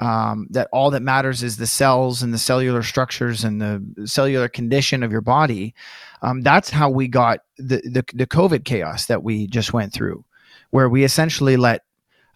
um, 0.00 0.46
that 0.50 0.68
all 0.72 0.90
that 0.90 1.02
matters 1.02 1.42
is 1.42 1.56
the 1.56 1.66
cells 1.66 2.22
and 2.22 2.34
the 2.34 2.38
cellular 2.38 2.82
structures 2.82 3.44
and 3.44 3.60
the 3.60 4.06
cellular 4.06 4.48
condition 4.48 5.02
of 5.02 5.12
your 5.12 5.20
body. 5.20 5.74
Um, 6.22 6.40
that's 6.40 6.70
how 6.70 6.90
we 6.90 7.06
got 7.06 7.40
the, 7.58 7.76
the, 7.84 8.04
the 8.12 8.26
COVID 8.26 8.64
chaos 8.64 9.06
that 9.06 9.22
we 9.22 9.46
just 9.46 9.72
went 9.72 9.92
through, 9.92 10.24
where 10.70 10.88
we 10.88 11.04
essentially 11.04 11.56
let 11.56 11.82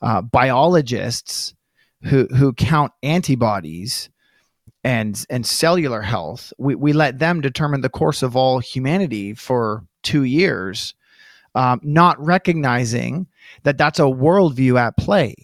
uh, 0.03 0.23
biologists 0.23 1.55
who 2.03 2.27
who 2.27 2.53
count 2.53 2.93
antibodies 3.03 4.11
and 4.85 5.25
and 5.29 5.45
cellular 5.45 6.03
health, 6.03 6.53
we, 6.59 6.75
we 6.75 6.93
let 6.93 7.19
them 7.19 7.41
determine 7.41 7.81
the 7.81 7.89
course 7.89 8.23
of 8.23 8.37
all 8.37 8.59
humanity 8.59 9.35
for 9.35 9.85
two 10.03 10.25
years, 10.25 10.95
um, 11.55 11.81
not 11.83 12.25
recognizing 12.25 13.27
that 13.65 13.79
that's 13.79 13.99
a 13.99 14.03
worldview 14.03 14.79
at 14.79 14.97
play 14.97 15.35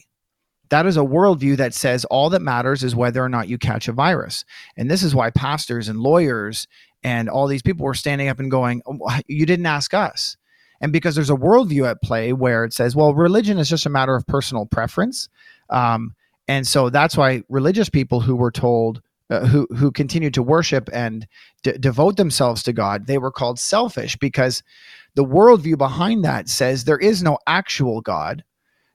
that 0.70 0.86
is 0.86 0.96
a 0.96 1.00
worldview 1.00 1.56
that 1.56 1.72
says 1.72 2.04
all 2.06 2.30
that 2.30 2.42
matters 2.42 2.82
is 2.82 2.96
whether 2.96 3.22
or 3.22 3.28
not 3.28 3.48
you 3.48 3.58
catch 3.58 3.86
a 3.86 3.92
virus. 3.92 4.44
And 4.76 4.90
this 4.90 5.04
is 5.04 5.14
why 5.14 5.30
pastors 5.30 5.88
and 5.88 6.00
lawyers 6.00 6.66
and 7.04 7.28
all 7.28 7.46
these 7.46 7.62
people 7.62 7.84
were 7.84 7.94
standing 7.94 8.28
up 8.28 8.40
and 8.40 8.50
going, 8.50 8.82
oh, 8.86 8.98
You 9.28 9.46
didn't 9.46 9.66
ask 9.66 9.94
us. 9.94 10.36
And 10.80 10.92
because 10.92 11.14
there's 11.14 11.30
a 11.30 11.34
worldview 11.34 11.88
at 11.88 12.02
play 12.02 12.32
where 12.32 12.64
it 12.64 12.72
says, 12.72 12.94
well, 12.96 13.14
religion 13.14 13.58
is 13.58 13.68
just 13.68 13.86
a 13.86 13.90
matter 13.90 14.14
of 14.14 14.26
personal 14.26 14.66
preference. 14.66 15.28
Um, 15.70 16.14
and 16.48 16.66
so 16.66 16.90
that's 16.90 17.16
why 17.16 17.42
religious 17.48 17.88
people 17.88 18.20
who 18.20 18.36
were 18.36 18.50
told, 18.50 19.00
uh, 19.30 19.46
who, 19.46 19.66
who 19.74 19.90
continued 19.90 20.34
to 20.34 20.42
worship 20.42 20.90
and 20.92 21.26
d- 21.62 21.72
devote 21.78 22.16
themselves 22.16 22.62
to 22.64 22.72
God, 22.72 23.06
they 23.06 23.18
were 23.18 23.32
called 23.32 23.58
selfish 23.58 24.16
because 24.16 24.62
the 25.14 25.24
worldview 25.24 25.78
behind 25.78 26.24
that 26.24 26.48
says 26.48 26.84
there 26.84 26.98
is 26.98 27.22
no 27.22 27.38
actual 27.46 28.00
God 28.00 28.44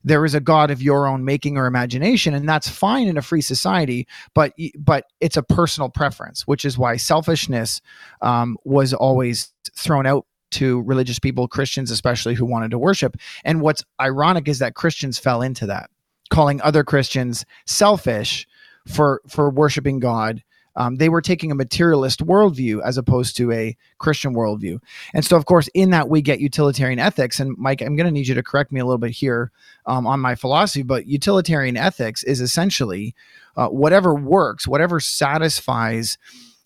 there 0.04 0.26
is 0.26 0.34
a 0.34 0.40
god 0.40 0.72
of 0.72 0.82
your 0.82 1.08
own 1.08 1.26
making 1.26 1.58
or 1.58 1.66
imagination 1.66 2.34
and 2.34 2.48
that's 2.48 2.70
fine 2.70 3.08
in 3.08 3.18
a 3.18 3.22
free 3.22 3.42
society 3.42 4.08
but 4.34 4.54
but 4.78 5.06
it's 5.20 5.38
a 5.38 5.44
personal 5.44 5.90
preference 5.90 6.48
which 6.48 6.66
is 6.66 6.78
why 6.78 6.96
selfishness 6.96 7.82
um, 8.22 8.58
was 8.64 8.94
always 8.94 9.52
thrown 9.76 10.06
out 10.06 10.26
to 10.52 10.82
religious 10.82 11.20
people 11.20 11.48
christians 11.48 11.92
especially 11.92 12.34
who 12.34 12.46
wanted 12.46 12.72
to 12.72 12.80
worship 12.80 13.18
and 13.44 13.62
what's 13.62 13.84
ironic 14.00 14.48
is 14.48 14.60
that 14.60 14.76
christians 14.76 15.20
fell 15.20 15.42
into 15.42 15.66
that 15.66 15.90
calling 16.30 16.62
other 16.62 16.84
christians 16.84 17.46
selfish 17.66 18.48
for 18.86 19.22
for 19.28 19.50
worshiping 19.50 20.00
god 20.00 20.44
um, 20.80 20.96
they 20.96 21.10
were 21.10 21.22
taking 21.22 21.52
a 21.52 21.56
materialist 21.56 22.26
worldview 22.26 22.82
as 22.84 22.98
opposed 22.98 23.36
to 23.38 23.52
a 23.52 23.76
Christian 23.98 24.34
worldview. 24.34 24.82
And 25.14 25.26
so, 25.26 25.36
of 25.36 25.46
course, 25.46 25.68
in 25.74 25.90
that 25.90 26.08
we 26.08 26.22
get 26.22 26.40
utilitarian 26.40 27.00
ethics. 27.00 27.40
And 27.40 27.58
Mike, 27.58 27.82
I'm 27.82 27.98
going 27.98 28.06
to 28.06 28.12
need 28.12 28.28
you 28.28 28.36
to 28.36 28.44
correct 28.44 28.72
me 28.72 28.80
a 28.80 28.86
little 28.86 28.98
bit 28.98 29.12
here 29.12 29.52
um, 29.86 30.08
on 30.08 30.22
my 30.22 30.36
philosophy, 30.36 30.84
but 30.84 31.06
utilitarian 31.06 31.76
ethics 31.76 32.24
is 32.24 32.40
essentially 32.40 33.14
uh, 33.58 33.68
whatever 33.68 34.16
works, 34.16 34.68
whatever 34.68 35.02
satisfies 35.02 36.18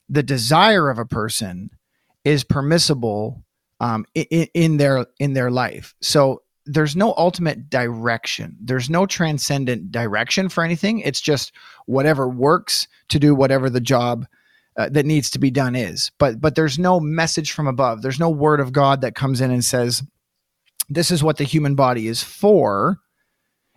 the 0.07 0.23
desire 0.23 0.91
of 0.91 0.99
a 0.99 1.05
person 1.05 1.71
is 2.23 2.43
permissible 2.43 3.43
um, 3.83 4.05
in, 4.15 4.47
in 4.53 4.77
their 4.77 5.05
in 5.19 5.33
their 5.33 5.51
life. 5.51 5.93
So 6.01 6.41
there's 6.65 6.95
no 6.95 7.13
ultimate 7.17 7.69
direction. 7.69 8.55
There's 8.61 8.89
no 8.89 9.05
transcendent 9.05 9.91
direction 9.91 10.47
for 10.47 10.63
anything. 10.63 10.99
It's 10.99 11.19
just 11.19 11.51
whatever 11.85 12.29
works 12.29 12.87
to 13.09 13.19
do 13.19 13.35
whatever 13.35 13.69
the 13.69 13.81
job 13.81 14.25
uh, 14.77 14.87
that 14.89 15.05
needs 15.05 15.29
to 15.31 15.39
be 15.39 15.51
done 15.51 15.75
is. 15.75 16.11
But 16.17 16.39
but 16.39 16.55
there's 16.55 16.79
no 16.79 17.01
message 17.01 17.51
from 17.51 17.67
above. 17.67 18.01
There's 18.01 18.21
no 18.21 18.29
word 18.29 18.61
of 18.61 18.71
God 18.71 19.01
that 19.01 19.15
comes 19.15 19.41
in 19.41 19.51
and 19.51 19.65
says 19.65 20.01
this 20.89 21.11
is 21.11 21.21
what 21.21 21.37
the 21.37 21.43
human 21.43 21.75
body 21.75 22.07
is 22.07 22.23
for 22.23 22.99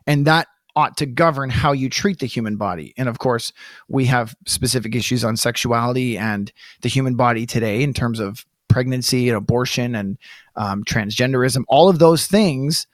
and 0.06 0.24
that 0.26 0.46
ought 0.76 0.96
to 0.98 1.06
govern 1.06 1.50
how 1.50 1.72
you 1.72 1.88
treat 1.88 2.20
the 2.20 2.26
human 2.26 2.56
body. 2.56 2.94
And 2.96 3.08
of 3.08 3.18
course, 3.18 3.52
we 3.88 4.04
have 4.06 4.36
specific 4.46 4.94
issues 4.94 5.24
on 5.24 5.36
sexuality 5.36 6.16
and 6.16 6.52
the 6.82 6.88
human 6.88 7.16
body 7.16 7.46
today 7.46 7.82
in 7.82 7.94
terms 7.94 8.20
of 8.20 8.44
pregnancy 8.76 9.30
and 9.30 9.38
abortion 9.38 9.94
and 9.94 10.18
um, 10.56 10.84
transgenderism, 10.84 11.64
all 11.66 11.88
of 11.88 11.98
those 11.98 12.26
things 12.26 12.86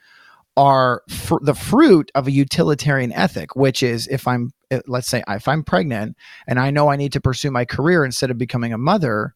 are 0.55 1.03
fr- 1.09 1.41
the 1.41 1.53
fruit 1.53 2.09
of 2.15 2.25
a 2.25 2.31
utilitarian 2.31 3.11
ethic, 3.11 3.53
which 3.57 3.83
is 3.83 4.07
if 4.07 4.25
I'm, 4.25 4.53
eh, 4.71 4.79
let's 4.87 5.09
say, 5.09 5.25
if 5.27 5.45
I'm 5.45 5.61
pregnant 5.61 6.15
and 6.47 6.57
I 6.57 6.71
know 6.71 6.87
I 6.87 6.95
need 6.95 7.11
to 7.11 7.19
pursue 7.19 7.51
my 7.51 7.65
career 7.65 8.05
instead 8.05 8.31
of 8.31 8.37
becoming 8.37 8.71
a 8.71 8.77
mother, 8.77 9.35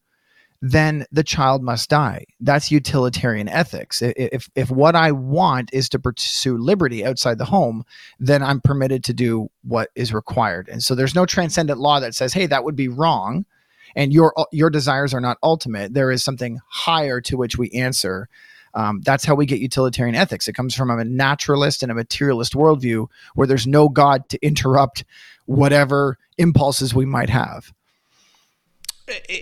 then 0.62 1.04
the 1.12 1.22
child 1.22 1.62
must 1.62 1.90
die. 1.90 2.24
That's 2.40 2.70
utilitarian 2.70 3.50
ethics. 3.50 4.00
If, 4.00 4.48
if 4.54 4.70
what 4.70 4.96
I 4.96 5.12
want 5.12 5.68
is 5.74 5.90
to 5.90 5.98
pursue 5.98 6.56
liberty 6.56 7.04
outside 7.04 7.36
the 7.36 7.44
home, 7.44 7.84
then 8.18 8.42
I'm 8.42 8.62
permitted 8.62 9.04
to 9.04 9.12
do 9.12 9.50
what 9.64 9.90
is 9.94 10.14
required. 10.14 10.70
And 10.70 10.82
so 10.82 10.94
there's 10.94 11.14
no 11.14 11.26
transcendent 11.26 11.78
law 11.78 12.00
that 12.00 12.14
says, 12.14 12.32
hey, 12.32 12.46
that 12.46 12.64
would 12.64 12.74
be 12.74 12.88
wrong 12.88 13.44
and 13.94 14.12
your 14.12 14.34
your 14.52 14.70
desires 14.70 15.14
are 15.14 15.20
not 15.20 15.38
ultimate. 15.42 15.94
There 15.94 16.10
is 16.10 16.22
something 16.22 16.60
higher 16.68 17.20
to 17.22 17.36
which 17.36 17.56
we 17.56 17.70
answer. 17.70 18.28
Um, 18.74 19.00
that's 19.00 19.24
how 19.24 19.34
we 19.34 19.46
get 19.46 19.60
utilitarian 19.60 20.14
ethics. 20.14 20.46
It 20.46 20.52
comes 20.52 20.74
from 20.74 20.90
a 20.90 21.04
naturalist 21.04 21.82
and 21.82 21.90
a 21.90 21.94
materialist 21.94 22.52
worldview 22.52 23.08
where 23.34 23.46
there's 23.46 23.66
no 23.66 23.88
God 23.88 24.28
to 24.28 24.38
interrupt 24.44 25.04
whatever 25.46 26.18
impulses 26.36 26.94
we 26.94 27.06
might 27.06 27.30
have. 27.30 27.72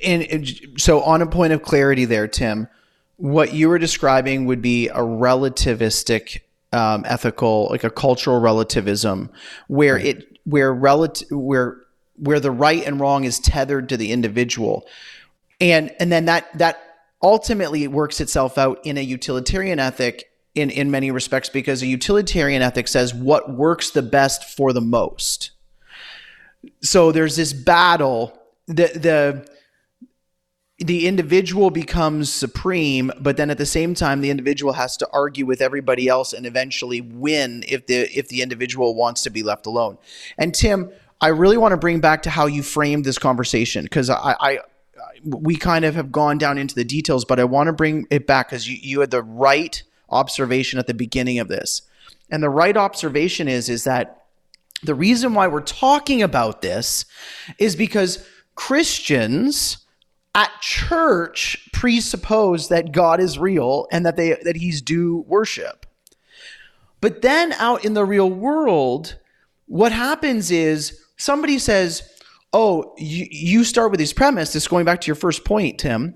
And, 0.03 0.23
and 0.23 0.81
so, 0.81 1.03
on 1.03 1.23
a 1.23 1.27
point 1.27 1.53
of 1.53 1.63
clarity, 1.63 2.05
there, 2.05 2.29
Tim, 2.29 2.69
what 3.17 3.53
you 3.53 3.69
were 3.69 3.79
describing 3.79 4.47
would 4.47 4.63
be 4.63 4.89
a 4.89 5.01
relativistic 5.01 6.41
um, 6.73 7.05
ethical, 7.07 7.69
like 7.71 7.83
a 7.83 7.91
cultural 7.91 8.41
relativism, 8.41 9.31
where 9.67 9.95
right. 9.95 10.07
it 10.07 10.39
where 10.45 10.73
relative 10.73 11.29
where 11.33 11.79
where 12.19 12.41
the 12.41 12.51
right 12.51 12.85
and 12.87 13.01
wrong 13.01 13.25
is 13.25 13.39
tethered 13.39 13.89
to 13.89 13.97
the 13.97 14.13
individual. 14.13 14.87
And 15.61 15.95
and 15.99 16.11
then 16.11 16.27
that 16.27 16.57
that 16.59 16.81
ultimately 17.23 17.87
works 17.89 18.21
itself 18.21 18.59
out 18.59 18.81
in 18.85 18.99
a 18.99 19.03
utilitarian 19.03 19.79
ethic 19.79 20.31
in 20.55 20.71
in 20.71 20.91
many 20.91 21.11
respects 21.11 21.49
because 21.49 21.83
a 21.83 21.87
utilitarian 21.87 22.63
ethic 22.63 22.89
says 22.89 23.15
what 23.15 23.55
works 23.55 23.91
the 23.91 24.03
best 24.03 24.45
for 24.45 24.73
the 24.73 24.81
most. 24.81 25.51
So 26.83 27.13
there's 27.13 27.37
this 27.37 27.53
battle 27.53 28.39
the 28.67 28.91
the 28.95 29.57
the 30.79 31.07
individual 31.07 31.71
becomes 31.71 32.31
supreme, 32.31 33.11
but 33.19 33.39
then 33.39 33.49
at 33.49 33.57
the 33.57 33.65
same 33.65 33.95
time, 33.95 34.21
the 34.21 34.29
individual 34.29 34.75
has 34.75 34.97
to 34.99 35.09
argue 35.11 35.47
with 35.47 35.63
everybody 35.63 36.07
else 36.07 36.35
and 36.35 36.45
eventually 36.45 37.01
win 37.01 37.65
if 37.67 37.87
the 37.87 38.03
if 38.17 38.29
the 38.29 38.43
individual 38.43 38.95
wants 38.95 39.23
to 39.23 39.31
be 39.31 39.43
left 39.43 39.65
alone. 39.67 39.97
And 40.37 40.55
Tim, 40.55 40.91
I 41.21 41.29
really 41.29 41.57
want 41.57 41.73
to 41.73 41.77
bring 41.77 42.01
back 42.01 42.23
to 42.23 42.31
how 42.31 42.47
you 42.47 42.63
framed 42.63 43.05
this 43.05 43.19
conversation 43.19 43.85
because 43.85 44.11
I, 44.11 44.37
I, 44.39 44.59
we 45.25 45.57
kind 45.57 45.85
of 45.85 45.95
have 45.95 46.13
gone 46.13 46.39
down 46.39 46.59
into 46.59 46.75
the 46.75 46.85
details, 46.85 47.25
but 47.25 47.41
I 47.41 47.45
want 47.45 47.69
to 47.69 47.73
bring 47.73 48.07
it 48.11 48.27
back 48.27 48.49
because 48.49 48.69
you, 48.69 48.79
you 48.81 49.01
had 49.01 49.11
the 49.11 49.23
right 49.23 49.83
observation 50.11 50.79
at 50.79 50.87
the 50.87 50.95
beginning 50.95 51.39
of 51.39 51.49
this. 51.49 51.83
And 52.31 52.43
the 52.43 52.51
right 52.51 52.77
observation 52.77 53.49
is 53.49 53.69
is 53.69 53.85
that 53.85 54.25
the 54.83 54.95
reason 54.95 55.35
why 55.35 55.47
we're 55.47 55.61
talking 55.61 56.23
about 56.23 56.61
this 56.61 57.07
is 57.59 57.77
because 57.77 58.27
Christians 58.55 59.79
at 60.35 60.51
church 60.61 61.69
presuppose 61.73 62.69
that 62.69 62.93
God 62.93 63.21
is 63.21 63.39
real 63.39 63.87
and 63.91 64.05
that 64.05 64.17
they 64.17 64.39
that 64.43 64.57
he's 64.57 64.83
due 64.83 65.25
worship. 65.27 65.87
But 67.01 67.23
then 67.23 67.53
out 67.55 67.85
in 67.85 67.95
the 67.95 68.05
real 68.05 68.29
world, 68.29 69.19
what 69.67 69.93
happens 69.93 70.51
is 70.51 71.01
somebody 71.17 71.59
says, 71.59 72.03
Oh, 72.53 72.95
you, 72.97 73.27
you 73.31 73.65
start 73.65 73.91
with 73.91 74.01
this 74.01 74.13
premise, 74.13 74.53
this 74.53 74.69
going 74.69 74.85
back 74.85 75.01
to 75.03 75.07
your 75.07 75.17
first 75.17 75.45
point, 75.45 75.79
Tim. 75.79 76.15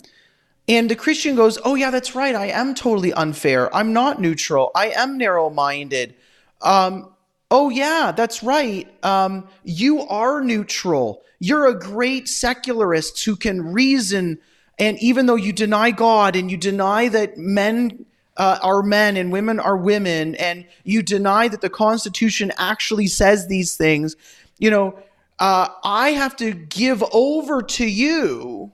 And 0.68 0.88
the 0.88 0.96
Christian 0.96 1.34
goes, 1.34 1.58
Oh, 1.64 1.74
yeah, 1.74 1.90
that's 1.90 2.14
right. 2.14 2.34
I 2.34 2.46
am 2.46 2.74
totally 2.74 3.12
unfair. 3.12 3.74
I'm 3.74 3.92
not 3.92 4.20
neutral. 4.20 4.70
I 4.74 4.90
am 4.90 5.18
narrow 5.18 5.50
minded. 5.50 6.14
Um, 6.62 7.12
oh, 7.50 7.68
yeah, 7.68 8.12
that's 8.16 8.42
right. 8.42 8.88
Um, 9.04 9.48
you 9.64 10.00
are 10.02 10.40
neutral. 10.40 11.22
You're 11.40 11.66
a 11.66 11.78
great 11.78 12.28
secularist 12.28 13.24
who 13.24 13.34
can 13.34 13.72
reason. 13.72 14.38
And 14.78 14.98
even 15.00 15.26
though 15.26 15.36
you 15.36 15.52
deny 15.52 15.90
God 15.90 16.36
and 16.36 16.50
you 16.50 16.56
deny 16.56 17.08
that 17.08 17.36
men 17.36 18.06
uh, 18.36 18.58
are 18.62 18.82
men 18.82 19.16
and 19.16 19.32
women 19.32 19.60
are 19.60 19.76
women, 19.76 20.34
and 20.36 20.64
you 20.84 21.02
deny 21.02 21.48
that 21.48 21.60
the 21.60 21.68
Constitution 21.68 22.52
actually 22.56 23.06
says 23.06 23.48
these 23.48 23.76
things, 23.76 24.16
you 24.61 24.70
know, 24.70 24.96
uh, 25.40 25.68
I 25.83 26.11
have 26.11 26.37
to 26.37 26.53
give 26.53 27.03
over 27.12 27.62
to 27.62 27.85
you 27.85 28.70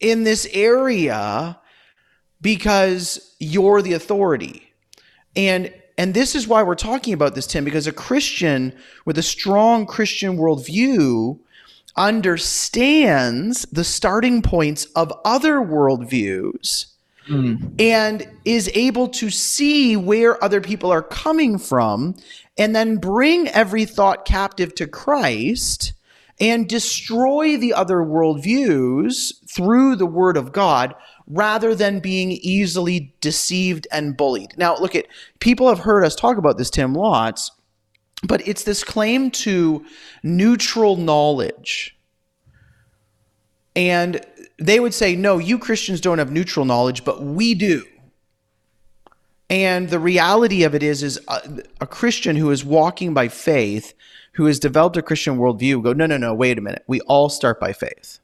in 0.00 0.24
this 0.24 0.48
area 0.52 1.58
because 2.40 3.34
you're 3.38 3.82
the 3.82 3.92
authority. 3.92 4.72
And 5.36 5.72
and 5.96 6.12
this 6.12 6.34
is 6.34 6.48
why 6.48 6.62
we're 6.62 6.74
talking 6.74 7.14
about 7.14 7.34
this, 7.36 7.46
Tim, 7.46 7.64
because 7.64 7.86
a 7.86 7.92
Christian 7.92 8.74
with 9.04 9.16
a 9.16 9.22
strong 9.22 9.86
Christian 9.86 10.36
worldview 10.36 11.38
understands 11.96 13.62
the 13.70 13.84
starting 13.84 14.42
points 14.42 14.86
of 14.96 15.12
other 15.24 15.58
worldviews 15.58 16.86
mm. 17.28 17.80
and 17.80 18.28
is 18.44 18.68
able 18.74 19.08
to 19.08 19.30
see 19.30 19.96
where 19.96 20.42
other 20.42 20.60
people 20.60 20.90
are 20.90 21.02
coming 21.02 21.58
from 21.58 22.16
and 22.56 22.74
then 22.74 22.96
bring 22.96 23.48
every 23.48 23.84
thought 23.84 24.24
captive 24.24 24.74
to 24.76 24.86
Christ 24.86 25.92
and 26.40 26.68
destroy 26.68 27.56
the 27.56 27.72
other 27.72 27.98
worldviews 27.98 29.32
through 29.48 29.96
the 29.96 30.06
word 30.06 30.36
of 30.36 30.52
God 30.52 30.94
rather 31.26 31.74
than 31.74 32.00
being 32.00 32.32
easily 32.32 33.14
deceived 33.20 33.86
and 33.90 34.16
bullied. 34.16 34.54
Now, 34.56 34.76
look 34.76 34.94
at 34.94 35.06
people 35.40 35.68
have 35.68 35.80
heard 35.80 36.04
us 36.04 36.14
talk 36.14 36.36
about 36.36 36.58
this, 36.58 36.70
Tim 36.70 36.94
lots, 36.94 37.50
but 38.22 38.46
it's 38.46 38.64
this 38.64 38.84
claim 38.84 39.30
to 39.30 39.84
neutral 40.22 40.96
knowledge. 40.96 41.96
And 43.76 44.20
they 44.58 44.80
would 44.80 44.94
say, 44.94 45.16
no, 45.16 45.38
you 45.38 45.58
Christians 45.58 46.00
don't 46.00 46.18
have 46.18 46.30
neutral 46.30 46.64
knowledge, 46.64 47.04
but 47.04 47.22
we 47.22 47.54
do. 47.54 47.84
And 49.50 49.90
the 49.90 49.98
reality 49.98 50.64
of 50.64 50.74
it 50.74 50.82
is, 50.82 51.02
is 51.02 51.20
a, 51.28 51.62
a, 51.80 51.86
Christian 51.86 52.36
who 52.36 52.50
is 52.50 52.64
walking 52.64 53.12
by 53.12 53.28
faith, 53.28 53.92
who 54.32 54.46
has 54.46 54.58
developed 54.58 54.96
a 54.96 55.02
Christian 55.02 55.38
worldview, 55.38 55.82
go, 55.82 55.92
no, 55.92 56.06
no, 56.06 56.16
no, 56.16 56.32
wait 56.34 56.58
a 56.58 56.62
minute. 56.62 56.82
We 56.86 57.00
all 57.02 57.28
start 57.28 57.60
by 57.60 57.72
faith. 57.72 58.20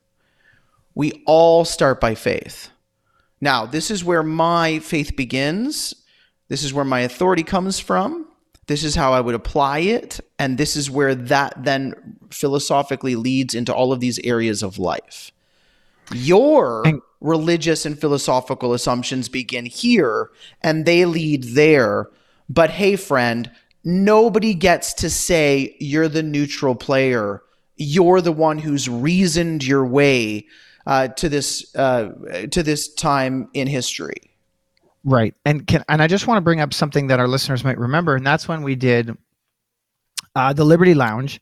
We 0.94 1.22
all 1.26 1.64
start 1.64 2.00
by 2.00 2.14
faith. 2.14 2.70
Now, 3.40 3.66
this 3.66 3.90
is 3.90 4.04
where 4.04 4.22
my 4.22 4.78
faith 4.78 5.14
begins. 5.14 5.94
This 6.48 6.62
is 6.62 6.72
where 6.74 6.84
my 6.84 7.00
authority 7.00 7.42
comes 7.42 7.78
from. 7.78 8.26
This 8.66 8.82
is 8.82 8.94
how 8.94 9.12
I 9.12 9.20
would 9.20 9.34
apply 9.34 9.80
it. 9.80 10.20
And 10.38 10.56
this 10.56 10.76
is 10.76 10.90
where 10.90 11.14
that 11.14 11.54
then 11.64 12.18
philosophically 12.30 13.14
leads 13.14 13.54
into 13.54 13.74
all 13.74 13.92
of 13.92 14.00
these 14.00 14.18
areas 14.20 14.62
of 14.62 14.78
life. 14.78 15.32
Your 16.12 16.86
and- 16.86 17.02
religious 17.20 17.84
and 17.84 17.98
philosophical 17.98 18.72
assumptions 18.72 19.28
begin 19.28 19.66
here 19.66 20.30
and 20.62 20.86
they 20.86 21.04
lead 21.04 21.44
there. 21.44 22.08
But 22.48 22.70
hey, 22.70 22.96
friend, 22.96 23.50
nobody 23.84 24.54
gets 24.54 24.94
to 24.94 25.10
say 25.10 25.76
you're 25.78 26.08
the 26.08 26.22
neutral 26.22 26.74
player. 26.74 27.42
You're 27.76 28.20
the 28.20 28.32
one 28.32 28.58
who's 28.58 28.88
reasoned 28.88 29.64
your 29.64 29.86
way 29.86 30.46
uh, 30.86 31.08
to 31.08 31.28
this 31.28 31.74
uh, 31.76 32.10
to 32.50 32.62
this 32.62 32.92
time 32.94 33.48
in 33.54 33.66
history. 33.66 34.30
Right, 35.04 35.34
and 35.46 35.66
can 35.66 35.84
and 35.88 36.02
I 36.02 36.06
just 36.06 36.26
want 36.26 36.38
to 36.38 36.42
bring 36.42 36.60
up 36.60 36.74
something 36.74 37.06
that 37.06 37.20
our 37.20 37.28
listeners 37.28 37.64
might 37.64 37.78
remember, 37.78 38.16
and 38.16 38.26
that's 38.26 38.48
when 38.48 38.62
we 38.62 38.74
did 38.74 39.16
uh, 40.34 40.52
the 40.52 40.64
Liberty 40.64 40.94
Lounge, 40.94 41.40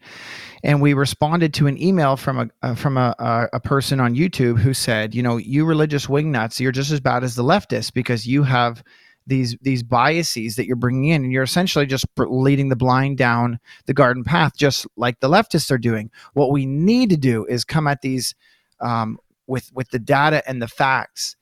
and 0.63 0.83
we 0.83 0.95
responded 0.95 1.55
to 1.55 1.67
an 1.67 1.81
email 1.81 2.17
from 2.17 2.39
a 2.39 2.49
uh, 2.63 2.75
from 2.75 2.97
a, 2.97 3.15
a, 3.19 3.49
a 3.55 3.61
person 3.61 4.01
on 4.01 4.15
YouTube 4.15 4.59
who 4.59 4.75
said, 4.75 5.15
you 5.15 5.23
know, 5.23 5.37
you 5.37 5.65
religious 5.65 6.07
wingnuts, 6.07 6.61
you're 6.61 6.73
just 6.73 6.91
as 6.91 7.01
bad 7.01 7.25
as 7.25 7.35
the 7.35 7.45
leftists 7.45 7.93
because 7.93 8.27
you 8.27 8.43
have 8.43 8.83
these 9.27 9.57
these 9.61 9.83
biases 9.83 10.57
that 10.57 10.67
you're 10.67 10.77
bringing 10.77 11.07
in, 11.07 11.23
and 11.23 11.33
you're 11.33 11.43
essentially 11.43 11.87
just 11.87 12.07
leading 12.17 12.71
the 12.71 12.77
blind 12.77 13.19
down 13.19 13.61
the 13.87 13.95
garden 13.95 14.25
path, 14.25 14.57
just 14.57 14.87
like 14.97 15.21
the 15.21 15.29
leftists 15.29 15.71
are 15.71 15.79
doing. 15.79 16.11
What 16.33 16.51
we 16.51 16.67
need 16.67 17.11
to 17.11 17.17
do 17.17 17.45
is 17.45 17.65
come 17.65 17.87
at 17.87 18.03
these 18.03 18.35
um, 18.81 19.19
with 19.47 19.71
with 19.73 19.91
the 19.91 19.99
data 19.99 20.43
and 20.49 20.61
the 20.61 20.69
facts. 20.69 21.37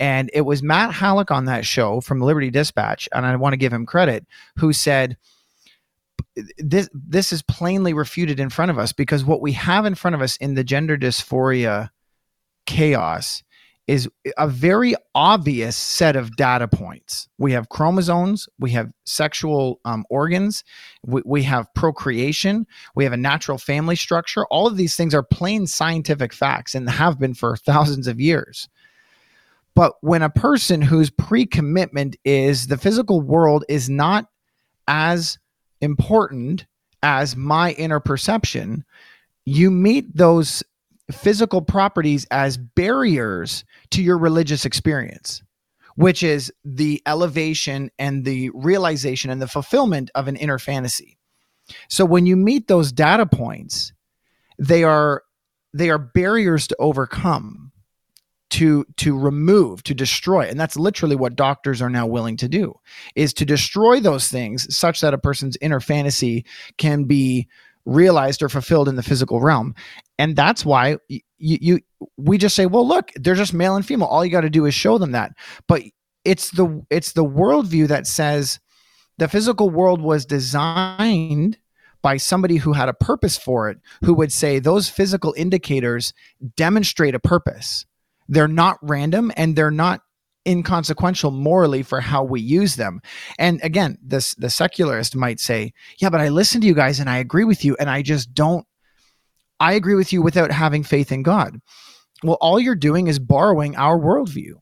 And 0.00 0.30
it 0.32 0.40
was 0.40 0.64
Matt 0.64 0.92
Halleck 0.94 1.30
on 1.30 1.44
that 1.44 1.64
show 1.64 2.00
from 2.00 2.20
Liberty 2.20 2.50
Dispatch, 2.50 3.08
and 3.12 3.24
I 3.24 3.36
want 3.36 3.52
to 3.52 3.58
give 3.58 3.72
him 3.72 3.86
credit, 3.86 4.26
who 4.56 4.72
said 4.72 5.16
this 6.58 6.88
this 6.92 7.32
is 7.32 7.42
plainly 7.42 7.92
refuted 7.92 8.40
in 8.40 8.50
front 8.50 8.70
of 8.70 8.78
us 8.78 8.92
because 8.92 9.24
what 9.24 9.42
we 9.42 9.52
have 9.52 9.84
in 9.84 9.94
front 9.94 10.14
of 10.14 10.22
us 10.22 10.36
in 10.36 10.54
the 10.54 10.64
gender 10.64 10.96
dysphoria 10.96 11.90
chaos 12.66 13.42
is 13.88 14.08
a 14.38 14.46
very 14.46 14.94
obvious 15.14 15.76
set 15.76 16.14
of 16.14 16.36
data 16.36 16.68
points. 16.68 17.28
We 17.38 17.52
have 17.52 17.68
chromosomes, 17.68 18.48
we 18.58 18.70
have 18.70 18.92
sexual 19.04 19.80
um, 19.84 20.04
organs, 20.08 20.62
we, 21.04 21.20
we, 21.24 21.42
have 21.42 21.72
procreation, 21.74 22.66
we 22.94 23.02
have 23.04 23.12
a 23.12 23.16
natural 23.16 23.58
family 23.58 23.96
structure. 23.96 24.46
All 24.46 24.68
of 24.68 24.76
these 24.76 24.94
things 24.94 25.14
are 25.14 25.24
plain 25.24 25.66
scientific 25.66 26.32
facts 26.32 26.76
and 26.76 26.88
have 26.88 27.18
been 27.18 27.34
for 27.34 27.56
thousands 27.66 28.06
of 28.06 28.20
years. 28.20 28.68
But 29.74 29.94
when 30.00 30.22
a 30.22 30.30
person 30.30 30.80
whose 30.82 31.10
pre 31.10 31.44
commitment 31.44 32.16
is 32.24 32.68
the 32.68 32.78
physical 32.78 33.20
world 33.20 33.64
is 33.68 33.90
not 33.90 34.26
as 34.86 35.38
important 35.82 36.64
as 37.02 37.36
my 37.36 37.72
inner 37.72 38.00
perception, 38.00 38.84
you 39.44 39.70
meet 39.70 40.16
those 40.16 40.62
physical 41.10 41.60
properties 41.60 42.26
as 42.30 42.56
barriers 42.56 43.64
to 43.90 44.02
your 44.02 44.16
religious 44.16 44.64
experience, 44.64 45.42
which 45.96 46.22
is 46.22 46.52
the 46.64 47.02
elevation 47.06 47.90
and 47.98 48.24
the 48.24 48.50
realization 48.54 49.30
and 49.30 49.42
the 49.42 49.48
fulfillment 49.48 50.10
of 50.14 50.28
an 50.28 50.36
inner 50.36 50.58
fantasy. 50.58 51.18
So 51.88 52.04
when 52.04 52.24
you 52.26 52.36
meet 52.36 52.68
those 52.68 52.92
data 52.92 53.26
points, 53.26 53.92
they 54.58 54.84
are 54.84 55.22
they 55.74 55.90
are 55.90 55.98
barriers 55.98 56.66
to 56.68 56.76
overcome 56.78 57.71
to 58.52 58.84
to 58.98 59.18
remove 59.18 59.82
to 59.82 59.94
destroy 59.94 60.42
and 60.42 60.60
that's 60.60 60.76
literally 60.76 61.16
what 61.16 61.34
doctors 61.34 61.80
are 61.80 61.88
now 61.88 62.06
willing 62.06 62.36
to 62.36 62.46
do 62.46 62.78
is 63.14 63.32
to 63.32 63.46
destroy 63.46 63.98
those 63.98 64.28
things 64.28 64.74
such 64.74 65.00
that 65.00 65.14
a 65.14 65.18
person's 65.18 65.56
inner 65.62 65.80
fantasy 65.80 66.44
can 66.76 67.04
be 67.04 67.48
realized 67.84 68.42
or 68.42 68.48
fulfilled 68.48 68.88
in 68.88 68.96
the 68.96 69.02
physical 69.02 69.40
realm. 69.40 69.74
And 70.18 70.36
that's 70.36 70.64
why 70.64 70.98
you, 71.08 71.20
you 71.38 71.80
we 72.16 72.38
just 72.38 72.54
say 72.54 72.66
well 72.66 72.86
look 72.86 73.10
they're 73.16 73.34
just 73.34 73.54
male 73.54 73.76
and 73.76 73.84
female. 73.84 74.08
All 74.08 74.24
you 74.24 74.30
got 74.30 74.42
to 74.42 74.50
do 74.50 74.66
is 74.66 74.74
show 74.74 74.98
them 74.98 75.12
that. 75.12 75.32
But 75.66 75.82
it's 76.24 76.50
the 76.50 76.84
it's 76.90 77.12
the 77.12 77.24
worldview 77.24 77.88
that 77.88 78.06
says 78.06 78.60
the 79.18 79.28
physical 79.28 79.70
world 79.70 80.00
was 80.00 80.24
designed 80.24 81.58
by 82.02 82.16
somebody 82.16 82.56
who 82.56 82.72
had 82.72 82.88
a 82.88 82.94
purpose 82.94 83.36
for 83.36 83.70
it 83.70 83.78
who 84.04 84.14
would 84.14 84.32
say 84.32 84.58
those 84.58 84.88
physical 84.88 85.32
indicators 85.36 86.12
demonstrate 86.56 87.14
a 87.14 87.20
purpose 87.20 87.86
they're 88.32 88.48
not 88.48 88.78
random 88.80 89.30
and 89.36 89.54
they're 89.54 89.70
not 89.70 90.00
inconsequential 90.48 91.30
morally 91.30 91.82
for 91.82 92.00
how 92.00 92.24
we 92.24 92.40
use 92.40 92.76
them. 92.76 93.00
And 93.38 93.62
again, 93.62 93.98
this 94.02 94.34
the 94.34 94.48
secularist 94.48 95.14
might 95.14 95.38
say, 95.38 95.74
"Yeah, 95.98 96.08
but 96.08 96.22
I 96.22 96.30
listen 96.30 96.62
to 96.62 96.66
you 96.66 96.74
guys 96.74 96.98
and 96.98 97.10
I 97.10 97.18
agree 97.18 97.44
with 97.44 97.62
you 97.62 97.76
and 97.78 97.90
I 97.90 98.00
just 98.00 98.32
don't 98.34 98.66
I 99.60 99.74
agree 99.74 99.94
with 99.94 100.12
you 100.12 100.22
without 100.22 100.50
having 100.50 100.82
faith 100.82 101.12
in 101.12 101.22
God." 101.22 101.58
Well, 102.24 102.38
all 102.40 102.58
you're 102.58 102.74
doing 102.74 103.06
is 103.06 103.18
borrowing 103.18 103.76
our 103.76 103.98
worldview. 103.98 104.54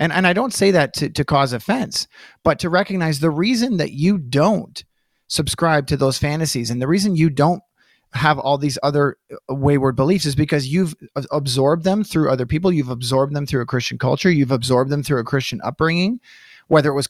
And 0.00 0.10
and 0.10 0.26
I 0.26 0.32
don't 0.32 0.54
say 0.54 0.70
that 0.70 0.94
to, 0.94 1.10
to 1.10 1.24
cause 1.24 1.52
offense, 1.52 2.08
but 2.44 2.58
to 2.60 2.70
recognize 2.70 3.20
the 3.20 3.30
reason 3.30 3.76
that 3.76 3.92
you 3.92 4.16
don't 4.16 4.82
subscribe 5.28 5.86
to 5.88 5.98
those 5.98 6.18
fantasies 6.18 6.70
and 6.70 6.80
the 6.80 6.88
reason 6.88 7.14
you 7.14 7.28
don't 7.28 7.62
have 8.12 8.38
all 8.38 8.56
these 8.56 8.78
other 8.82 9.16
uh, 9.30 9.54
wayward 9.54 9.96
beliefs 9.96 10.24
is 10.24 10.34
because 10.34 10.68
you've 10.68 10.94
absorbed 11.30 11.84
them 11.84 12.02
through 12.02 12.30
other 12.30 12.46
people. 12.46 12.72
You've 12.72 12.88
absorbed 12.88 13.34
them 13.34 13.46
through 13.46 13.62
a 13.62 13.66
christian 13.66 13.98
culture. 13.98 14.30
You've 14.30 14.50
absorbed 14.50 14.90
them 14.90 15.02
through 15.02 15.20
a 15.20 15.24
christian 15.24 15.60
upbringing 15.62 16.20
whether 16.68 16.90
it 16.90 16.94
was 16.94 17.08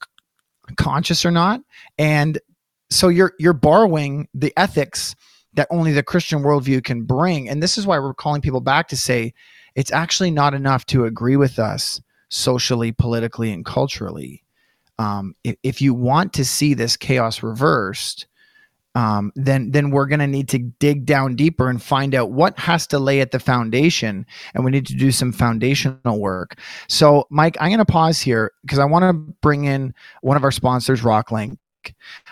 conscious 0.76 1.24
or 1.24 1.30
not. 1.30 1.60
And 1.98 2.38
so 2.90 3.08
you're 3.08 3.32
you're 3.38 3.52
borrowing 3.52 4.28
the 4.34 4.52
ethics 4.56 5.14
that 5.54 5.68
only 5.70 5.92
the 5.92 6.02
christian 6.02 6.42
worldview 6.42 6.84
can 6.84 7.04
bring. 7.04 7.48
And 7.48 7.62
this 7.62 7.78
is 7.78 7.86
why 7.86 7.98
we're 7.98 8.14
calling 8.14 8.42
people 8.42 8.60
back 8.60 8.88
to 8.88 8.96
say 8.96 9.32
it's 9.74 9.92
actually 9.92 10.30
not 10.30 10.54
enough 10.54 10.86
to 10.86 11.04
agree 11.04 11.36
with 11.36 11.58
us 11.58 12.00
socially 12.28 12.92
politically 12.92 13.52
and 13.52 13.64
culturally. 13.64 14.42
Um, 14.98 15.34
if, 15.44 15.56
if 15.62 15.82
you 15.82 15.94
want 15.94 16.32
to 16.34 16.44
see 16.44 16.74
this 16.74 16.96
chaos 16.96 17.42
reversed 17.42 18.26
um, 18.96 19.30
then 19.36 19.72
then 19.72 19.90
we're 19.90 20.06
going 20.06 20.20
to 20.20 20.26
need 20.26 20.48
to 20.48 20.58
dig 20.58 21.04
down 21.04 21.36
deeper 21.36 21.68
and 21.68 21.82
find 21.82 22.14
out 22.14 22.30
what 22.30 22.58
has 22.58 22.86
to 22.86 22.98
lay 22.98 23.20
at 23.20 23.30
the 23.30 23.38
foundation, 23.38 24.24
and 24.54 24.64
we 24.64 24.70
need 24.70 24.86
to 24.86 24.94
do 24.94 25.12
some 25.12 25.32
foundational 25.32 26.18
work. 26.18 26.58
So, 26.88 27.26
Mike, 27.28 27.58
I'm 27.60 27.68
going 27.68 27.78
to 27.78 27.84
pause 27.84 28.22
here 28.22 28.52
because 28.62 28.78
I 28.78 28.86
want 28.86 29.02
to 29.02 29.12
bring 29.12 29.64
in 29.64 29.94
one 30.22 30.38
of 30.38 30.44
our 30.44 30.50
sponsors, 30.50 31.02
Rocklinc. 31.02 31.58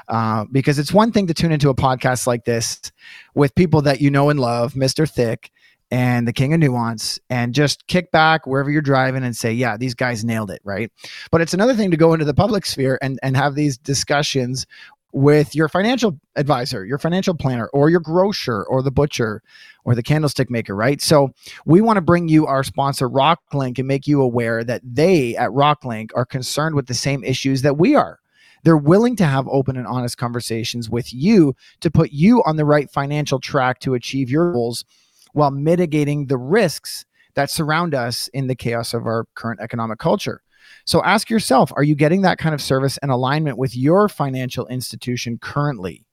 Uh, 0.09 0.45
because 0.51 0.81
it's 0.81 0.93
one 0.93 1.13
thing 1.13 1.29
to 1.29 1.35
tune 1.35 1.53
into 1.53 1.69
a 1.69 1.75
podcast 1.77 2.27
like 2.27 2.45
this 2.45 2.91
with 3.37 3.55
people 3.55 3.81
that 3.83 4.01
you 4.01 4.11
know 4.11 4.29
and 4.29 4.41
love, 4.41 4.73
Mr. 4.73 5.09
Thick 5.09 5.53
and 5.93 6.27
the 6.27 6.33
King 6.33 6.53
of 6.55 6.59
Nuance, 6.59 7.21
and 7.31 7.55
just 7.55 7.87
kick 7.87 8.11
back 8.11 8.49
wherever 8.49 8.69
you're 8.69 8.83
driving 8.83 9.23
and 9.23 9.37
say, 9.37 9.53
yeah, 9.53 9.77
these 9.77 9.95
guys 9.95 10.25
nailed 10.25 10.51
it, 10.51 10.61
right? 10.65 10.91
But 11.31 11.41
it's 11.41 11.55
another 11.55 11.75
thing 11.75 11.93
to 11.93 11.97
go 11.97 12.13
into 12.15 12.25
the 12.25 12.35
public 12.35 12.67
sphere 12.67 12.99
and, 13.01 13.21
and 13.23 13.37
have 13.37 13.55
these 13.55 13.79
discussions 13.79 14.67
with 15.15 15.55
your 15.55 15.69
financial 15.69 16.19
advisor, 16.35 16.85
your 16.85 16.99
financial 16.99 17.35
planner, 17.35 17.69
or 17.69 17.89
your 17.89 18.01
grocer, 18.01 18.65
or 18.65 18.83
the 18.83 18.91
butcher, 18.91 19.43
or 19.85 19.95
the 19.95 20.03
candlestick 20.03 20.51
maker, 20.51 20.75
right? 20.75 21.01
So 21.01 21.31
we 21.65 21.81
want 21.81 21.99
to 21.99 22.03
bring 22.03 22.29
you 22.29 22.47
our 22.47 22.65
sponsor, 22.65 23.09
Rocklinc, 23.09 23.79
and 23.79 23.87
make 23.87 24.09
you 24.09 24.21
aware 24.21 24.65
that 24.65 24.83
they 24.85 25.37
at 25.37 25.51
Rocklinc 25.51 26.11
are 26.17 26.27
concerned 26.27 26.75
with 26.75 26.89
the 26.89 26.95
same 26.95 27.23
issues 27.23 27.63
that 27.63 27.79
we 27.79 27.95
are. 27.95 28.19
They're 28.65 28.77
willing 28.77 29.15
to 29.17 29.25
have 29.25 29.47
open 29.47 29.77
and 29.77 29.87
honest 29.87 30.19
conversations 30.19 30.91
with 30.91 31.15
you 31.15 31.55
to 31.81 31.93
put 31.93 32.11
you 32.11 32.43
on 32.45 32.57
the 32.57 32.65
right 32.65 32.91
financial 32.91 33.39
track 33.39 33.79
to 33.81 33.95
achieve 33.95 34.31
your 34.31 34.53
goals 34.53 34.85
while 35.33 35.53
mitigating 35.53 36.27
the 36.27 36.39
risks 36.39 37.05
that 37.35 37.51
surround 37.51 37.95
us 37.95 38.27
in 38.29 38.49
the 38.49 38.57
chaos 38.57 38.95
of 38.95 39.07
our 39.07 39.27
current 39.35 39.61
economic 39.61 40.01
culture. 40.01 40.41
So 40.85 41.03
ask 41.03 41.31
yourself 41.31 41.73
are 41.77 41.83
you 41.83 41.95
getting 41.95 42.23
that 42.23 42.39
kind 42.39 42.55
of 42.55 42.63
service 42.63 42.99
and 42.99 43.11
alignment 43.11 43.59
with 43.59 43.77
your 43.77 44.09
financial 44.09 44.67
institution 44.67 45.39
currently? 45.39 46.05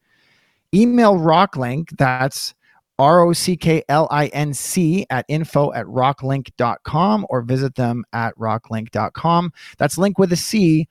Email 0.74 1.16
Rocklinc, 1.16 1.90
that's 1.98 2.54
R 2.98 3.22
O 3.22 3.34
C 3.34 3.58
K 3.58 3.84
L 3.90 4.08
I 4.12 4.28
N 4.28 4.54
C 4.54 5.06
at 5.10 5.26
info 5.28 5.74
at 5.74 5.86
rocklinc.com 5.88 7.26
or 7.30 7.42
visit 7.42 7.76
them 7.76 8.04
at 8.14 8.36
rocklinc.com. 8.38 9.52
That's 9.78 9.98
link 9.98 10.20
with 10.20 10.32
a 10.32 10.38
C. 10.38 10.88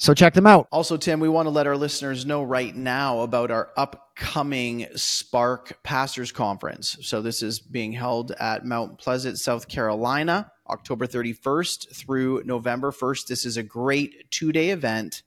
So 0.00 0.14
check 0.14 0.32
them 0.32 0.46
out. 0.46 0.68
Also, 0.70 0.96
Tim, 0.96 1.18
we 1.18 1.28
want 1.28 1.46
to 1.46 1.50
let 1.50 1.66
our 1.66 1.76
listeners 1.76 2.24
know 2.24 2.44
right 2.44 2.74
now 2.74 3.22
about 3.22 3.50
our 3.50 3.70
upcoming 3.76 4.86
Spark 4.94 5.82
Pastors 5.82 6.30
Conference. 6.30 6.96
So 7.02 7.20
this 7.20 7.42
is 7.42 7.58
being 7.58 7.90
held 7.90 8.30
at 8.38 8.64
Mount 8.64 8.98
Pleasant, 8.98 9.40
South 9.40 9.66
Carolina, 9.66 10.52
October 10.70 11.08
31st 11.08 11.96
through 11.96 12.44
November 12.44 12.92
1st. 12.92 13.26
This 13.26 13.44
is 13.44 13.56
a 13.56 13.62
great 13.64 14.30
two 14.30 14.52
day 14.52 14.70
event 14.70 15.24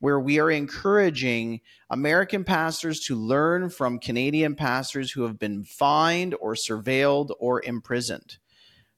where 0.00 0.20
we 0.20 0.38
are 0.38 0.50
encouraging 0.50 1.62
American 1.88 2.44
pastors 2.44 3.00
to 3.00 3.16
learn 3.16 3.70
from 3.70 3.98
Canadian 3.98 4.54
pastors 4.54 5.10
who 5.12 5.22
have 5.22 5.38
been 5.38 5.64
fined 5.64 6.34
or 6.40 6.52
surveilled 6.52 7.30
or 7.38 7.62
imprisoned. 7.64 8.36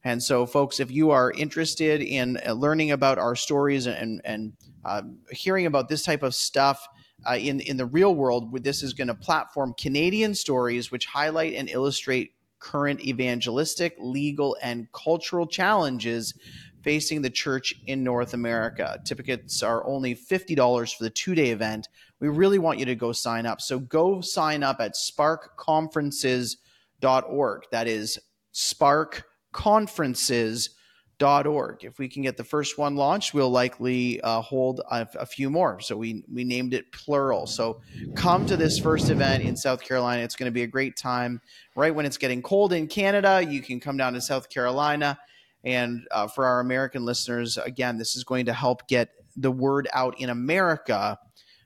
And 0.03 0.21
so, 0.21 0.45
folks, 0.45 0.79
if 0.79 0.91
you 0.91 1.09
are 1.11 1.31
interested 1.31 2.01
in 2.01 2.37
uh, 2.45 2.53
learning 2.53 2.91
about 2.91 3.17
our 3.17 3.35
stories 3.35 3.87
and, 3.87 4.21
and 4.25 4.53
uh, 4.83 5.03
hearing 5.31 5.65
about 5.65 5.87
this 5.87 6.03
type 6.03 6.23
of 6.23 6.35
stuff 6.35 6.85
uh, 7.25 7.35
in, 7.35 7.61
in 7.61 7.77
the 7.77 7.85
real 7.85 8.13
world, 8.13 8.51
this 8.63 8.83
is 8.83 8.93
going 8.93 9.07
to 9.07 9.15
platform 9.15 9.73
Canadian 9.79 10.35
stories 10.35 10.91
which 10.91 11.05
highlight 11.05 11.53
and 11.53 11.69
illustrate 11.69 12.33
current 12.59 12.99
evangelistic, 13.01 13.95
legal, 13.99 14.57
and 14.61 14.91
cultural 14.91 15.47
challenges 15.47 16.33
facing 16.81 17.21
the 17.21 17.29
church 17.29 17.73
in 17.87 18.03
North 18.03 18.33
America. 18.33 18.99
Tickets 19.05 19.63
are 19.63 19.87
only 19.87 20.13
$50 20.15 20.95
for 20.95 21.03
the 21.03 21.09
two 21.09 21.33
day 21.33 21.51
event. 21.51 21.87
We 22.19 22.27
really 22.27 22.59
want 22.59 22.79
you 22.79 22.85
to 22.85 22.95
go 22.95 23.13
sign 23.13 23.45
up. 23.45 23.61
So 23.61 23.79
go 23.79 24.19
sign 24.19 24.63
up 24.63 24.81
at 24.81 24.95
sparkconferences.org. 24.95 27.63
That 27.71 27.87
is 27.87 28.19
sparkconferences.org. 29.53 31.83
If 31.83 31.99
we 31.99 32.09
can 32.09 32.23
get 32.23 32.37
the 32.37 32.43
first 32.43 32.77
one 32.77 32.95
launched, 32.95 33.33
we'll 33.33 33.49
likely 33.49 34.21
uh, 34.21 34.41
hold 34.41 34.81
a, 34.91 35.07
a, 35.15 35.25
few 35.25 35.49
more. 35.49 35.79
So 35.79 35.95
we, 35.95 36.25
we 36.31 36.43
named 36.43 36.73
it 36.73 36.91
plural. 36.91 37.47
So 37.47 37.81
come 38.15 38.45
to 38.47 38.57
this 38.57 38.79
first 38.79 39.09
event 39.09 39.43
in 39.43 39.55
South 39.55 39.81
Carolina. 39.81 40.23
It's 40.23 40.35
going 40.35 40.47
to 40.47 40.53
be 40.53 40.63
a 40.63 40.67
great 40.67 40.97
time. 40.97 41.39
Right 41.75 41.95
when 41.95 42.05
it's 42.05 42.17
getting 42.17 42.41
cold 42.41 42.73
in 42.73 42.87
Canada, 42.87 43.41
you 43.47 43.61
can 43.61 43.79
come 43.79 43.95
down 43.97 44.13
to 44.13 44.21
South 44.21 44.49
Carolina 44.49 45.17
and 45.63 46.05
uh, 46.11 46.27
for 46.27 46.45
our 46.45 46.59
American 46.59 47.05
listeners, 47.05 47.57
again, 47.57 47.97
this 47.97 48.15
is 48.15 48.23
going 48.23 48.45
to 48.45 48.53
help 48.53 48.87
get 48.87 49.09
the 49.35 49.51
word 49.51 49.87
out 49.93 50.19
in 50.19 50.29
America 50.29 51.17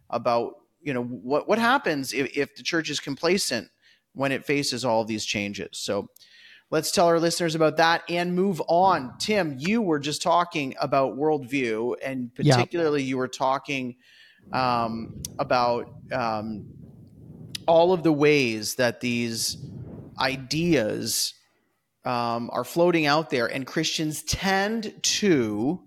about 0.10 0.54
you 0.82 0.94
know 0.94 1.04
what 1.04 1.50
what 1.50 1.58
happens 1.58 2.14
if, 2.14 2.38
if 2.38 2.56
the 2.56 2.64
church 2.64 2.90
is 2.90 3.00
complacent 3.00 3.68
when 4.14 4.32
it 4.32 4.46
faces 4.46 4.86
all 4.86 5.04
these 5.04 5.26
changes. 5.26 5.70
So 5.74 6.10
let's 6.70 6.92
tell 6.92 7.08
our 7.08 7.20
listeners 7.20 7.56
about 7.56 7.78
that 7.78 8.04
and 8.10 8.36
move 8.36 8.62
on. 8.68 9.18
Tim, 9.20 9.56
you 9.58 9.82
were 9.82 10.00
just 10.00 10.22
talking 10.22 10.76
about 10.80 11.18
worldview, 11.18 11.96
and 12.04 12.34
particularly 12.34 13.04
you 13.04 13.18
were 13.18 13.28
talking 13.28 13.96
um, 14.52 15.22
about 15.40 15.90
um, 16.12 16.68
all 17.68 17.94
of 17.94 18.04
the 18.04 18.14
ways 18.14 18.76
that 18.76 19.02
these 19.02 19.58
ideas 20.20 21.34
um, 22.06 22.50
are 22.54 22.64
floating 22.64 23.06
out 23.06 23.30
there, 23.30 23.48
and 23.48 23.66
Christians 23.66 24.24
tend 24.24 24.94
to 25.04 25.84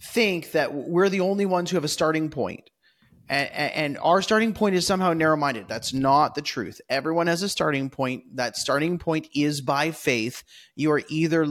think 0.00 0.52
that 0.52 0.74
we're 0.74 1.08
the 1.08 1.20
only 1.20 1.46
ones 1.46 1.70
who 1.70 1.76
have 1.76 1.84
a 1.84 1.88
starting 1.88 2.28
point. 2.28 2.70
And, 3.32 3.72
and, 3.72 3.98
our 4.02 4.20
starting 4.20 4.52
point 4.52 4.74
is 4.74 4.86
somehow 4.86 5.12
narrow 5.12 5.36
minded. 5.36 5.66
That's 5.66 5.92
not 5.94 6.34
the 6.34 6.42
truth. 6.42 6.80
Everyone 6.88 7.26
has 7.28 7.42
a 7.42 7.48
starting 7.48 7.88
point. 7.88 8.36
That 8.36 8.56
starting 8.56 8.98
point 8.98 9.28
is 9.34 9.60
by 9.60 9.90
faith. 9.90 10.44
You 10.76 10.92
are 10.92 11.02
either 11.08 11.46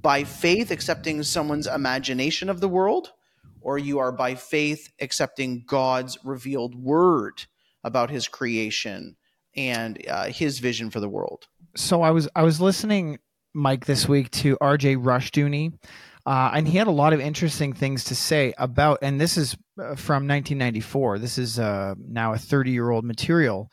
by 0.00 0.24
faith 0.24 0.70
accepting 0.70 1.22
someone's 1.22 1.66
imagination 1.66 2.48
of 2.48 2.60
the 2.60 2.68
world, 2.68 3.12
or 3.60 3.78
you 3.78 3.98
are 3.98 4.12
by 4.12 4.36
faith 4.36 4.92
accepting 5.00 5.64
God's 5.66 6.18
revealed 6.24 6.74
word 6.74 7.46
about 7.82 8.10
his 8.10 8.28
creation 8.28 9.16
and 9.56 10.00
uh, 10.08 10.26
his 10.26 10.60
vision 10.60 10.90
for 10.90 11.00
the 11.00 11.08
world 11.08 11.48
so 11.78 12.02
I 12.02 12.10
was 12.10 12.28
I 12.34 12.42
was 12.42 12.60
listening, 12.60 13.18
Mike, 13.54 13.86
this 13.86 14.08
week 14.08 14.30
to 14.32 14.58
R.J. 14.60 14.96
Rushdoony, 14.96 15.78
uh, 16.28 16.50
and 16.52 16.68
he 16.68 16.76
had 16.76 16.86
a 16.86 16.90
lot 16.90 17.14
of 17.14 17.20
interesting 17.20 17.72
things 17.72 18.04
to 18.04 18.14
say 18.14 18.52
about. 18.58 18.98
And 19.00 19.18
this 19.18 19.38
is 19.38 19.54
uh, 19.78 19.96
from 19.96 20.28
1994. 20.28 21.18
This 21.18 21.38
is 21.38 21.58
uh, 21.58 21.94
now 21.98 22.34
a 22.34 22.38
30 22.38 22.70
year 22.70 22.90
old 22.90 23.06
material. 23.06 23.72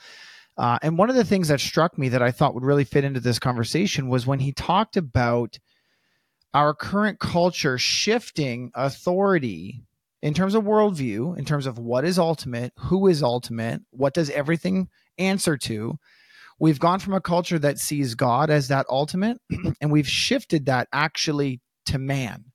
Uh, 0.57 0.79
and 0.81 0.97
one 0.97 1.09
of 1.09 1.17
the 1.17 1.25
things 1.25 1.49
that 1.49 1.59
struck 1.59 1.97
me 1.97 2.07
that 2.07 2.21
I 2.21 2.31
thought 2.31 2.53
would 2.53 2.63
really 2.63 2.85
fit 2.85 3.03
into 3.03 3.19
this 3.19 3.39
conversation 3.39 4.07
was 4.07 4.25
when 4.25 4.39
he 4.39 4.53
talked 4.53 4.95
about 4.95 5.59
our 6.53 6.73
current 6.73 7.19
culture 7.19 7.77
shifting 7.77 8.71
authority 8.73 9.83
in 10.21 10.33
terms 10.33 10.55
of 10.55 10.63
worldview, 10.63 11.37
in 11.37 11.43
terms 11.43 11.65
of 11.65 11.77
what 11.77 12.05
is 12.05 12.17
ultimate, 12.17 12.71
who 12.77 13.07
is 13.07 13.21
ultimate, 13.21 13.81
what 13.89 14.13
does 14.13 14.29
everything 14.29 14.87
answer 15.17 15.57
to, 15.57 15.99
We've 16.57 16.79
gone 16.79 16.99
from 16.99 17.13
a 17.13 17.21
culture 17.21 17.59
that 17.59 17.79
sees 17.79 18.15
God 18.15 18.49
as 18.49 18.69
that 18.69 18.85
ultimate, 18.89 19.41
and 19.81 19.91
we've 19.91 20.07
shifted 20.07 20.67
that 20.67 20.87
actually 20.93 21.59
to 21.86 21.98
man. 21.98 22.45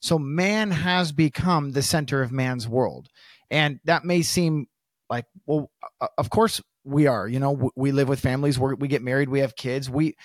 So 0.00 0.18
man 0.18 0.70
has 0.70 1.12
become 1.12 1.72
the 1.72 1.82
center 1.82 2.22
of 2.22 2.32
man's 2.32 2.68
world. 2.68 3.08
And 3.50 3.80
that 3.84 4.04
may 4.04 4.22
seem 4.22 4.66
like, 5.08 5.24
well, 5.46 5.70
uh, 6.00 6.08
of 6.18 6.30
course 6.30 6.60
we 6.84 7.06
are. 7.06 7.26
You 7.26 7.40
know, 7.40 7.70
we 7.74 7.92
live 7.92 8.08
with 8.08 8.20
families, 8.20 8.58
we 8.58 8.74
we 8.74 8.88
get 8.88 9.02
married, 9.02 9.28
we 9.28 9.40
have 9.40 9.56
kids. 9.56 9.90
We 9.90 10.16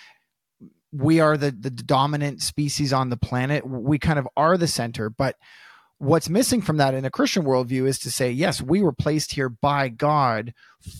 we 0.91 1.19
are 1.19 1.38
the 1.38 1.52
the 1.52 1.69
dominant 1.69 2.41
species 2.41 2.93
on 2.93 3.10
the 3.10 3.17
planet. 3.17 3.65
We 3.67 4.00
kind 4.00 4.19
of 4.19 4.28
are 4.36 4.58
the 4.58 4.67
center, 4.67 5.10
but 5.10 5.36
what's 6.01 6.29
missing 6.29 6.63
from 6.63 6.77
that 6.77 6.95
in 6.95 7.05
a 7.05 7.11
Christian 7.11 7.43
worldview 7.43 7.87
is 7.87 7.99
to 7.99 8.09
say, 8.09 8.31
yes, 8.31 8.59
we 8.59 8.81
were 8.81 8.91
placed 8.91 9.33
here 9.33 9.49
by 9.49 9.87
God 9.87 10.51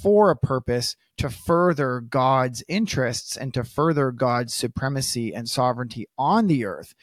for 0.04 0.30
a 0.30 0.36
purpose 0.36 0.96
to 1.18 1.28
further 1.28 2.02
God's 2.02 2.64
interests 2.68 3.36
and 3.36 3.52
to 3.56 3.64
further 3.64 4.12
God's 4.12 4.54
supremacy 4.54 5.34
and 5.34 5.50
sovereignty 5.50 6.06
on 6.20 6.46
the 6.46 6.66
earth. 6.66 6.94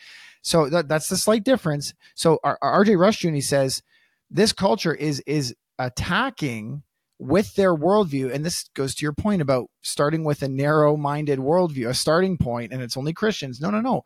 So 0.42 0.70
that, 0.70 0.86
that's 0.86 1.08
the 1.08 1.16
slight 1.16 1.42
difference. 1.42 1.92
So 2.14 2.38
R.J. 2.44 2.92
Rushdoony 2.92 3.42
says 3.42 3.82
this 4.30 4.52
culture 4.52 4.94
is 4.94 5.20
is 5.26 5.56
attacking 5.76 6.84
with 7.18 7.56
their 7.56 7.74
worldview, 7.74 8.32
and 8.32 8.46
this 8.46 8.68
goes 8.74 8.94
to 8.94 9.04
your 9.04 9.12
point 9.12 9.42
about 9.42 9.70
starting 9.82 10.22
with 10.22 10.40
a 10.42 10.48
narrow-minded 10.48 11.40
worldview, 11.40 11.88
a 11.88 11.94
starting 11.94 12.38
point, 12.38 12.72
and 12.72 12.80
it's 12.80 12.96
only 12.96 13.12
Christians. 13.12 13.60
No, 13.60 13.70
no, 13.70 13.80
no. 13.80 14.02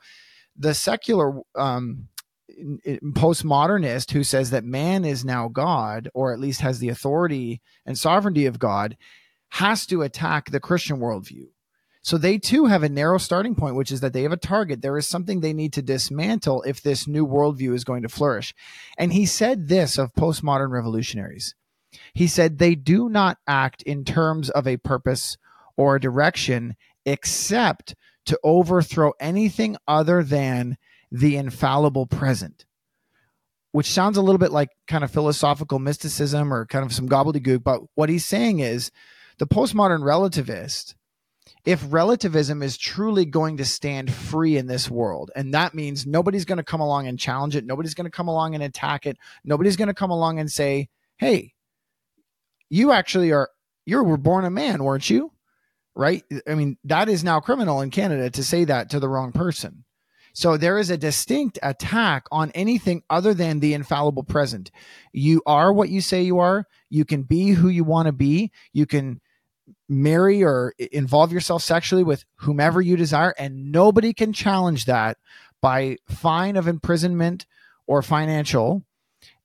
The 0.57 0.73
secular 0.73 1.41
um, 1.55 2.09
postmodernist 2.87 4.13
who 4.13 4.25
says 4.25 4.51
that 4.51 4.65
man 4.65 5.05
is 5.05 5.25
now 5.25 5.49
God, 5.49 6.09
or 6.15 6.33
at 6.33 6.41
least 6.41 6.61
has 6.61 6.79
the 6.79 6.89
authority 6.89 7.61
and 7.87 7.99
sovereignty 7.99 8.47
of 8.47 8.59
God, 8.59 8.97
has 9.51 9.87
to 9.87 10.03
attack 10.03 10.51
the 10.51 10.61
Christian 10.61 10.99
worldview. 10.99 11.47
So 12.03 12.19
they 12.19 12.39
too 12.39 12.67
have 12.67 12.83
a 12.83 12.89
narrow 12.89 13.19
starting 13.19 13.55
point, 13.55 13.77
which 13.77 13.93
is 13.93 14.01
that 14.01 14.13
they 14.13 14.23
have 14.23 14.33
a 14.33 14.37
target. 14.37 14.83
There 14.83 14.99
is 14.99 15.07
something 15.07 15.41
they 15.41 15.53
need 15.53 15.73
to 15.75 15.83
dismantle 15.83 16.63
if 16.63 16.83
this 16.83 17.07
new 17.07 17.27
worldview 17.27 17.75
is 17.75 17.85
going 17.85 18.03
to 18.03 18.09
flourish. 18.09 18.55
And 18.99 19.13
he 19.13 19.25
said 19.25 19.69
this 19.69 19.99
of 19.99 20.13
postmodern 20.15 20.71
revolutionaries. 20.71 21.55
He 22.13 22.27
said 22.27 22.59
they 22.59 22.75
do 22.75 23.09
not 23.09 23.39
act 23.47 23.83
in 23.83 24.05
terms 24.05 24.51
of 24.51 24.67
a 24.67 24.79
purpose 24.79 25.37
or 25.77 25.97
a 25.97 26.01
direction 26.01 26.75
except 27.07 27.95
to 28.27 28.39
overthrow 28.43 29.13
anything 29.21 29.77
other 29.87 30.23
than 30.23 30.77
the 31.13 31.37
infallible 31.37 32.07
present, 32.07 32.65
which 33.73 33.91
sounds 33.91 34.17
a 34.17 34.23
little 34.23 34.39
bit 34.39 34.51
like 34.51 34.71
kind 34.89 35.05
of 35.05 35.11
philosophical 35.11 35.79
mysticism 35.79 36.53
or 36.53 36.65
kind 36.65 36.85
of 36.85 36.93
some 36.93 37.09
gobbledygook. 37.09 37.63
But 37.63 37.83
what 37.95 38.09
he's 38.09 38.25
saying 38.25 38.61
is 38.61 38.91
the 39.39 39.47
postmodern 39.47 40.01
relativist, 40.01 40.95
if 41.67 41.85
relativism 41.91 42.63
is 42.63 42.79
truly 42.79 43.27
going 43.27 43.59
to 43.59 43.65
stand 43.67 44.11
free 44.11 44.57
in 44.57 44.69
this 44.69 44.91
world, 44.91 45.31
and 45.37 45.53
that 45.53 45.75
means 45.75 46.07
nobody's 46.07 46.47
going 46.47 46.57
to 46.57 46.65
come 46.65 46.81
along 46.81 47.07
and 47.07 47.19
challenge 47.19 47.57
it, 47.57 47.67
nobody's 47.67 47.95
going 47.95 48.07
to 48.07 48.11
come 48.11 48.29
along 48.29 48.55
and 48.55 48.65
attack 48.65 49.05
it, 49.05 49.19
nobody's 49.45 49.77
going 49.77 49.89
to 49.89 49.95
come 49.95 50.11
along 50.11 50.39
and 50.39 50.51
say, 50.51 50.89
hey, 51.19 51.53
you 52.71 52.91
actually 52.91 53.33
are, 53.33 53.51
you 53.85 54.03
were 54.03 54.17
born 54.17 54.47
a 54.47 54.51
man, 54.51 54.83
weren't 54.83 55.11
you? 55.11 55.31
Right? 55.95 56.25
I 56.49 56.55
mean, 56.55 56.79
that 56.85 57.11
is 57.11 57.23
now 57.23 57.41
criminal 57.41 57.83
in 57.83 57.91
Canada 57.91 58.31
to 58.31 58.43
say 58.43 58.65
that 58.65 58.89
to 58.91 58.99
the 58.99 59.11
wrong 59.11 59.31
person. 59.31 59.85
So 60.33 60.57
there 60.57 60.79
is 60.79 60.91
a 60.91 60.97
distinct 60.97 61.59
attack 61.63 62.27
on 62.33 62.51
anything 62.53 63.03
other 63.11 63.35
than 63.35 63.61
the 63.61 63.75
infallible 63.75 64.25
present. 64.25 64.71
You 65.13 65.43
are 65.47 65.73
what 65.73 65.89
you 65.89 66.01
say 66.01 66.23
you 66.23 66.39
are. 66.39 66.67
You 66.89 67.05
can 67.05 67.23
be 67.23 67.51
who 67.51 67.69
you 67.69 67.85
want 67.85 68.07
to 68.07 68.13
be. 68.13 68.51
You 68.73 68.87
can 68.87 69.21
marry 69.89 70.43
or 70.43 70.75
involve 70.93 71.33
yourself 71.33 71.63
sexually 71.63 72.03
with 72.03 72.25
whomever 72.37 72.81
you 72.81 72.97
desire, 72.97 73.35
and 73.39 73.71
nobody 73.73 74.13
can 74.13 74.33
challenge 74.33 74.87
that 74.87 75.19
by 75.61 75.97
fine 76.09 76.57
of 76.57 76.67
imprisonment 76.67 77.47
or 77.87 78.03
financial 78.03 78.85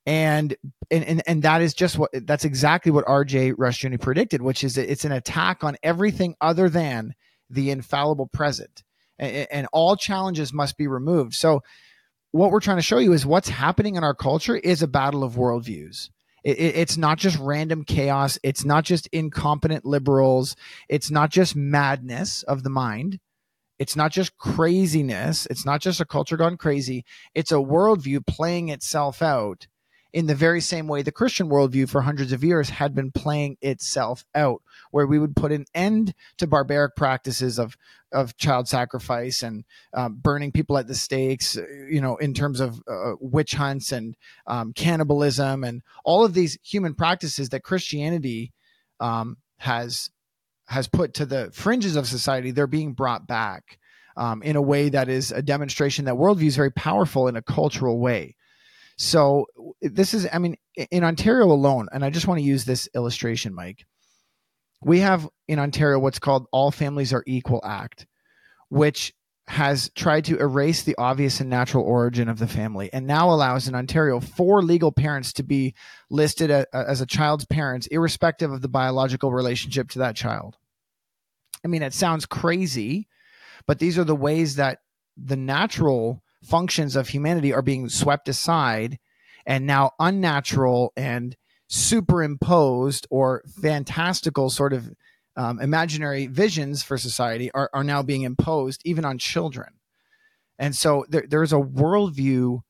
and 0.08 0.56
and 0.90 1.04
and, 1.04 1.22
and 1.28 1.44
that 1.44 1.62
is 1.62 1.74
just 1.74 1.98
what 1.98 2.10
that's 2.26 2.46
exactly 2.46 2.92
what 2.92 3.06
RJ 3.06 3.56
Rushdoony 3.56 4.00
predicted, 4.00 4.42
which 4.42 4.64
is 4.64 4.78
it's 4.78 5.06
an 5.06 5.12
attack 5.12 5.64
on 5.64 5.76
everything 5.84 6.36
other 6.40 6.70
than 6.70 7.14
the 7.50 7.70
infallible 7.72 8.28
present, 8.28 8.84
and, 9.20 9.48
and 9.52 9.68
all 9.72 9.96
challenges 9.96 10.54
must 10.54 10.78
be 10.78 10.88
removed. 10.88 11.34
So, 11.34 11.64
what 12.32 12.52
we're 12.52 12.60
trying 12.60 12.78
to 12.78 12.84
show 12.84 12.98
you 12.98 13.14
is 13.14 13.26
what's 13.26 13.50
happening 13.50 13.96
in 13.96 14.04
our 14.04 14.14
culture 14.14 14.56
is 14.56 14.82
a 14.82 14.88
battle 14.88 15.24
of 15.24 15.36
worldviews. 15.36 16.10
It, 16.44 16.60
it, 16.60 16.76
it's 16.76 16.98
not 16.98 17.18
just 17.18 17.40
random 17.40 17.84
chaos. 17.84 18.38
It's 18.44 18.66
not 18.66 18.84
just 18.84 19.08
incompetent 19.08 19.86
liberals. 19.86 20.56
It's 20.90 21.10
not 21.10 21.30
just 21.32 21.56
madness 21.56 22.44
of 22.44 22.64
the 22.64 22.70
mind. 22.70 23.20
It's 23.80 23.96
not 23.96 24.12
just 24.12 24.38
craziness. 24.38 25.46
It's 25.48 25.66
not 25.66 25.82
just 25.82 26.02
a 26.02 26.06
culture 26.06 26.38
gone 26.38 26.58
crazy. 26.58 27.06
It's 27.36 27.52
a 27.52 27.56
worldview 27.56 28.26
playing 28.26 28.70
itself 28.70 29.22
out 29.22 29.68
in 30.18 30.26
the 30.26 30.34
very 30.34 30.62
same 30.62 30.88
way 30.88 31.04
the 31.04 31.12
Christian 31.12 31.48
worldview 31.48 31.88
for 31.88 32.02
hundreds 32.02 32.32
of 32.32 32.44
years 32.44 32.70
had 32.70 32.96
been 32.96 33.12
playing 33.12 33.56
itself 33.62 34.26
out, 34.34 34.64
where 34.90 35.06
we 35.06 35.20
would 35.20 35.36
put 35.36 35.52
an 35.52 35.66
end 35.76 36.16
to 36.38 36.48
barbaric 36.48 36.96
practices 36.96 37.60
of 37.60 37.78
of 38.12 38.36
child 38.36 38.68
sacrifice 38.68 39.44
and 39.44 39.64
um, 39.94 40.16
burning 40.16 40.52
people 40.52 40.76
at 40.76 40.88
the 40.88 40.96
stakes, 40.96 41.56
you 41.88 42.02
know, 42.02 42.16
in 42.16 42.34
terms 42.34 42.60
of 42.60 42.82
uh, 42.88 43.14
witch 43.20 43.54
hunts 43.54 43.92
and 43.92 44.16
um, 44.48 44.74
cannibalism 44.74 45.64
and 45.64 45.84
all 46.04 46.26
of 46.26 46.34
these 46.34 46.58
human 46.64 46.96
practices 46.96 47.50
that 47.50 47.62
Christianity 47.62 48.54
um, 49.00 49.38
has 49.58 50.10
has 50.66 50.88
put 50.88 51.14
to 51.14 51.28
the 51.28 51.52
fringes 51.54 51.96
of 51.96 52.08
society. 52.08 52.50
They're 52.50 52.66
being 52.66 52.94
brought 52.94 53.28
back. 53.28 53.78
Um, 54.16 54.42
in 54.42 54.56
a 54.56 54.62
way 54.64 54.90
that 54.90 55.10
is 55.10 55.32
a 55.32 55.44
demonstration 55.44 56.06
that 56.06 56.16
worldview 56.16 56.48
is 56.48 56.56
very 56.56 56.72
powerful 56.72 57.28
in 57.28 57.36
a 57.36 57.42
cultural 57.44 58.00
way. 58.00 58.36
So 58.98 59.46
this 59.82 60.14
is, 60.14 60.28
I 60.32 60.40
mean, 60.40 60.58
in 60.92 61.04
Ontario 61.04 61.46
alone, 61.46 61.88
and 61.92 62.04
I 62.04 62.10
just 62.10 62.28
want 62.28 62.40
to 62.40 62.46
use 62.46 62.66
this 62.66 62.90
illustration, 62.96 63.54
Mike. 63.54 63.86
We 64.84 65.00
have 65.00 65.28
in 65.48 65.60
Ontario 65.60 66.00
what's 66.00 66.20
called 66.20 66.48
All 66.52 66.72
Families 66.72 67.14
Are 67.14 67.24
Equal 67.26 67.62
Act, 67.64 68.08
which 68.70 69.14
has 69.48 69.90
tried 69.96 70.26
to 70.26 70.38
erase 70.38 70.84
the 70.84 70.96
obvious 70.98 71.40
and 71.40 71.50
natural 71.50 71.84
origin 71.84 72.28
of 72.28 72.38
the 72.38 72.48
family 72.48 72.90
and 72.92 73.08
now 73.08 73.30
allows 73.30 73.68
in 73.68 73.76
Ontario 73.76 74.20
four 74.20 74.62
legal 74.62 74.92
parents 74.92 75.32
to 75.34 75.44
be 75.44 75.74
listed 76.10 76.52
as 76.52 77.00
a 77.00 77.06
child's 77.06 77.46
parents, 77.46 77.88
irrespective 77.88 78.52
of 78.52 78.62
the 78.62 78.68
biological 78.68 79.32
relationship 79.32 79.90
to 79.90 80.00
that 80.00 80.18
child. 80.18 80.58
I 81.64 81.70
mean, 81.70 81.82
it 81.82 81.94
sounds 81.94 82.26
crazy, 82.26 83.08
but 83.68 83.80
these 83.80 83.98
are 83.98 84.04
the 84.04 84.16
ways 84.16 84.58
that 84.58 84.80
the 85.16 85.38
natural 85.38 86.22
functions 86.44 86.96
of 86.96 87.10
humanity 87.10 87.54
are 87.54 87.62
being 87.62 87.90
swept 87.90 88.28
aside 88.28 89.00
and 89.46 89.66
now 89.66 89.92
unnatural 90.00 90.94
and 90.96 91.36
superimposed 91.68 93.08
or 93.10 93.44
fantastical 93.62 94.50
sort 94.50 94.74
of 94.74 94.90
um, 95.36 95.60
imaginary 95.62 96.28
visions 96.28 96.84
for 96.84 96.98
society 96.98 97.52
are, 97.52 97.70
are 97.74 97.84
now 97.84 98.02
being 98.02 98.24
imposed 98.24 98.82
even 98.86 99.06
on 99.06 99.18
children. 99.18 99.74
And 100.58 100.76
so 100.76 101.06
there, 101.10 101.26
there's 101.28 101.54
a 101.54 101.58
worldview 101.58 102.62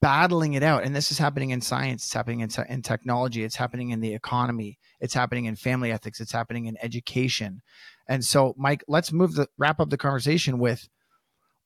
battling 0.00 0.54
it 0.54 0.62
out. 0.62 0.84
And 0.84 0.94
this 0.94 1.10
is 1.10 1.18
happening 1.18 1.50
in 1.50 1.60
science, 1.60 2.04
it's 2.04 2.12
happening 2.12 2.40
in, 2.40 2.48
te- 2.48 2.62
in 2.68 2.82
technology, 2.82 3.44
it's 3.44 3.56
happening 3.56 3.90
in 3.90 4.00
the 4.00 4.14
economy, 4.14 4.78
it's 5.00 5.14
happening 5.14 5.46
in 5.46 5.56
family 5.56 5.92
ethics, 5.92 6.20
it's 6.20 6.32
happening 6.32 6.66
in 6.66 6.76
education. 6.82 7.62
And 8.08 8.24
so, 8.24 8.54
Mike, 8.58 8.84
let's 8.88 9.12
move 9.12 9.34
the 9.34 9.48
wrap 9.56 9.80
up 9.80 9.90
the 9.90 9.96
conversation 9.96 10.58
with 10.58 10.88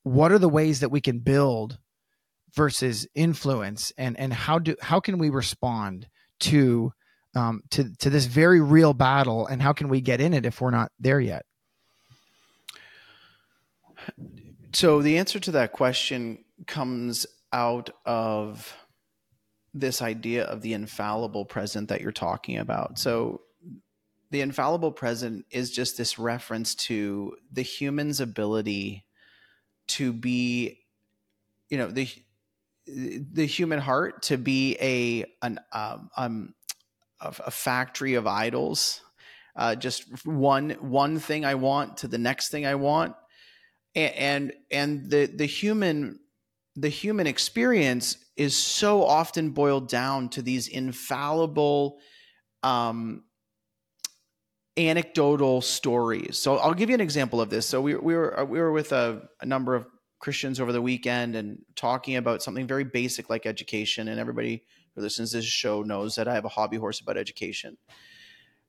what 0.03 0.33
are 0.33 0.39
the 0.39 0.49
ways 0.49 0.81
that 0.81 0.91
we 0.91 1.01
can 1.01 1.19
build 1.19 1.79
versus 2.55 3.07
influence? 3.15 3.93
And 3.99 4.19
and 4.19 4.33
how 4.33 4.59
do 4.59 4.77
how 4.81 5.01
can 5.01 5.19
we 5.19 5.31
respond 5.31 6.09
to 6.41 6.93
um, 7.35 7.63
to 7.71 7.95
to 7.99 8.11
this 8.11 8.27
very 8.27 8.61
real 8.61 8.95
battle? 8.95 9.47
And 9.47 9.61
how 9.63 9.73
can 9.73 9.89
we 9.89 10.01
get 10.01 10.21
in 10.21 10.35
it 10.35 10.47
if 10.47 10.61
we're 10.61 10.71
not 10.71 10.93
there 10.99 11.21
yet? 11.21 11.45
So 14.73 15.03
the 15.03 15.19
answer 15.19 15.41
to 15.41 15.51
that 15.53 15.73
question 15.73 16.45
comes 16.67 17.27
out 17.53 17.91
of 18.07 18.75
this 19.75 20.03
idea 20.03 20.45
of 20.45 20.63
the 20.63 20.73
infallible 20.73 21.45
present 21.45 21.89
that 21.89 22.01
you're 22.01 22.13
talking 22.13 22.59
about. 22.59 22.99
So 22.99 23.43
the 24.31 24.41
infallible 24.41 24.93
present 24.93 25.45
is 25.51 25.71
just 25.71 25.97
this 25.97 26.19
reference 26.19 26.75
to 26.75 27.37
the 27.53 27.63
human's 27.63 28.21
ability 28.21 29.05
to 29.91 30.13
be 30.13 30.79
you 31.69 31.79
know 31.79 31.87
the 31.87 32.09
the 32.87 33.47
human 33.47 33.79
heart 33.79 34.23
to 34.23 34.37
be 34.37 34.77
a 34.81 35.25
an 35.43 35.61
um, 35.73 36.11
um 36.17 36.55
a, 37.21 37.51
factory 37.51 38.15
of 38.15 38.27
idols 38.27 39.03
uh, 39.57 39.75
just 39.75 40.27
one 40.27 40.71
one 40.81 41.19
thing 41.19 41.45
i 41.45 41.55
want 41.55 41.99
to 41.99 42.09
the 42.09 42.19
next 42.19 42.51
thing 42.51 42.67
i 42.67 42.75
want. 42.75 43.15
And, 43.95 44.15
and 44.15 44.53
and 44.71 45.11
the 45.11 45.27
the 45.27 45.47
human 45.47 46.21
the 46.77 46.89
human 46.89 47.27
experience 47.27 48.17
is 48.37 48.57
so 48.57 49.05
often 49.05 49.51
boiled 49.51 49.89
down 49.89 50.29
to 50.31 50.43
these 50.43 50.69
infallible 50.69 51.99
um 52.63 53.25
anecdotal 54.77 55.61
stories. 55.61 56.39
So 56.39 56.57
I'll 56.57 56.75
give 56.75 56.89
you 56.89 56.95
an 56.95 57.01
example 57.01 57.41
of 57.41 57.51
this. 57.51 57.67
So 57.67 57.81
we, 57.81 57.95
we 57.97 58.15
were 58.15 58.45
we 58.49 58.59
were 58.59 58.73
with 58.73 58.93
a, 58.93 59.23
a, 59.41 59.47
number 59.47 59.75
of 59.75 59.87
Christians 60.21 60.61
over 60.61 60.73
the 60.73 60.83
weekend 60.83 61.35
and 61.35 61.59
talking 61.77 62.17
about 62.17 62.43
something 62.43 62.67
very 62.67 62.85
basic 62.85 63.29
like 63.29 63.47
education. 63.47 64.09
And 64.09 64.21
everybody 64.21 64.65
who 64.95 65.03
listens 65.03 65.33
to 65.33 65.39
this 65.39 65.47
show 65.47 65.83
knows 65.83 66.15
that 66.15 66.29
I 66.29 66.35
have 66.35 66.45
a 66.45 66.49
hobby 66.49 66.77
horse 66.77 67.01
about 67.01 67.17
education. 67.17 67.77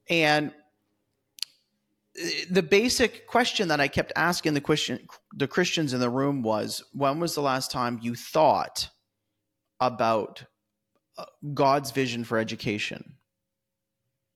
And 0.10 0.52
the 2.50 2.64
basic 2.64 3.26
question 3.28 3.70
that 3.70 3.80
I 3.80 3.88
kept 3.88 4.12
asking 4.16 4.54
the 4.54 4.62
question 4.62 5.08
the 5.34 5.48
Christians 5.48 5.94
in 5.94 6.00
the 6.00 6.10
room 6.10 6.42
was, 6.42 6.84
when 6.94 7.20
was 7.20 7.36
the 7.36 7.42
last 7.42 7.72
time 7.72 8.00
you 8.02 8.16
thought 8.16 8.90
about 9.80 10.44
uh, 11.18 11.26
God's 11.54 11.92
vision 11.92 12.24
for 12.24 12.38
education? 12.38 13.16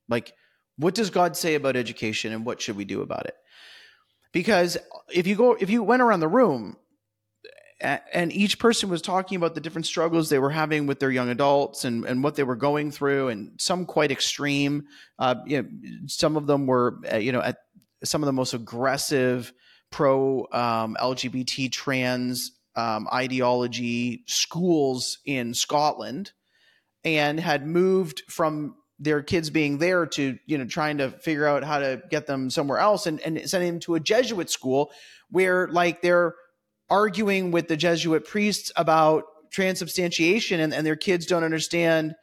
Like 0.08 0.34
what 0.78 0.96
does 0.96 1.10
God 1.10 1.38
say 1.38 1.56
about 1.56 1.76
education 1.76 2.34
and 2.34 2.46
what 2.46 2.62
should 2.62 2.76
we 2.78 2.86
do 2.86 3.02
about 3.02 3.26
it? 3.26 3.36
Because 4.32 4.78
if 5.14 5.28
you 5.28 5.36
go, 5.36 5.54
if 5.54 5.70
you 5.70 5.82
went 5.84 6.02
around 6.02 6.20
the 6.20 6.28
room 6.28 6.76
and 7.82 8.32
each 8.32 8.58
person 8.58 8.90
was 8.90 9.02
talking 9.02 9.36
about 9.36 9.54
the 9.54 9.62
different 9.62 9.86
struggles 9.86 10.30
they 10.30 10.40
were 10.40 10.50
having 10.50 10.88
with 10.88 11.00
their 11.00 11.12
young 11.12 11.30
adults 11.30 11.84
and, 11.84 12.06
and 12.06 12.24
what 12.24 12.36
they 12.36 12.44
were 12.44 12.56
going 12.56 12.92
through, 12.92 13.30
and 13.30 13.52
some 13.60 13.86
quite 13.86 14.12
extreme. 14.12 14.86
Uh, 15.20 15.36
you 15.46 15.62
know, 15.62 15.70
some 16.08 16.38
of 16.38 16.48
them 16.48 16.68
were, 16.68 17.00
uh, 17.12 17.18
you 17.18 17.32
know, 17.32 17.42
at 17.42 17.58
some 18.04 18.22
of 18.22 18.28
the 18.28 18.34
most 18.34 18.54
aggressive 18.54 19.54
pro 19.92 20.48
um, 20.52 20.98
LGBT 21.00 21.72
trans 21.72 22.52
um, 22.76 23.08
ideology 23.14 24.24
schools 24.28 25.20
in 25.26 25.54
Scotland, 25.54 26.32
and 27.04 27.40
had 27.40 27.68
moved 27.68 28.24
from 28.30 28.76
their 29.00 29.22
kids 29.22 29.50
being 29.50 29.78
there 29.78 30.06
to 30.06 30.38
you 30.46 30.58
know 30.58 30.66
trying 30.66 30.98
to 30.98 31.10
figure 31.12 31.46
out 31.46 31.64
how 31.64 31.80
to 31.80 32.02
get 32.10 32.28
them 32.28 32.50
somewhere 32.50 32.80
else 32.80 33.08
and, 33.08 33.20
and 33.22 33.50
sending 33.50 33.74
them 33.74 33.80
to 33.80 33.96
a 33.96 34.00
jesuit 34.00 34.50
school 34.50 34.92
where 35.30 35.68
like 35.68 36.02
they're 36.02 36.36
arguing 36.90 37.52
with 37.52 37.68
the 37.68 37.78
jesuit 37.78 38.26
priests 38.26 38.72
about 38.76 39.24
transubstantiation 39.52 40.60
and, 40.60 40.74
and 40.74 40.86
their 40.86 40.96
kids 40.96 41.26
don't 41.26 41.44
understand 41.44 42.16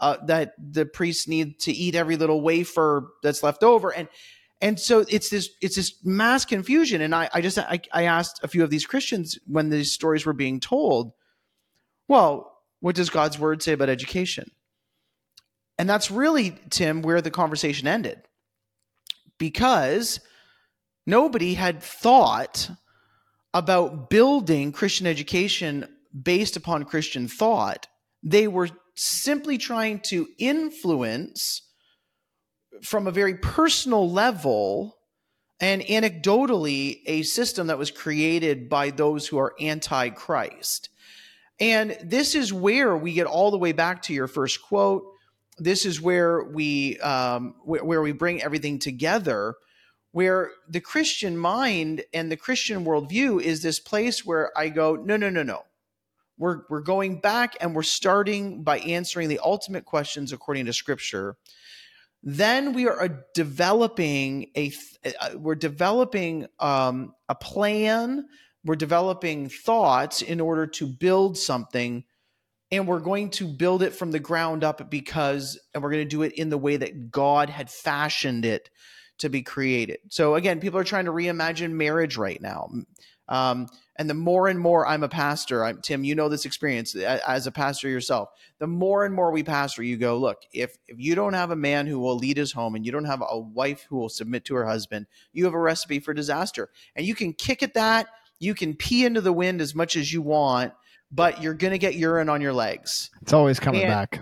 uh, 0.00 0.16
that 0.26 0.52
the 0.58 0.84
priests 0.84 1.28
need 1.28 1.60
to 1.60 1.72
eat 1.72 1.94
every 1.94 2.16
little 2.16 2.40
wafer 2.40 3.08
that's 3.22 3.42
left 3.42 3.62
over. 3.62 3.90
And 3.90 4.08
and 4.60 4.78
so 4.78 5.04
it's 5.08 5.30
this 5.30 5.50
it's 5.60 5.76
this 5.76 5.94
mass 6.04 6.44
confusion. 6.44 7.00
And 7.00 7.14
i, 7.14 7.30
I 7.32 7.40
just 7.40 7.58
I, 7.58 7.80
I 7.92 8.04
asked 8.04 8.40
a 8.42 8.48
few 8.48 8.64
of 8.64 8.70
these 8.70 8.86
christians 8.86 9.38
when 9.46 9.70
these 9.70 9.92
stories 9.92 10.26
were 10.26 10.32
being 10.32 10.60
told 10.60 11.12
well 12.08 12.52
what 12.80 12.96
does 12.96 13.10
god's 13.10 13.38
word 13.38 13.62
say 13.62 13.72
about 13.72 13.88
education 13.88 14.50
and 15.82 15.90
that's 15.90 16.12
really, 16.12 16.54
Tim, 16.70 17.02
where 17.02 17.20
the 17.20 17.32
conversation 17.32 17.88
ended. 17.88 18.22
Because 19.36 20.20
nobody 21.08 21.54
had 21.54 21.82
thought 21.82 22.70
about 23.52 24.08
building 24.08 24.70
Christian 24.70 25.08
education 25.08 25.88
based 26.16 26.56
upon 26.56 26.84
Christian 26.84 27.26
thought. 27.26 27.88
They 28.22 28.46
were 28.46 28.68
simply 28.94 29.58
trying 29.58 29.98
to 30.02 30.28
influence 30.38 31.62
from 32.84 33.08
a 33.08 33.10
very 33.10 33.34
personal 33.34 34.08
level 34.08 34.96
and 35.60 35.82
anecdotally 35.82 37.00
a 37.06 37.24
system 37.24 37.66
that 37.66 37.78
was 37.78 37.90
created 37.90 38.68
by 38.68 38.90
those 38.90 39.26
who 39.26 39.36
are 39.36 39.54
anti 39.58 40.10
Christ. 40.10 40.90
And 41.58 41.98
this 42.04 42.36
is 42.36 42.52
where 42.52 42.96
we 42.96 43.14
get 43.14 43.26
all 43.26 43.50
the 43.50 43.58
way 43.58 43.72
back 43.72 44.02
to 44.02 44.14
your 44.14 44.28
first 44.28 44.62
quote 44.62 45.08
this 45.58 45.84
is 45.84 46.00
where 46.00 46.42
we 46.42 46.98
um, 46.98 47.54
where, 47.64 47.84
where 47.84 48.02
we 48.02 48.12
bring 48.12 48.42
everything 48.42 48.78
together 48.78 49.54
where 50.12 50.50
the 50.68 50.80
Christian 50.80 51.36
mind 51.36 52.04
and 52.12 52.30
the 52.30 52.36
Christian 52.36 52.84
worldview 52.84 53.42
is 53.42 53.62
this 53.62 53.80
place 53.80 54.24
where 54.24 54.56
I 54.56 54.68
go, 54.68 54.94
no, 54.94 55.16
no, 55.16 55.30
no, 55.30 55.42
no. 55.42 55.64
We're, 56.38 56.62
we're 56.68 56.80
going 56.80 57.20
back 57.20 57.56
and 57.60 57.74
we're 57.74 57.82
starting 57.82 58.62
by 58.62 58.78
answering 58.80 59.28
the 59.28 59.40
ultimate 59.42 59.84
questions 59.84 60.32
according 60.32 60.66
to 60.66 60.72
scripture. 60.72 61.36
Then 62.22 62.72
we 62.72 62.86
are 62.86 63.24
developing 63.34 64.50
a, 64.56 64.72
uh, 65.04 65.30
we're 65.36 65.54
developing 65.54 66.46
um, 66.60 67.14
a 67.28 67.34
plan. 67.34 68.26
We're 68.64 68.76
developing 68.76 69.48
thoughts 69.48 70.22
in 70.22 70.40
order 70.40 70.66
to 70.68 70.86
build 70.86 71.36
something 71.38 72.04
and 72.72 72.88
we're 72.88 73.00
going 73.00 73.28
to 73.30 73.46
build 73.46 73.82
it 73.82 73.94
from 73.94 74.10
the 74.10 74.18
ground 74.18 74.64
up 74.64 74.90
because 74.90 75.60
and 75.74 75.82
we're 75.82 75.90
going 75.90 76.04
to 76.04 76.08
do 76.08 76.22
it 76.22 76.32
in 76.32 76.48
the 76.48 76.58
way 76.58 76.78
that 76.78 77.10
God 77.10 77.50
had 77.50 77.70
fashioned 77.70 78.44
it 78.46 78.70
to 79.18 79.28
be 79.28 79.42
created. 79.42 79.98
So 80.08 80.34
again, 80.34 80.58
people 80.58 80.80
are 80.80 80.84
trying 80.84 81.04
to 81.04 81.12
reimagine 81.12 81.72
marriage 81.72 82.16
right 82.16 82.40
now. 82.40 82.70
Um, 83.28 83.68
and 83.96 84.08
the 84.08 84.14
more 84.14 84.48
and 84.48 84.58
more 84.58 84.86
I'm 84.86 85.02
a 85.02 85.08
pastor, 85.08 85.64
I'm, 85.64 85.80
Tim, 85.82 86.02
you 86.02 86.14
know 86.14 86.30
this 86.30 86.46
experience 86.46 86.94
as 86.94 87.46
a 87.46 87.52
pastor 87.52 87.88
yourself. 87.88 88.30
The 88.58 88.66
more 88.66 89.04
and 89.04 89.14
more 89.14 89.30
we 89.30 89.42
pastor, 89.42 89.82
you 89.82 89.98
go, 89.98 90.16
look, 90.16 90.38
if 90.52 90.76
if 90.88 90.98
you 90.98 91.14
don't 91.14 91.34
have 91.34 91.50
a 91.50 91.56
man 91.56 91.86
who 91.86 91.98
will 91.98 92.16
lead 92.16 92.38
his 92.38 92.52
home 92.52 92.74
and 92.74 92.86
you 92.86 92.90
don't 92.90 93.04
have 93.04 93.22
a 93.28 93.38
wife 93.38 93.86
who 93.88 93.96
will 93.96 94.08
submit 94.08 94.46
to 94.46 94.54
her 94.54 94.66
husband, 94.66 95.06
you 95.32 95.44
have 95.44 95.54
a 95.54 95.58
recipe 95.58 96.00
for 96.00 96.14
disaster. 96.14 96.70
And 96.96 97.06
you 97.06 97.14
can 97.14 97.34
kick 97.34 97.62
at 97.62 97.74
that, 97.74 98.08
you 98.40 98.54
can 98.54 98.74
pee 98.74 99.04
into 99.04 99.20
the 99.20 99.32
wind 99.32 99.60
as 99.60 99.74
much 99.74 99.94
as 99.96 100.12
you 100.12 100.22
want, 100.22 100.72
but 101.12 101.42
you're 101.42 101.54
going 101.54 101.72
to 101.72 101.78
get 101.78 101.94
urine 101.94 102.28
on 102.28 102.40
your 102.40 102.52
legs. 102.52 103.10
It's 103.20 103.32
always 103.32 103.60
coming 103.60 103.82
and, 103.82 103.90
back. 103.90 104.20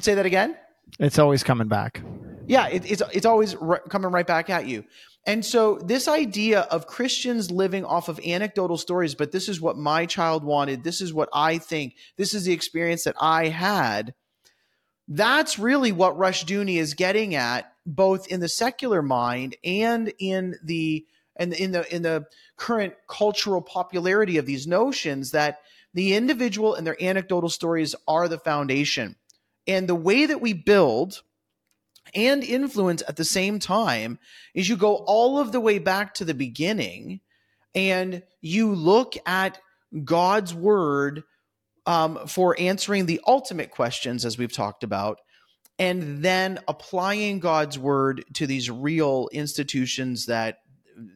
Say 0.00 0.14
that 0.14 0.24
again. 0.24 0.56
It's 0.98 1.18
always 1.18 1.42
coming 1.42 1.68
back. 1.68 2.00
Yeah, 2.46 2.68
it, 2.68 2.90
it's 2.90 3.02
it's 3.12 3.26
always 3.26 3.56
coming 3.88 4.10
right 4.10 4.26
back 4.26 4.48
at 4.50 4.66
you. 4.66 4.84
And 5.26 5.44
so 5.44 5.78
this 5.78 6.06
idea 6.06 6.60
of 6.60 6.86
Christians 6.86 7.50
living 7.50 7.84
off 7.84 8.08
of 8.08 8.20
anecdotal 8.20 8.76
stories, 8.76 9.14
but 9.14 9.32
this 9.32 9.48
is 9.48 9.60
what 9.60 9.76
my 9.76 10.04
child 10.04 10.44
wanted, 10.44 10.84
this 10.84 11.00
is 11.00 11.14
what 11.14 11.30
I 11.32 11.58
think, 11.58 11.96
this 12.16 12.34
is 12.34 12.44
the 12.44 12.52
experience 12.52 13.04
that 13.04 13.16
I 13.18 13.48
had. 13.48 14.14
That's 15.08 15.58
really 15.58 15.92
what 15.92 16.18
Rushdoony 16.18 16.76
is 16.76 16.94
getting 16.94 17.34
at, 17.34 17.72
both 17.86 18.26
in 18.28 18.40
the 18.40 18.48
secular 18.48 19.02
mind 19.02 19.56
and 19.64 20.12
in 20.18 20.56
the 20.62 21.06
and 21.36 21.52
in 21.52 21.72
the 21.72 21.94
in 21.94 22.02
the 22.02 22.26
current 22.56 22.94
cultural 23.08 23.60
popularity 23.60 24.38
of 24.38 24.46
these 24.46 24.66
notions 24.66 25.32
that 25.32 25.60
the 25.92 26.14
individual 26.14 26.74
and 26.74 26.86
their 26.86 27.00
anecdotal 27.02 27.48
stories 27.48 27.94
are 28.06 28.28
the 28.28 28.38
foundation. 28.38 29.16
And 29.66 29.88
the 29.88 29.94
way 29.94 30.26
that 30.26 30.40
we 30.40 30.52
build 30.52 31.22
and 32.14 32.44
influence 32.44 33.02
at 33.08 33.16
the 33.16 33.24
same 33.24 33.58
time 33.58 34.18
is 34.54 34.68
you 34.68 34.76
go 34.76 34.96
all 34.96 35.38
of 35.38 35.52
the 35.52 35.60
way 35.60 35.78
back 35.78 36.14
to 36.14 36.24
the 36.24 36.34
beginning 36.34 37.20
and 37.74 38.22
you 38.40 38.74
look 38.74 39.14
at 39.26 39.58
God's 40.04 40.54
word 40.54 41.24
um, 41.86 42.26
for 42.26 42.56
answering 42.58 43.06
the 43.06 43.20
ultimate 43.26 43.70
questions, 43.70 44.24
as 44.24 44.38
we've 44.38 44.52
talked 44.52 44.84
about, 44.84 45.20
and 45.78 46.22
then 46.22 46.58
applying 46.68 47.40
God's 47.40 47.78
word 47.78 48.24
to 48.34 48.46
these 48.46 48.70
real 48.70 49.28
institutions 49.32 50.26
that 50.26 50.58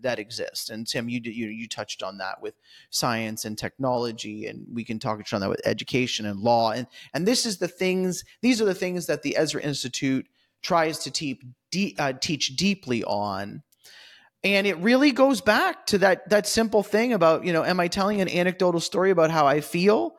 that 0.00 0.18
exist. 0.18 0.70
And 0.70 0.86
Tim, 0.86 1.08
you 1.08 1.20
you 1.22 1.48
you 1.48 1.68
touched 1.68 2.02
on 2.02 2.18
that 2.18 2.40
with 2.42 2.54
science 2.90 3.44
and 3.44 3.56
technology, 3.56 4.46
and 4.46 4.66
we 4.72 4.84
can 4.84 4.98
talk 4.98 5.20
on 5.32 5.40
that 5.40 5.50
with 5.50 5.60
education 5.64 6.26
and 6.26 6.40
law. 6.40 6.72
And 6.72 6.86
and 7.14 7.26
this 7.26 7.46
is 7.46 7.58
the 7.58 7.68
things; 7.68 8.24
these 8.42 8.60
are 8.60 8.64
the 8.64 8.74
things 8.74 9.06
that 9.06 9.22
the 9.22 9.36
Ezra 9.36 9.62
Institute 9.62 10.26
tries 10.62 10.98
to 11.00 11.10
teach 11.10 11.40
de- 11.70 11.94
uh, 11.98 12.12
teach 12.12 12.56
deeply 12.56 13.04
on. 13.04 13.62
And 14.44 14.66
it 14.66 14.78
really 14.78 15.10
goes 15.10 15.40
back 15.40 15.86
to 15.86 15.98
that 15.98 16.28
that 16.30 16.46
simple 16.46 16.82
thing 16.82 17.12
about 17.12 17.44
you 17.44 17.52
know, 17.52 17.64
am 17.64 17.80
I 17.80 17.88
telling 17.88 18.20
an 18.20 18.28
anecdotal 18.28 18.80
story 18.80 19.10
about 19.10 19.30
how 19.30 19.46
I 19.46 19.60
feel, 19.60 20.16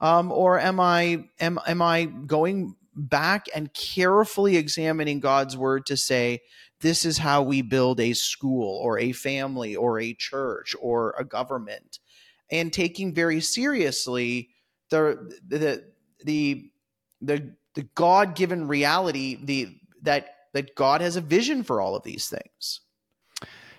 um, 0.00 0.30
or 0.30 0.58
am 0.58 0.80
I 0.80 1.24
am 1.40 1.58
am 1.66 1.80
I 1.80 2.04
going 2.04 2.76
back 2.94 3.46
and 3.54 3.72
carefully 3.72 4.56
examining 4.56 5.20
God's 5.20 5.56
word 5.56 5.86
to 5.86 5.96
say 5.96 6.42
this 6.82 7.06
is 7.06 7.18
how 7.18 7.42
we 7.42 7.62
build 7.62 8.00
a 8.00 8.12
school 8.12 8.78
or 8.82 8.98
a 8.98 9.12
family 9.12 9.74
or 9.74 9.98
a 9.98 10.12
church 10.12 10.76
or 10.80 11.14
a 11.18 11.24
government. 11.24 12.00
And 12.50 12.72
taking 12.72 13.14
very 13.14 13.40
seriously 13.40 14.50
the 14.90 15.32
the 15.46 15.84
the 16.24 16.70
the, 17.22 17.54
the 17.74 17.82
god-given 17.94 18.68
reality 18.68 19.38
the 19.42 19.74
that 20.02 20.34
that 20.52 20.74
god 20.74 21.00
has 21.00 21.16
a 21.16 21.20
vision 21.20 21.62
for 21.62 21.80
all 21.80 21.96
of 21.96 22.02
these 22.02 22.28
things. 22.28 22.80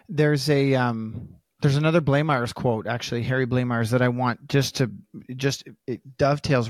There's 0.10 0.50
a 0.50 0.74
um 0.74 1.36
there's 1.62 1.78
another 1.78 2.02
Blamires 2.02 2.54
quote 2.54 2.88
actually 2.88 3.24
Harry 3.24 3.46
Blamires 3.46 3.92
that 3.92 4.02
I 4.02 4.10
want 4.10 4.48
just 4.48 4.78
to 4.78 4.90
just 5.36 5.66
it 5.86 6.18
dovetails 6.18 6.70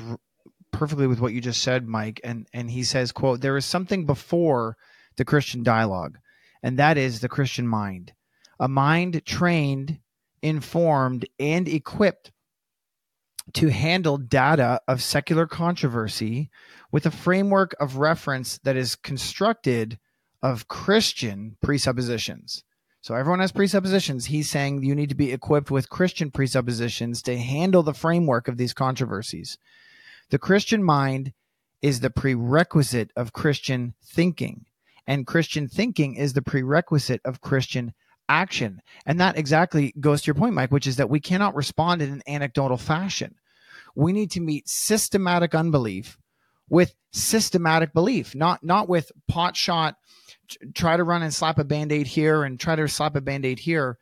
perfectly 0.71 1.07
with 1.07 1.21
what 1.21 1.31
you 1.33 1.39
just 1.39 1.61
said 1.61 1.87
Mike. 1.87 2.19
And 2.23 2.47
and 2.53 2.69
he 2.69 2.83
says 2.83 3.13
quote 3.13 3.39
there 3.39 3.55
is 3.55 3.65
something 3.65 4.05
before 4.05 4.75
the 5.15 5.25
Christian 5.25 5.63
dialogue 5.63 6.17
and 6.63 6.79
that 6.79 6.97
is 6.97 7.19
the 7.19 7.29
Christian 7.29 7.67
mind. 7.67 8.13
A 8.59 8.67
mind 8.67 9.23
trained, 9.25 9.99
informed, 10.41 11.27
and 11.37 11.67
equipped 11.67 12.31
to 13.53 13.67
handle 13.67 14.17
data 14.17 14.79
of 14.87 15.03
secular 15.03 15.45
controversy 15.45 16.49
with 16.91 17.05
a 17.05 17.11
framework 17.11 17.75
of 17.79 17.97
reference 17.97 18.57
that 18.59 18.77
is 18.77 18.95
constructed 18.95 19.99
of 20.41 20.69
Christian 20.69 21.57
presuppositions. 21.61 22.63
So 23.01 23.15
everyone 23.15 23.41
has 23.41 23.51
presuppositions. 23.51 24.27
He's 24.27 24.49
saying 24.49 24.83
you 24.83 24.95
need 24.95 25.09
to 25.09 25.15
be 25.15 25.33
equipped 25.33 25.69
with 25.69 25.89
Christian 25.89 26.31
presuppositions 26.31 27.21
to 27.23 27.37
handle 27.37 27.83
the 27.83 27.93
framework 27.93 28.47
of 28.47 28.55
these 28.55 28.73
controversies. 28.73 29.57
The 30.29 30.39
Christian 30.39 30.81
mind 30.81 31.33
is 31.81 31.99
the 31.99 32.09
prerequisite 32.09 33.11
of 33.17 33.33
Christian 33.33 33.93
thinking. 34.01 34.65
And 35.07 35.27
Christian 35.27 35.67
thinking 35.67 36.15
is 36.15 36.33
the 36.33 36.41
prerequisite 36.41 37.21
of 37.25 37.41
Christian 37.41 37.93
action. 38.29 38.81
And 39.05 39.19
that 39.19 39.37
exactly 39.37 39.93
goes 39.99 40.21
to 40.21 40.27
your 40.27 40.35
point, 40.35 40.55
Mike, 40.55 40.71
which 40.71 40.87
is 40.87 40.95
that 40.95 41.09
we 41.09 41.19
cannot 41.19 41.55
respond 41.55 42.01
in 42.01 42.11
an 42.11 42.23
anecdotal 42.27 42.77
fashion. 42.77 43.35
We 43.95 44.13
need 44.13 44.31
to 44.31 44.41
meet 44.41 44.67
systematic 44.67 45.53
unbelief 45.53 46.17
with 46.69 46.95
systematic 47.11 47.93
belief, 47.93 48.33
not 48.33 48.63
not 48.63 48.89
with 48.89 49.11
pot 49.27 49.55
shot, 49.55 49.95
try 50.73 50.97
to 50.97 51.03
run 51.03 51.21
and 51.21 51.33
slap 51.33 51.59
a 51.59 51.63
band-aid 51.63 52.07
here 52.07 52.43
and 52.43 52.59
try 52.59 52.75
to 52.75 52.87
slap 52.87 53.15
a 53.15 53.21
band-aid 53.21 53.59
here. 53.59 53.97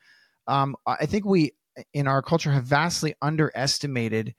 Um, 0.48 0.76
I 0.86 1.06
think 1.06 1.26
we 1.26 1.54
in 1.94 2.08
our 2.08 2.22
culture 2.22 2.52
have 2.52 2.66
vastly 2.66 3.16
underestimated 3.22 4.36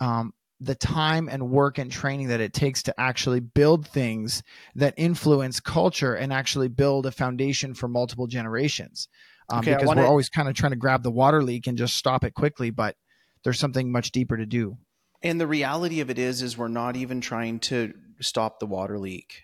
um, 0.00 0.32
the 0.60 0.74
time 0.74 1.28
and 1.28 1.50
work 1.50 1.78
and 1.78 1.90
training 1.90 2.28
that 2.28 2.40
it 2.40 2.52
takes 2.52 2.82
to 2.84 3.00
actually 3.00 3.40
build 3.40 3.86
things 3.86 4.42
that 4.74 4.94
influence 4.96 5.60
culture 5.60 6.14
and 6.14 6.32
actually 6.32 6.68
build 6.68 7.04
a 7.06 7.12
foundation 7.12 7.74
for 7.74 7.88
multiple 7.88 8.26
generations. 8.26 9.08
Um, 9.50 9.60
okay, 9.60 9.74
because 9.74 9.86
wanna... 9.86 10.02
we're 10.02 10.08
always 10.08 10.28
kind 10.28 10.48
of 10.48 10.54
trying 10.54 10.72
to 10.72 10.76
grab 10.76 11.02
the 11.02 11.10
water 11.10 11.42
leak 11.42 11.66
and 11.66 11.76
just 11.76 11.96
stop 11.96 12.24
it 12.24 12.34
quickly, 12.34 12.70
but 12.70 12.96
there's 13.44 13.58
something 13.58 13.92
much 13.92 14.12
deeper 14.12 14.36
to 14.36 14.46
do. 14.46 14.78
And 15.22 15.40
the 15.40 15.46
reality 15.46 16.00
of 16.00 16.10
it 16.10 16.18
is, 16.18 16.42
is 16.42 16.56
we're 16.56 16.68
not 16.68 16.96
even 16.96 17.20
trying 17.20 17.58
to 17.60 17.92
stop 18.20 18.58
the 18.58 18.66
water 18.66 18.98
leak. 18.98 19.42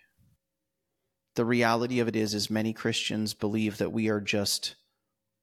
The 1.34 1.44
reality 1.44 2.00
of 2.00 2.08
it 2.08 2.16
is, 2.16 2.34
is 2.34 2.50
many 2.50 2.72
Christians 2.72 3.34
believe 3.34 3.78
that 3.78 3.92
we 3.92 4.08
are 4.08 4.20
just 4.20 4.76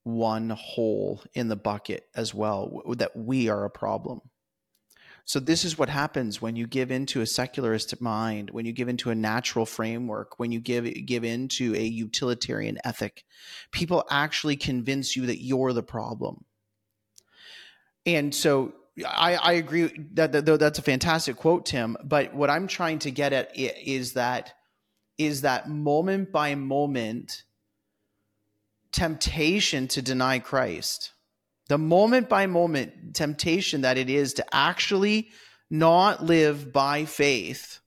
one 0.04 0.50
hole 0.50 1.24
in 1.34 1.48
the 1.48 1.56
bucket 1.56 2.06
as 2.16 2.34
well, 2.34 2.82
that 2.98 3.16
we 3.16 3.50
are 3.50 3.66
a 3.66 3.70
problem 3.70 4.22
so 5.26 5.40
this 5.40 5.64
is 5.64 5.78
what 5.78 5.90
happens 5.90 6.42
when 6.42 6.56
you 6.56 6.68
give 6.68 6.92
into 6.92 7.22
a 7.22 7.26
secularist 7.26 8.00
mind, 8.02 8.50
when 8.52 8.66
you 8.66 8.72
give 8.72 8.90
into 8.90 9.10
a 9.10 9.16
natural 9.16 9.66
framework, 9.66 10.40
when 10.40 10.52
you 10.52 10.60
give 10.60 10.86
give 11.06 11.24
into 11.24 11.76
a 11.76 11.84
utilitarian 11.84 12.78
ethic. 12.84 13.26
People 13.72 14.06
actually 14.10 14.56
convince 14.56 15.16
you 15.16 15.26
that 15.28 15.44
you're 15.44 15.74
the 15.74 15.84
problem. 15.84 16.46
And 18.06 18.34
so 18.34 18.74
I, 19.08 19.36
I 19.36 19.52
agree 19.54 19.92
that, 20.14 20.32
that 20.32 20.46
that's 20.60 20.80
a 20.80 20.84
fantastic 20.84 21.36
quote, 21.36 21.66
Tim. 21.66 21.98
But 22.04 22.34
what 22.34 22.50
I'm 22.50 22.68
trying 22.68 23.00
to 23.00 23.12
get 23.12 23.34
at 23.34 23.56
is 23.56 24.14
that 24.14 24.54
is 25.18 25.42
that 25.42 25.70
moment 25.70 26.32
by 26.32 26.56
moment 26.56 27.44
temptation 28.92 29.88
to 29.90 30.02
deny 30.02 30.40
Christ 30.40 31.12
the 31.70 31.78
moment 31.78 32.28
by 32.28 32.46
moment 32.48 33.16
temptation 33.16 33.82
that 33.82 33.98
it 33.98 34.10
is 34.10 34.34
to 34.34 34.46
actually 34.54 35.30
not 35.70 36.24
live 36.24 36.74
by 36.74 37.06
faith 37.06 37.80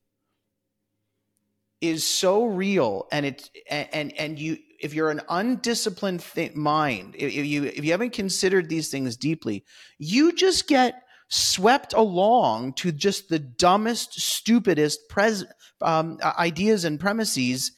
is 1.80 2.04
so 2.04 2.46
real 2.46 3.06
and 3.12 3.26
it 3.26 3.50
and 3.68 4.16
and 4.18 4.38
you 4.38 4.56
if 4.80 4.94
you're 4.94 5.10
an 5.10 5.20
undisciplined 5.28 6.24
th- 6.34 6.54
mind 6.54 7.14
if 7.18 7.34
you 7.34 7.64
if 7.64 7.84
you 7.84 7.90
haven't 7.90 8.12
considered 8.12 8.68
these 8.68 8.88
things 8.88 9.16
deeply 9.16 9.64
you 9.98 10.32
just 10.32 10.66
get 10.68 11.02
swept 11.28 11.92
along 11.92 12.72
to 12.72 12.92
just 12.92 13.28
the 13.28 13.38
dumbest 13.38 14.20
stupidest 14.20 15.00
pres 15.10 15.44
um, 15.80 16.18
ideas 16.38 16.84
and 16.84 17.00
premises 17.00 17.72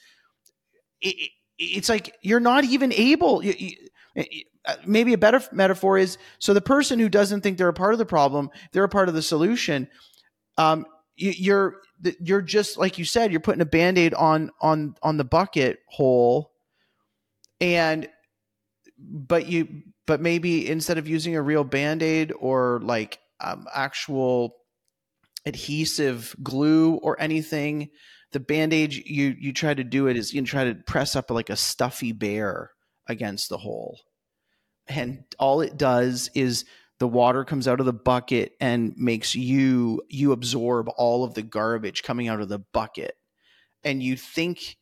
it, 1.00 1.30
it's 1.58 1.88
like 1.88 2.16
you're 2.22 2.40
not 2.40 2.64
even 2.64 2.92
able. 2.92 3.42
You, 3.44 3.54
you, 3.56 3.76
uh, 4.18 4.24
maybe 4.86 5.12
a 5.12 5.18
better 5.18 5.42
metaphor 5.52 5.98
is 5.98 6.18
so 6.38 6.54
the 6.54 6.60
person 6.60 6.98
who 6.98 7.08
doesn't 7.08 7.42
think 7.42 7.58
they're 7.58 7.68
a 7.68 7.74
part 7.74 7.92
of 7.92 7.98
the 7.98 8.06
problem, 8.06 8.50
they're 8.72 8.84
a 8.84 8.88
part 8.88 9.08
of 9.08 9.14
the 9.14 9.22
solution. 9.22 9.88
Um, 10.56 10.86
you, 11.16 11.32
you're 11.36 11.76
you're 12.20 12.42
just 12.42 12.76
like 12.78 12.98
you 12.98 13.04
said, 13.04 13.30
you're 13.30 13.40
putting 13.40 13.60
a 13.60 13.66
band-aid 13.66 14.14
on 14.14 14.50
on 14.60 14.94
on 15.02 15.16
the 15.16 15.24
bucket 15.24 15.78
hole, 15.88 16.52
and 17.60 18.08
but 18.98 19.46
you 19.46 19.82
but 20.06 20.20
maybe 20.20 20.68
instead 20.68 20.98
of 20.98 21.08
using 21.08 21.36
a 21.36 21.42
real 21.42 21.64
band-aid 21.64 22.32
or 22.38 22.80
like 22.82 23.18
um, 23.40 23.66
actual 23.74 24.56
adhesive 25.46 26.34
glue 26.42 26.94
or 26.94 27.20
anything 27.20 27.90
the 28.32 28.40
bandage 28.40 28.98
you 29.06 29.34
you 29.38 29.52
try 29.52 29.72
to 29.72 29.84
do 29.84 30.08
it 30.08 30.16
is 30.16 30.34
you 30.34 30.42
try 30.42 30.64
to 30.64 30.74
press 30.74 31.14
up 31.14 31.30
like 31.30 31.50
a 31.50 31.56
stuffy 31.56 32.12
bear 32.12 32.70
against 33.06 33.48
the 33.48 33.58
hole 33.58 34.00
and 34.88 35.24
all 35.38 35.60
it 35.60 35.76
does 35.76 36.30
is 36.34 36.64
the 37.00 37.08
water 37.08 37.44
comes 37.44 37.66
out 37.66 37.80
of 37.80 37.86
the 37.86 37.92
bucket 37.92 38.52
and 38.60 38.94
makes 38.96 39.34
you 39.34 40.02
you 40.08 40.32
absorb 40.32 40.88
all 40.96 41.24
of 41.24 41.34
the 41.34 41.42
garbage 41.42 42.02
coming 42.02 42.28
out 42.28 42.40
of 42.40 42.48
the 42.48 42.60
bucket. 42.72 43.16
And 43.82 44.02
you 44.02 44.16
think 44.16 44.76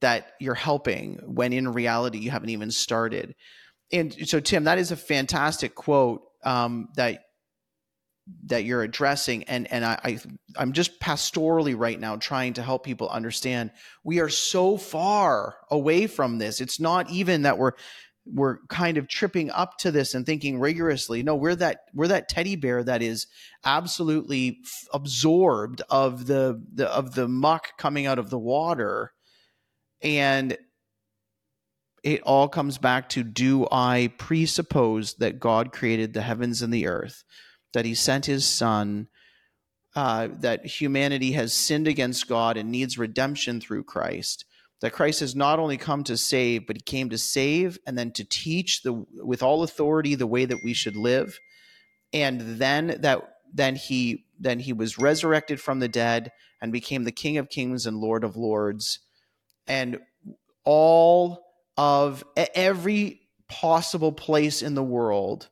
that 0.00 0.32
you're 0.40 0.54
helping 0.54 1.18
when 1.24 1.52
in 1.52 1.72
reality 1.72 2.18
you 2.18 2.30
haven't 2.30 2.50
even 2.50 2.70
started. 2.70 3.34
And 3.92 4.12
so 4.28 4.40
tim 4.40 4.64
that 4.64 4.78
is 4.78 4.90
a 4.90 4.96
fantastic 4.96 5.74
quote 5.74 6.22
um, 6.44 6.88
that 6.96 7.22
that 8.46 8.64
you're 8.64 8.82
addressing. 8.82 9.44
And 9.44 9.70
and 9.70 9.84
I, 9.84 9.98
I 10.04 10.20
i'm 10.56 10.72
just 10.72 11.00
pastorally 11.00 11.78
right 11.78 11.98
now 11.98 12.16
trying 12.16 12.54
to 12.54 12.62
help 12.62 12.84
people 12.84 13.08
understand 13.08 13.70
we 14.04 14.20
are 14.20 14.28
so 14.28 14.76
far 14.76 15.56
away 15.70 16.08
from 16.08 16.38
this. 16.38 16.60
It's 16.60 16.80
not 16.80 17.10
even 17.10 17.42
that 17.42 17.58
we're 17.58 17.72
we're 18.24 18.58
kind 18.68 18.98
of 18.98 19.08
tripping 19.08 19.50
up 19.50 19.78
to 19.78 19.90
this 19.90 20.14
and 20.14 20.24
thinking 20.24 20.60
rigorously 20.60 21.22
no 21.22 21.34
we're 21.34 21.56
that 21.56 21.80
we're 21.92 22.06
that 22.06 22.28
teddy 22.28 22.54
bear 22.54 22.82
that 22.84 23.02
is 23.02 23.26
absolutely 23.64 24.60
f- 24.64 24.84
absorbed 24.92 25.82
of 25.90 26.26
the, 26.26 26.62
the 26.72 26.88
of 26.88 27.14
the 27.14 27.26
muck 27.26 27.76
coming 27.78 28.06
out 28.06 28.18
of 28.18 28.30
the 28.30 28.38
water. 28.38 29.12
And 30.02 30.56
it 32.02 32.20
all 32.22 32.48
comes 32.48 32.78
back 32.78 33.08
to 33.08 33.22
do 33.22 33.66
i 33.70 34.12
presuppose 34.18 35.14
that 35.14 35.38
god 35.38 35.72
created 35.72 36.12
the 36.12 36.22
heavens 36.22 36.62
and 36.62 36.72
the 36.72 36.86
earth 36.86 37.22
that 37.72 37.84
he 37.84 37.94
sent 37.94 38.26
his 38.26 38.44
son 38.44 39.08
uh, 39.94 40.28
that 40.40 40.64
humanity 40.64 41.32
has 41.32 41.52
sinned 41.52 41.86
against 41.86 42.26
god 42.26 42.56
and 42.56 42.70
needs 42.70 42.98
redemption 42.98 43.60
through 43.60 43.84
christ 43.84 44.44
that 44.82 44.92
Christ 44.92 45.20
has 45.20 45.36
not 45.36 45.60
only 45.60 45.76
come 45.76 46.02
to 46.04 46.16
save, 46.16 46.66
but 46.66 46.76
he 46.76 46.82
came 46.82 47.08
to 47.10 47.18
save 47.18 47.78
and 47.86 47.96
then 47.96 48.10
to 48.12 48.24
teach 48.24 48.82
the 48.82 49.04
with 49.14 49.42
all 49.42 49.62
authority 49.62 50.16
the 50.16 50.26
way 50.26 50.44
that 50.44 50.58
we 50.64 50.74
should 50.74 50.96
live. 50.96 51.38
And 52.12 52.58
then 52.58 52.98
that 53.00 53.22
then 53.54 53.76
he 53.76 54.26
then 54.40 54.58
he 54.58 54.72
was 54.72 54.98
resurrected 54.98 55.60
from 55.60 55.78
the 55.78 55.88
dead 55.88 56.32
and 56.60 56.72
became 56.72 57.04
the 57.04 57.12
King 57.12 57.38
of 57.38 57.48
Kings 57.48 57.86
and 57.86 57.98
Lord 57.98 58.24
of 58.24 58.36
Lords. 58.36 58.98
And 59.68 60.00
all 60.64 61.44
of 61.76 62.24
every 62.36 63.20
possible 63.48 64.12
place 64.12 64.62
in 64.62 64.74
the 64.74 64.82
world 64.82 65.48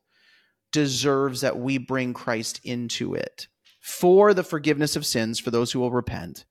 deserves 0.73 1.43
that 1.43 1.59
we 1.59 1.79
bring 1.79 2.15
Christ 2.15 2.61
into 2.65 3.15
it 3.15 3.47
for 3.81 4.35
the 4.35 4.45
forgiveness 4.45 4.97
of 4.97 5.07
sins 5.07 5.39
for 5.39 5.53
those 5.53 5.71
who 5.71 5.79
will 5.79 5.93
repent 5.93 6.45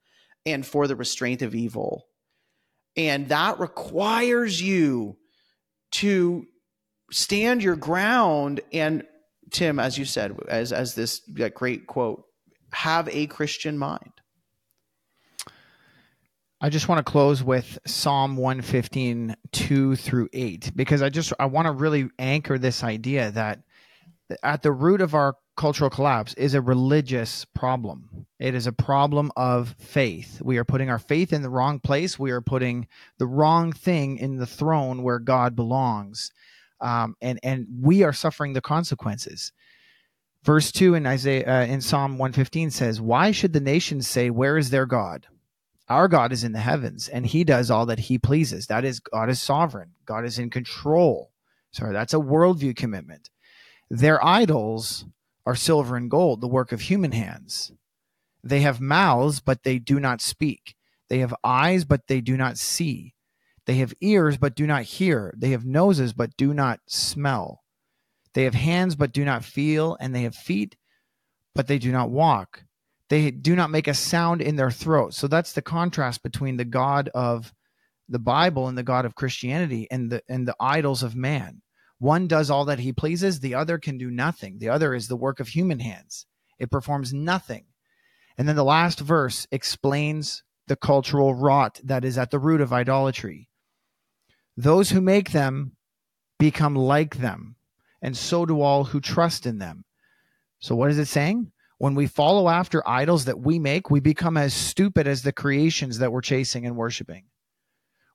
and 0.46 0.66
for 0.66 0.88
the 0.88 0.96
restraint 0.96 1.42
of 1.42 1.54
evil 1.54 2.09
and 3.00 3.30
that 3.30 3.60
requires 3.60 4.62
you 4.62 5.16
to 5.92 6.46
stand 7.12 7.64
your 7.64 7.78
ground. 7.78 8.60
And 8.74 9.04
Tim, 9.52 9.80
as 9.80 9.98
you 9.98 10.04
said, 10.04 10.38
as, 10.50 10.74
as 10.74 10.96
this 10.96 11.22
great 11.56 11.88
quote, 11.88 12.26
have 12.74 13.08
a 13.08 13.28
Christian 13.28 13.78
mind. 13.78 14.12
I 16.62 16.68
just 16.68 16.90
want 16.90 17.00
to 17.00 17.10
close 17.10 17.42
with 17.42 17.80
Psalm 17.88 18.36
115, 18.36 19.34
2 19.54 19.96
through 19.96 20.28
8, 20.34 20.74
because 20.76 21.02
I 21.02 21.08
just 21.08 21.32
I 21.40 21.46
want 21.46 21.68
to 21.68 21.72
really 21.72 22.10
anchor 22.20 22.58
this 22.58 22.84
idea 22.84 23.32
that 23.32 23.62
at 24.44 24.62
the 24.62 24.74
root 24.74 25.00
of 25.00 25.16
our 25.16 25.36
cultural 25.60 25.90
collapse 25.90 26.34
is 26.36 26.54
a 26.54 26.62
religious 26.62 27.44
problem. 27.54 28.26
It 28.40 28.56
is 28.56 28.66
a 28.66 28.72
problem 28.72 29.30
of 29.36 29.76
faith. 29.78 30.42
We 30.42 30.58
are 30.58 30.64
putting 30.64 30.90
our 30.90 31.00
faith 31.00 31.34
in 31.34 31.42
the 31.42 31.50
wrong 31.50 31.82
place. 31.82 32.18
We 32.18 32.32
are 32.32 32.40
putting 32.40 32.88
the 33.18 33.28
wrong 33.28 33.74
thing 33.74 34.18
in 34.20 34.38
the 34.38 34.48
throne 34.48 35.04
where 35.04 35.20
God 35.20 35.58
belongs. 35.58 36.32
Um, 36.80 37.18
and, 37.22 37.42
and 37.44 37.68
we 37.82 38.04
are 38.04 38.14
suffering 38.14 38.54
the 38.54 38.62
consequences. 38.62 39.52
Verse 40.46 40.72
2 40.72 40.96
in 40.96 41.06
Isaiah 41.06 41.46
uh, 41.46 41.66
in 41.66 41.82
Psalm 41.82 42.18
115 42.18 42.72
says, 42.72 43.02
Why 43.02 43.32
should 43.32 43.52
the 43.52 43.60
nations 43.60 44.08
say, 44.08 44.30
Where 44.30 44.58
is 44.58 44.70
their 44.70 44.86
God? 44.86 45.28
Our 45.90 46.08
God 46.08 46.32
is 46.32 46.46
in 46.46 46.54
the 46.54 46.60
heavens, 46.60 47.10
and 47.10 47.26
he 47.26 47.44
does 47.44 47.70
all 47.70 47.86
that 47.88 48.00
he 48.00 48.18
pleases. 48.18 48.68
That 48.68 48.86
is, 48.86 49.02
God 49.02 49.30
is 49.30 49.42
sovereign. 49.42 49.92
God 50.06 50.24
is 50.24 50.40
in 50.40 50.52
control. 50.52 51.34
Sorry, 51.72 51.92
that's 51.92 52.14
a 52.14 52.18
worldview 52.18 52.78
commitment. 52.78 53.30
Their 53.90 54.24
idols 54.24 55.04
are 55.46 55.56
silver 55.56 55.96
and 55.96 56.10
gold, 56.12 56.42
the 56.42 56.48
work 56.48 56.72
of 56.72 56.82
human 56.82 57.12
hands. 57.12 57.72
They 58.44 58.62
have 58.62 58.80
mouths, 58.80 59.40
but 59.40 59.64
they 59.64 59.80
do 59.80 60.00
not 60.00 60.22
speak. 60.22 60.76
They 61.10 61.20
have 61.20 61.36
eyes, 61.44 61.86
but 61.86 62.08
they 62.08 62.22
do 62.22 62.38
not 62.38 62.58
see. 62.58 63.16
They 63.66 63.76
have 63.76 63.94
ears, 64.02 64.38
but 64.38 64.56
do 64.56 64.66
not 64.66 64.84
hear. 64.84 65.34
They 65.38 65.50
have 65.50 65.66
noses, 65.66 66.14
but 66.14 66.36
do 66.38 66.54
not 66.54 66.80
smell. 66.88 67.64
They 68.34 68.44
have 68.44 68.54
hands, 68.54 68.96
but 68.96 69.12
do 69.12 69.26
not 69.26 69.44
feel. 69.44 69.98
And 70.00 70.14
they 70.14 70.24
have 70.24 70.36
feet, 70.36 70.76
but 71.54 71.68
they 71.68 71.80
do 71.80 71.92
not 71.92 72.10
walk. 72.10 72.64
They 73.10 73.32
do 73.32 73.56
not 73.56 73.72
make 73.72 73.88
a 73.88 73.94
sound 73.94 74.42
in 74.42 74.56
their 74.56 74.72
throat. 74.72 75.14
So 75.14 75.28
that's 75.28 75.54
the 75.54 75.62
contrast 75.62 76.24
between 76.24 76.58
the 76.58 76.66
God 76.66 77.10
of 77.10 77.52
the 78.08 78.20
Bible 78.20 78.68
and 78.68 78.78
the 78.78 78.84
God 78.84 79.06
of 79.06 79.16
Christianity 79.16 79.88
and 79.92 80.12
the 80.12 80.22
and 80.30 80.48
the 80.48 80.56
idols 80.60 81.04
of 81.04 81.16
man. 81.16 81.62
One 82.00 82.28
does 82.28 82.50
all 82.50 82.66
that 82.66 82.80
he 82.80 82.94
pleases, 82.94 83.40
the 83.40 83.56
other 83.56 83.78
can 83.78 83.98
do 83.98 84.10
nothing. 84.10 84.58
The 84.58 84.70
other 84.70 84.96
is 84.96 85.08
the 85.08 85.18
work 85.18 85.40
of 85.40 85.50
human 85.50 85.80
hands, 85.80 86.26
it 86.58 86.72
performs 86.72 87.14
nothing. 87.14 87.66
And 88.38 88.48
then 88.48 88.56
the 88.56 88.64
last 88.64 89.02
verse 89.02 89.48
explains 89.52 90.44
the 90.68 90.78
cultural 90.78 91.36
rot 91.36 91.82
that 91.84 92.06
is 92.06 92.18
at 92.18 92.32
the 92.32 92.40
root 92.40 92.62
of 92.62 92.72
idolatry. 92.72 93.50
Those 94.56 94.92
who 94.92 95.02
make 95.02 95.32
them 95.32 95.74
become 96.38 96.76
like 96.76 97.18
them, 97.18 97.58
and 98.02 98.16
so 98.16 98.46
do 98.46 98.62
all 98.62 98.86
who 98.86 99.02
trust 99.02 99.46
in 99.46 99.58
them. 99.58 99.84
So, 100.60 100.76
what 100.76 100.92
is 100.92 101.00
it 101.00 101.08
saying? 101.08 101.52
When 101.80 101.96
we 101.96 102.08
follow 102.08 102.50
after 102.50 102.88
idols 102.88 103.26
that 103.26 103.40
we 103.40 103.60
make, 103.60 103.90
we 103.90 104.00
become 104.00 104.38
as 104.38 104.54
stupid 104.54 105.08
as 105.08 105.22
the 105.22 105.32
creations 105.32 106.00
that 106.00 106.12
we're 106.12 106.22
chasing 106.22 106.66
and 106.66 106.76
worshiping 106.76 107.29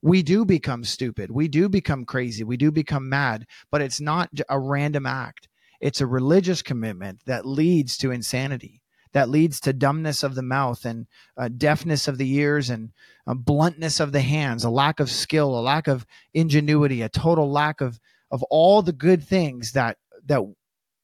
we 0.04 0.22
do 0.22 0.44
become 0.44 0.84
stupid. 0.84 1.30
We 1.30 1.48
do 1.48 1.66
become 1.66 2.04
crazy. 2.04 2.44
We 2.44 2.58
do 2.58 2.70
become 2.70 3.08
mad, 3.08 3.46
but 3.70 3.80
it's 3.80 4.02
not 4.02 4.28
a 4.50 4.60
random 4.60 5.06
act. 5.06 5.48
It's 5.80 6.02
a 6.02 6.06
religious 6.06 6.60
commitment 6.60 7.22
that 7.24 7.46
leads 7.46 7.96
to 7.98 8.10
insanity, 8.10 8.82
that 9.14 9.30
leads 9.30 9.60
to 9.60 9.72
dumbness 9.72 10.22
of 10.22 10.34
the 10.34 10.42
mouth 10.42 10.84
and 10.84 11.06
uh, 11.38 11.48
deafness 11.48 12.06
of 12.06 12.18
the 12.18 12.30
ears 12.34 12.68
and 12.68 12.90
uh, 13.26 13.32
bluntness 13.32 13.98
of 13.98 14.12
the 14.12 14.20
hands, 14.20 14.62
a 14.62 14.68
lack 14.68 15.00
of 15.00 15.10
skill, 15.10 15.58
a 15.58 15.62
lack 15.62 15.88
of 15.88 16.04
ingenuity, 16.34 17.00
a 17.00 17.08
total 17.08 17.50
lack 17.50 17.80
of, 17.80 17.98
of 18.30 18.42
all 18.50 18.82
the 18.82 18.92
good 18.92 19.24
things 19.24 19.72
that, 19.72 19.96
that, 20.26 20.42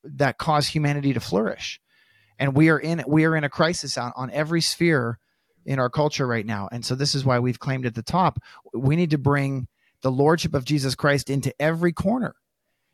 that 0.04 0.36
cause 0.36 0.68
humanity 0.68 1.14
to 1.14 1.20
flourish. 1.20 1.80
And 2.38 2.54
we 2.54 2.68
are 2.68 2.78
in, 2.78 3.02
we 3.08 3.24
are 3.24 3.34
in 3.34 3.44
a 3.44 3.48
crisis 3.48 3.96
on, 3.96 4.12
on 4.14 4.30
every 4.30 4.60
sphere 4.60 5.18
in 5.64 5.78
our 5.78 5.90
culture 5.90 6.26
right 6.26 6.46
now. 6.46 6.68
And 6.70 6.84
so 6.84 6.94
this 6.94 7.14
is 7.14 7.24
why 7.24 7.38
we've 7.38 7.58
claimed 7.58 7.86
at 7.86 7.94
the 7.94 8.02
top 8.02 8.38
we 8.74 8.96
need 8.96 9.10
to 9.10 9.18
bring 9.18 9.68
the 10.02 10.10
lordship 10.10 10.54
of 10.54 10.64
Jesus 10.64 10.94
Christ 10.94 11.30
into 11.30 11.54
every 11.60 11.92
corner. 11.92 12.34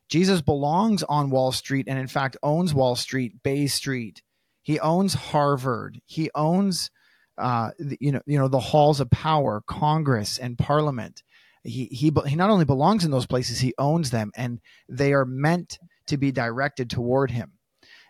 Jesus 0.09 0.41
belongs 0.41 1.03
on 1.03 1.31
Wall 1.31 1.53
Street 1.53 1.87
and 1.89 1.99
in 1.99 2.07
fact 2.07 2.37
owns 2.43 2.75
Wall 2.75 2.97
Street, 2.97 3.43
Bay 3.43 3.67
Street. 3.67 4.23
He 4.63 4.79
owns 4.81 5.15
Harvard. 5.15 6.01
He 6.07 6.31
owns 6.35 6.91
uh, 7.39 7.71
you 8.01 8.13
know 8.13 8.21
you 8.27 8.39
know 8.39 8.49
the 8.49 8.59
halls 8.59 9.01
of 9.01 9.11
power, 9.11 9.63
Congress 9.67 10.39
and 10.39 10.59
Parliament. 10.59 11.23
He, 11.63 11.87
he 11.87 12.13
he 12.27 12.37
not 12.37 12.51
only 12.51 12.65
belongs 12.65 13.05
in 13.05 13.11
those 13.11 13.27
places, 13.27 13.61
he 13.61 13.75
owns 13.79 14.11
them, 14.11 14.31
and 14.37 14.61
they 14.89 15.13
are 15.13 15.25
meant 15.25 15.79
to 16.07 16.17
be 16.17 16.33
directed 16.33 16.89
toward 16.89 17.31
him. 17.31 17.53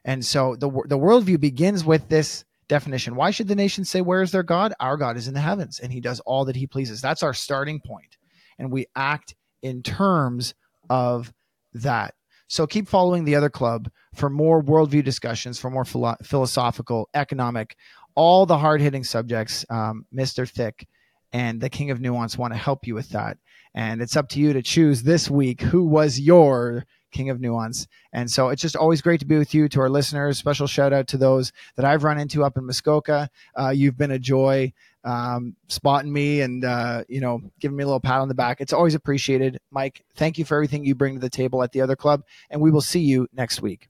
And 0.04 0.24
so 0.24 0.54
the 0.54 0.70
the 0.86 0.98
worldview 0.98 1.40
begins 1.40 1.84
with 1.84 2.08
this 2.08 2.44
definition. 2.68 3.16
Why 3.16 3.30
should 3.30 3.48
the 3.48 3.54
nations 3.54 3.90
say, 3.90 4.00
Where 4.00 4.22
is 4.22 4.32
their 4.32 4.42
God? 4.42 4.74
Our 4.80 4.96
God 4.96 5.16
is 5.16 5.28
in 5.28 5.34
the 5.34 5.40
heavens 5.40 5.80
and 5.80 5.92
he 5.92 6.00
does 6.00 6.20
all 6.20 6.44
that 6.46 6.56
he 6.56 6.66
pleases. 6.66 7.00
That's 7.00 7.22
our 7.22 7.34
starting 7.34 7.80
point. 7.80 8.16
And 8.58 8.72
we 8.72 8.86
act 8.96 9.34
in 9.62 9.82
terms 9.82 10.54
of 10.88 11.32
that. 11.74 12.14
So 12.48 12.66
keep 12.66 12.88
following 12.88 13.24
the 13.24 13.34
other 13.34 13.50
club 13.50 13.90
for 14.14 14.30
more 14.30 14.62
worldview 14.62 15.04
discussions, 15.04 15.58
for 15.58 15.68
more 15.70 15.84
philo- 15.84 16.16
philosophical, 16.22 17.08
economic, 17.12 17.76
all 18.14 18.46
the 18.46 18.58
hard 18.58 18.80
hitting 18.80 19.04
subjects, 19.04 19.64
um, 19.68 20.06
Mr. 20.14 20.48
Thick. 20.48 20.86
and 21.32 21.60
the 21.60 21.68
King 21.68 21.90
of 21.90 22.00
Nuance 22.00 22.38
want 22.38 22.54
to 22.54 22.58
help 22.58 22.86
you 22.86 22.94
with 22.94 23.10
that. 23.10 23.36
And 23.74 24.00
it's 24.00 24.16
up 24.16 24.28
to 24.30 24.40
you 24.40 24.52
to 24.54 24.62
choose 24.62 25.02
this 25.02 25.28
week 25.28 25.60
who 25.60 25.84
was 25.84 26.18
your 26.20 26.84
King 27.16 27.30
of 27.30 27.40
Nuance. 27.40 27.88
And 28.12 28.30
so 28.30 28.50
it's 28.50 28.60
just 28.60 28.76
always 28.76 29.00
great 29.00 29.20
to 29.20 29.26
be 29.26 29.38
with 29.38 29.54
you, 29.54 29.68
to 29.70 29.80
our 29.80 29.88
listeners. 29.88 30.38
Special 30.38 30.66
shout 30.66 30.92
out 30.92 31.08
to 31.08 31.16
those 31.16 31.52
that 31.76 31.84
I've 31.86 32.04
run 32.04 32.18
into 32.18 32.44
up 32.44 32.58
in 32.58 32.66
Muskoka. 32.66 33.30
Uh, 33.58 33.70
you've 33.70 33.96
been 33.96 34.10
a 34.10 34.18
joy 34.18 34.72
um, 35.02 35.56
spotting 35.68 36.12
me 36.12 36.42
and, 36.42 36.64
uh, 36.64 37.04
you 37.08 37.20
know, 37.20 37.40
giving 37.58 37.76
me 37.76 37.84
a 37.84 37.86
little 37.86 38.00
pat 38.00 38.20
on 38.20 38.28
the 38.28 38.34
back. 38.34 38.60
It's 38.60 38.72
always 38.72 38.94
appreciated. 38.94 39.58
Mike, 39.70 40.04
thank 40.14 40.36
you 40.36 40.44
for 40.44 40.56
everything 40.56 40.84
you 40.84 40.94
bring 40.94 41.14
to 41.14 41.20
the 41.20 41.30
table 41.30 41.62
at 41.62 41.72
the 41.72 41.80
other 41.80 41.96
club. 41.96 42.22
And 42.50 42.60
we 42.60 42.70
will 42.70 42.82
see 42.82 43.00
you 43.00 43.26
next 43.32 43.62
week. 43.62 43.88